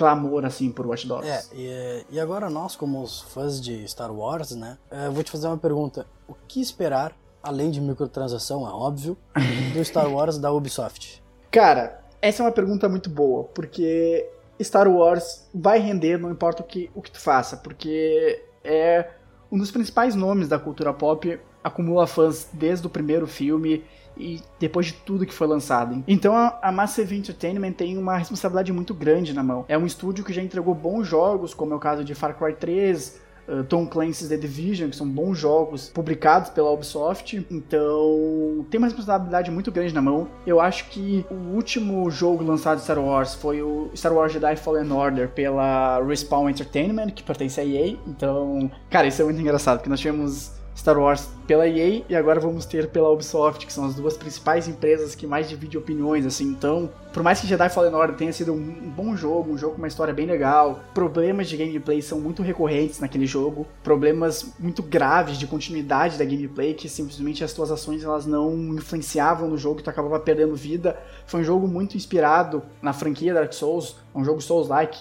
clamor, 0.00 0.46
assim, 0.46 0.72
por 0.72 0.86
Watch 0.86 1.06
Dogs. 1.06 1.28
É, 1.28 1.44
e, 1.52 2.06
e 2.12 2.20
agora 2.20 2.48
nós, 2.48 2.74
como 2.74 3.02
os 3.02 3.20
fãs 3.20 3.60
de 3.60 3.86
Star 3.86 4.10
Wars, 4.10 4.52
né, 4.52 4.78
eu 4.90 4.98
é, 4.98 5.10
vou 5.10 5.22
te 5.22 5.30
fazer 5.30 5.46
uma 5.46 5.58
pergunta. 5.58 6.06
O 6.26 6.32
que 6.48 6.58
esperar, 6.58 7.14
além 7.42 7.70
de 7.70 7.82
microtransação, 7.82 8.66
é 8.66 8.70
óbvio, 8.70 9.14
do 9.74 9.84
Star 9.84 10.10
Wars 10.10 10.38
da 10.38 10.50
Ubisoft? 10.50 11.22
Cara, 11.50 12.02
essa 12.22 12.42
é 12.42 12.46
uma 12.46 12.52
pergunta 12.52 12.88
muito 12.88 13.10
boa, 13.10 13.44
porque 13.44 14.26
Star 14.62 14.88
Wars 14.88 15.46
vai 15.54 15.78
render, 15.78 16.18
não 16.18 16.30
importa 16.30 16.62
o 16.62 16.66
que, 16.66 16.90
o 16.94 17.02
que 17.02 17.10
tu 17.10 17.20
faça, 17.20 17.58
porque 17.58 18.42
é 18.64 19.06
um 19.52 19.58
dos 19.58 19.70
principais 19.70 20.14
nomes 20.14 20.48
da 20.48 20.58
cultura 20.58 20.94
pop, 20.94 21.38
acumula 21.62 22.06
fãs 22.06 22.48
desde 22.54 22.86
o 22.86 22.90
primeiro 22.90 23.26
filme 23.26 23.84
e 24.20 24.42
depois 24.58 24.86
de 24.86 24.92
tudo 24.92 25.26
que 25.26 25.34
foi 25.34 25.46
lançado. 25.46 26.04
Então 26.06 26.36
a, 26.36 26.58
a 26.62 26.70
Massive 26.70 27.16
Entertainment 27.16 27.72
tem 27.72 27.96
uma 27.96 28.16
responsabilidade 28.16 28.72
muito 28.72 28.94
grande 28.94 29.32
na 29.32 29.42
mão. 29.42 29.64
É 29.68 29.76
um 29.76 29.86
estúdio 29.86 30.24
que 30.24 30.32
já 30.32 30.42
entregou 30.42 30.74
bons 30.74 31.06
jogos, 31.06 31.54
como 31.54 31.72
é 31.72 31.76
o 31.76 31.80
caso 31.80 32.04
de 32.04 32.14
Far 32.14 32.36
Cry 32.36 32.54
3, 32.54 33.30
Uh, 33.50 33.64
Tom 33.64 33.84
Clancy's 33.84 34.28
The 34.28 34.36
Division, 34.36 34.90
que 34.90 34.96
são 34.96 35.08
bons 35.08 35.36
jogos 35.36 35.88
publicados 35.88 36.50
pela 36.50 36.70
Ubisoft. 36.70 37.44
Então, 37.50 38.64
tem 38.70 38.78
uma 38.78 38.86
responsabilidade 38.86 39.50
muito 39.50 39.72
grande 39.72 39.92
na 39.92 40.00
mão. 40.00 40.28
Eu 40.46 40.60
acho 40.60 40.88
que 40.88 41.26
o 41.28 41.56
último 41.56 42.08
jogo 42.12 42.44
lançado 42.44 42.78
de 42.78 42.84
Star 42.84 43.00
Wars 43.00 43.34
foi 43.34 43.60
o 43.60 43.90
Star 43.96 44.12
Wars 44.12 44.32
Jedi 44.32 44.54
Fallen 44.54 44.92
Order 44.92 45.30
pela 45.30 46.00
Respawn 46.00 46.48
Entertainment, 46.48 47.10
que 47.10 47.24
pertence 47.24 47.60
à 47.60 47.64
EA. 47.64 47.96
Então, 48.06 48.70
cara, 48.88 49.08
isso 49.08 49.20
é 49.20 49.24
muito 49.24 49.40
engraçado, 49.40 49.78
porque 49.78 49.90
nós 49.90 49.98
tivemos 49.98 50.59
Star 50.80 50.98
Wars 50.98 51.28
pela 51.46 51.68
EA 51.68 52.02
e 52.08 52.16
agora 52.16 52.40
vamos 52.40 52.64
ter 52.64 52.88
pela 52.88 53.10
Ubisoft, 53.10 53.66
que 53.66 53.72
são 53.72 53.84
as 53.84 53.94
duas 53.94 54.16
principais 54.16 54.66
empresas 54.66 55.14
que 55.14 55.26
mais 55.26 55.46
dividem 55.46 55.78
opiniões, 55.78 56.24
assim. 56.24 56.44
Então, 56.44 56.90
por 57.12 57.22
mais 57.22 57.38
que 57.38 57.46
Jedi 57.46 57.68
Fallen 57.68 57.92
Order 57.92 58.16
tenha 58.16 58.32
sido 58.32 58.54
um 58.54 58.88
bom 58.88 59.14
jogo, 59.14 59.52
um 59.52 59.58
jogo 59.58 59.74
com 59.74 59.78
uma 59.78 59.88
história 59.88 60.14
bem 60.14 60.24
legal, 60.24 60.80
problemas 60.94 61.50
de 61.50 61.58
gameplay 61.58 62.00
são 62.00 62.18
muito 62.18 62.42
recorrentes 62.42 62.98
naquele 62.98 63.26
jogo, 63.26 63.66
problemas 63.82 64.54
muito 64.58 64.82
graves 64.82 65.36
de 65.36 65.46
continuidade 65.46 66.16
da 66.16 66.24
gameplay, 66.24 66.72
que 66.72 66.88
simplesmente 66.88 67.44
as 67.44 67.52
tuas 67.52 67.70
ações 67.70 68.02
elas 68.02 68.24
não 68.24 68.54
influenciavam 68.74 69.50
no 69.50 69.58
jogo, 69.58 69.82
tu 69.82 69.90
acabava 69.90 70.18
perdendo 70.18 70.56
vida. 70.56 70.98
Foi 71.26 71.40
um 71.40 71.44
jogo 71.44 71.68
muito 71.68 71.94
inspirado 71.94 72.62
na 72.80 72.94
franquia 72.94 73.34
Dark 73.34 73.52
Souls, 73.52 73.96
um 74.14 74.24
jogo 74.24 74.40
Souls-like, 74.40 74.98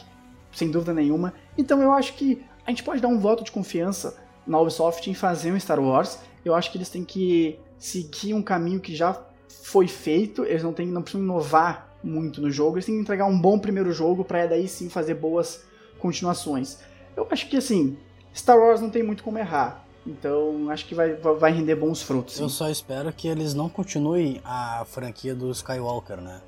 sem 0.52 0.70
dúvida 0.70 0.94
nenhuma. 0.94 1.34
Então 1.58 1.82
eu 1.82 1.94
acho 1.94 2.16
que 2.16 2.44
a 2.68 2.70
gente 2.70 2.84
pode 2.84 3.02
dar 3.02 3.08
um 3.08 3.18
voto 3.18 3.46
de 3.46 3.52
confiança 3.52 4.28
na 4.50 4.60
Ubisoft 4.60 5.08
em 5.10 5.14
fazer 5.14 5.54
um 5.54 5.60
Star 5.60 5.80
Wars. 5.80 6.20
Eu 6.43 6.56
acho 6.56 6.72
que 6.72 6.78
eles 6.78 6.89
têm 6.89 7.06
que 7.06 7.60
seguir 7.78 8.34
um 8.34 8.41
caminho 8.41 8.80
que 8.80 8.95
já 8.95 9.22
foi 9.47 9.88
feito, 9.88 10.43
eles 10.43 10.64
não, 10.64 10.74
têm, 10.74 10.88
não 10.88 11.02
precisam 11.04 11.24
inovar 11.24 11.95
muito 12.04 12.41
no 12.41 12.50
jogo, 12.50 12.78
eles 12.78 12.86
têm 12.86 12.95
que 12.95 13.02
entregar 13.02 13.26
um 13.26 13.39
bom 13.39 13.60
primeiro 13.60 13.91
jogo 13.93 14.26
para 14.26 14.47
daí 14.47 14.68
sim 14.68 14.89
fazer 14.89 15.14
boas 15.14 15.64
continuações. 16.00 16.80
Eu 17.16 17.28
acho 17.30 17.47
que 17.47 17.58
assim, 17.58 17.97
Star 18.36 18.58
Wars 18.58 18.82
não 18.82 18.89
tem 18.89 19.04
muito 19.04 19.24
como 19.24 19.38
errar. 19.38 19.86
Então 20.08 20.70
acho 20.72 20.86
que 20.86 20.95
vai, 20.95 21.14
vai 21.14 21.52
render 21.52 21.76
bons 21.76 22.02
frutos. 22.02 22.36
Sim. 22.36 22.43
Eu 22.43 22.50
só 22.50 22.70
espero 22.70 23.14
que 23.14 23.28
eles 23.28 23.54
não 23.54 23.70
continuem 23.70 24.41
a 24.43 24.84
franquia 24.86 25.36
do 25.36 25.52
Skywalker, 25.52 26.20
né? 26.20 26.41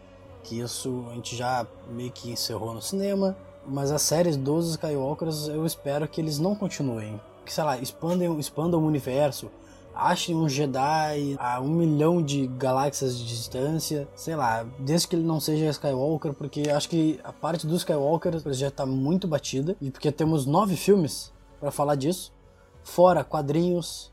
Que 0.43 0.59
isso 0.59 1.05
a 1.11 1.15
gente 1.15 1.35
já 1.35 1.67
meio 1.89 2.11
que 2.11 2.31
encerrou 2.31 2.73
no 2.73 2.81
cinema. 2.81 3.37
Mas 3.67 3.91
as 3.91 4.01
séries 4.01 4.37
dos 4.37 4.71
Skywalkers 4.71 5.49
eu 5.49 5.65
espero 5.65 6.07
que 6.07 6.19
eles 6.19 6.39
não 6.39 6.55
continuem 6.55 7.21
que, 7.45 7.53
sei 7.53 7.63
lá, 7.63 7.77
expandam, 7.77 8.39
expandam 8.39 8.81
o 8.81 8.85
universo, 8.87 9.49
achem 9.93 10.35
um 10.35 10.47
Jedi 10.47 11.35
a 11.37 11.59
um 11.59 11.69
milhão 11.69 12.21
de 12.21 12.47
galáxias 12.47 13.17
de 13.17 13.25
distância, 13.27 14.07
sei 14.15 14.35
lá, 14.35 14.65
desde 14.79 15.07
que 15.07 15.15
ele 15.15 15.25
não 15.25 15.39
seja 15.39 15.69
Skywalker, 15.69 16.33
porque 16.33 16.69
acho 16.69 16.89
que 16.89 17.19
a 17.23 17.33
parte 17.33 17.67
do 17.67 17.75
Skywalker 17.75 18.39
já 18.53 18.69
está 18.69 18.85
muito 18.85 19.27
batida, 19.27 19.75
e 19.81 19.91
porque 19.91 20.11
temos 20.11 20.45
nove 20.45 20.75
filmes 20.75 21.31
para 21.59 21.71
falar 21.71 21.95
disso, 21.95 22.33
fora 22.83 23.23
quadrinhos, 23.23 24.11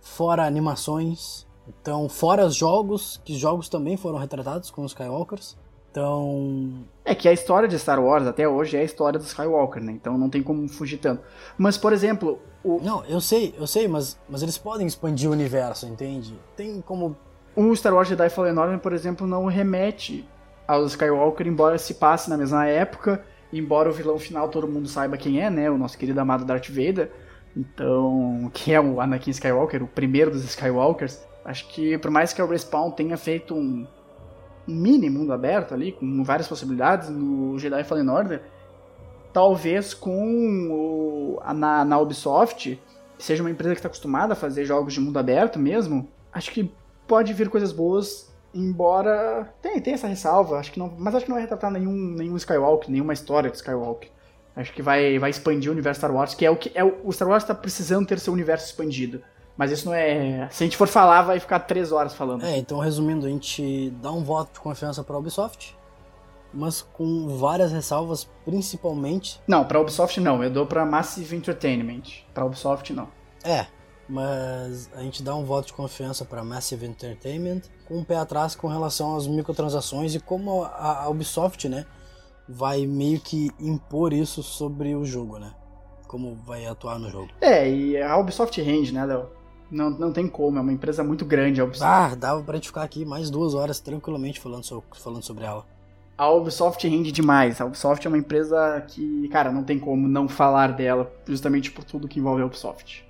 fora 0.00 0.46
animações, 0.46 1.46
então 1.66 2.08
fora 2.08 2.46
os 2.46 2.54
jogos, 2.54 3.20
que 3.24 3.36
jogos 3.36 3.68
também 3.68 3.96
foram 3.96 4.18
retratados 4.18 4.70
com 4.70 4.84
os 4.84 4.92
Skywalkers, 4.92 5.56
então. 5.92 6.86
É 7.04 7.14
que 7.14 7.28
a 7.28 7.32
história 7.32 7.68
de 7.68 7.78
Star 7.78 8.02
Wars 8.02 8.26
até 8.26 8.48
hoje 8.48 8.78
é 8.78 8.80
a 8.80 8.84
história 8.84 9.18
do 9.18 9.24
Skywalker, 9.26 9.82
né? 9.82 9.92
Então 9.92 10.16
não 10.16 10.30
tem 10.30 10.42
como 10.42 10.66
fugir 10.66 10.96
tanto. 10.96 11.22
Mas, 11.58 11.76
por 11.76 11.92
exemplo. 11.92 12.40
O... 12.64 12.80
Não, 12.82 13.04
eu 13.04 13.20
sei, 13.20 13.54
eu 13.58 13.66
sei, 13.66 13.86
mas, 13.86 14.18
mas 14.28 14.42
eles 14.42 14.56
podem 14.56 14.86
expandir 14.86 15.28
o 15.28 15.32
universo, 15.32 15.86
entende? 15.86 16.34
Tem 16.56 16.80
como. 16.80 17.14
O 17.54 17.76
Star 17.76 17.92
Wars 17.92 18.08
Jedi 18.08 18.30
Fallen 18.30 18.56
Order, 18.56 18.78
por 18.78 18.94
exemplo, 18.94 19.26
não 19.26 19.44
remete 19.44 20.26
ao 20.66 20.86
Skywalker, 20.86 21.46
embora 21.46 21.76
se 21.76 21.94
passe 21.94 22.30
na 22.30 22.38
mesma 22.38 22.66
época, 22.66 23.22
embora 23.52 23.90
o 23.90 23.92
vilão 23.92 24.18
final 24.18 24.48
todo 24.48 24.66
mundo 24.66 24.88
saiba 24.88 25.18
quem 25.18 25.42
é, 25.42 25.50
né? 25.50 25.70
O 25.70 25.76
nosso 25.76 25.98
querido 25.98 26.18
amado 26.18 26.46
Darth 26.46 26.68
Vader. 26.68 27.10
Então, 27.54 28.50
que 28.54 28.72
é 28.72 28.80
o 28.80 28.98
Anakin 28.98 29.32
Skywalker, 29.32 29.82
o 29.82 29.88
primeiro 29.88 30.30
dos 30.30 30.44
Skywalkers. 30.44 31.20
Acho 31.44 31.68
que 31.68 31.98
por 31.98 32.10
mais 32.10 32.32
que 32.32 32.40
a 32.40 32.46
Respawn 32.46 32.92
tenha 32.92 33.16
feito 33.18 33.54
um, 33.54 33.86
mini 34.66 35.10
mundo 35.10 35.32
aberto 35.32 35.74
ali, 35.74 35.92
com 35.92 36.22
várias 36.22 36.48
possibilidades 36.48 37.08
no 37.08 37.58
Jedi 37.58 37.84
Fallen 37.84 38.08
Order, 38.08 38.42
talvez 39.32 39.94
com 39.94 40.68
o, 40.70 41.52
na, 41.54 41.84
na 41.84 41.98
Ubisoft, 41.98 42.80
seja 43.18 43.42
uma 43.42 43.50
empresa 43.50 43.74
que 43.74 43.78
está 43.78 43.88
acostumada 43.88 44.32
a 44.34 44.36
fazer 44.36 44.64
jogos 44.64 44.94
de 44.94 45.00
mundo 45.00 45.18
aberto 45.18 45.58
mesmo, 45.58 46.08
acho 46.32 46.50
que 46.50 46.72
pode 47.06 47.32
vir 47.32 47.48
coisas 47.48 47.72
boas, 47.72 48.32
embora 48.54 49.52
tem, 49.60 49.80
tem 49.80 49.94
essa 49.94 50.06
ressalva, 50.06 50.58
acho 50.58 50.72
que 50.72 50.78
não, 50.78 50.92
mas 50.98 51.14
acho 51.14 51.24
que 51.24 51.30
não 51.30 51.36
vai 51.36 51.42
retratar 51.42 51.70
nenhum, 51.70 51.92
nenhum 51.92 52.36
Skywalker, 52.36 52.90
nenhuma 52.90 53.12
história 53.12 53.50
de 53.50 53.56
Skywalker. 53.56 54.10
Acho 54.54 54.72
que 54.74 54.82
vai, 54.82 55.18
vai 55.18 55.30
expandir 55.30 55.70
o 55.70 55.72
universo 55.72 55.98
Star 56.00 56.14
Wars, 56.14 56.34
que 56.34 56.44
é 56.44 56.50
o 56.50 56.56
que 56.56 56.70
é 56.74 56.84
o 56.84 57.10
Star 57.10 57.26
Wars 57.26 57.42
está 57.42 57.54
precisando 57.54 58.06
ter 58.06 58.18
seu 58.18 58.32
universo 58.34 58.66
expandido. 58.66 59.22
Mas 59.56 59.70
isso 59.70 59.86
não 59.86 59.94
é. 59.94 60.48
Se 60.50 60.64
a 60.64 60.66
gente 60.66 60.76
for 60.76 60.88
falar, 60.88 61.22
vai 61.22 61.38
ficar 61.38 61.60
três 61.60 61.92
horas 61.92 62.14
falando. 62.14 62.44
É, 62.44 62.56
então 62.56 62.78
resumindo, 62.78 63.26
a 63.26 63.28
gente 63.28 63.90
dá 64.02 64.10
um 64.10 64.24
voto 64.24 64.54
de 64.54 64.60
confiança 64.60 65.04
para 65.04 65.14
a 65.14 65.18
Ubisoft, 65.18 65.76
mas 66.52 66.82
com 66.82 67.36
várias 67.36 67.72
ressalvas, 67.72 68.28
principalmente. 68.44 69.40
Não, 69.46 69.64
para 69.64 69.78
a 69.78 69.80
Ubisoft 69.80 70.18
não, 70.20 70.42
eu 70.42 70.50
dou 70.50 70.66
para 70.66 70.84
Massive 70.84 71.36
Entertainment. 71.36 72.02
Para 72.32 72.44
a 72.44 72.46
Ubisoft 72.46 72.92
não. 72.92 73.08
É, 73.44 73.66
mas 74.08 74.90
a 74.94 75.00
gente 75.00 75.22
dá 75.22 75.34
um 75.34 75.44
voto 75.44 75.66
de 75.66 75.72
confiança 75.72 76.24
para 76.24 76.42
Massive 76.42 76.86
Entertainment 76.86 77.62
com 77.86 77.98
um 77.98 78.04
pé 78.04 78.16
atrás 78.16 78.54
com 78.54 78.68
relação 78.68 79.16
às 79.16 79.26
microtransações 79.26 80.14
e 80.14 80.20
como 80.20 80.64
a, 80.64 81.04
a 81.04 81.08
Ubisoft, 81.08 81.68
né, 81.68 81.86
vai 82.48 82.86
meio 82.86 83.20
que 83.20 83.50
impor 83.58 84.12
isso 84.12 84.42
sobre 84.42 84.94
o 84.94 85.04
jogo, 85.04 85.38
né? 85.38 85.52
Como 86.06 86.36
vai 86.36 86.66
atuar 86.66 86.98
no 86.98 87.10
jogo. 87.10 87.30
É, 87.40 87.68
e 87.68 88.00
a 88.00 88.16
Ubisoft 88.18 88.60
rende, 88.60 88.92
né, 88.92 89.04
Léo? 89.06 89.30
Não, 89.72 89.88
não 89.88 90.12
tem 90.12 90.28
como, 90.28 90.58
é 90.58 90.60
uma 90.60 90.72
empresa 90.72 91.02
muito 91.02 91.24
grande 91.24 91.58
a 91.58 91.64
Ubisoft. 91.64 91.90
Ah, 91.90 92.14
dava 92.14 92.42
pra 92.42 92.56
gente 92.56 92.68
ficar 92.68 92.82
aqui 92.82 93.06
mais 93.06 93.30
duas 93.30 93.54
horas 93.54 93.80
tranquilamente 93.80 94.38
falando, 94.38 94.64
so, 94.64 94.84
falando 94.92 95.22
sobre 95.22 95.44
ela. 95.44 95.64
A 96.18 96.30
Ubisoft 96.30 96.86
rende 96.86 97.10
demais. 97.10 97.58
A 97.58 97.64
Ubisoft 97.64 98.06
é 98.06 98.08
uma 98.10 98.18
empresa 98.18 98.84
que, 98.86 99.26
cara, 99.28 99.50
não 99.50 99.64
tem 99.64 99.78
como 99.78 100.06
não 100.06 100.28
falar 100.28 100.72
dela, 100.72 101.10
justamente 101.26 101.70
por 101.70 101.84
tudo 101.84 102.06
que 102.06 102.20
envolve 102.20 102.42
a 102.42 102.46
Ubisoft. 102.46 103.02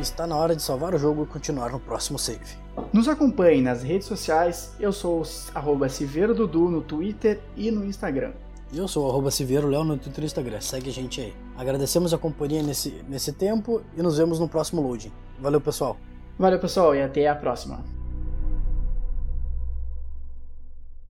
Está 0.00 0.28
na 0.28 0.36
hora 0.36 0.54
de 0.54 0.62
salvar 0.62 0.94
o 0.94 0.98
jogo 0.98 1.24
e 1.24 1.26
continuar 1.26 1.72
no 1.72 1.80
próximo 1.80 2.20
save. 2.20 2.56
Nos 2.92 3.08
acompanhe 3.08 3.60
nas 3.60 3.82
redes 3.82 4.06
sociais, 4.06 4.76
eu 4.78 4.92
sou 4.92 5.24
arroba 5.54 5.88
Dudu 6.36 6.70
no 6.70 6.82
Twitter 6.82 7.40
e 7.56 7.68
no 7.72 7.84
Instagram. 7.84 8.32
Eu 8.74 8.88
sou 8.88 9.22
o 9.22 9.30
Civeiro 9.30 9.68
Léo 9.68 9.84
no 9.84 9.98
Twitter 9.98 10.24
e 10.24 10.26
Instagram. 10.26 10.58
Segue 10.62 10.88
a 10.88 10.92
gente 10.92 11.20
aí. 11.20 11.34
Agradecemos 11.58 12.14
a 12.14 12.18
companhia 12.18 12.62
nesse, 12.62 13.04
nesse 13.06 13.30
tempo 13.30 13.82
e 13.94 14.02
nos 14.02 14.16
vemos 14.16 14.38
no 14.38 14.48
próximo 14.48 14.80
loading. 14.80 15.12
Valeu, 15.38 15.60
pessoal. 15.60 15.98
Valeu, 16.38 16.58
pessoal, 16.58 16.94
e 16.94 17.02
até 17.02 17.28
a 17.28 17.34
próxima. 17.34 17.84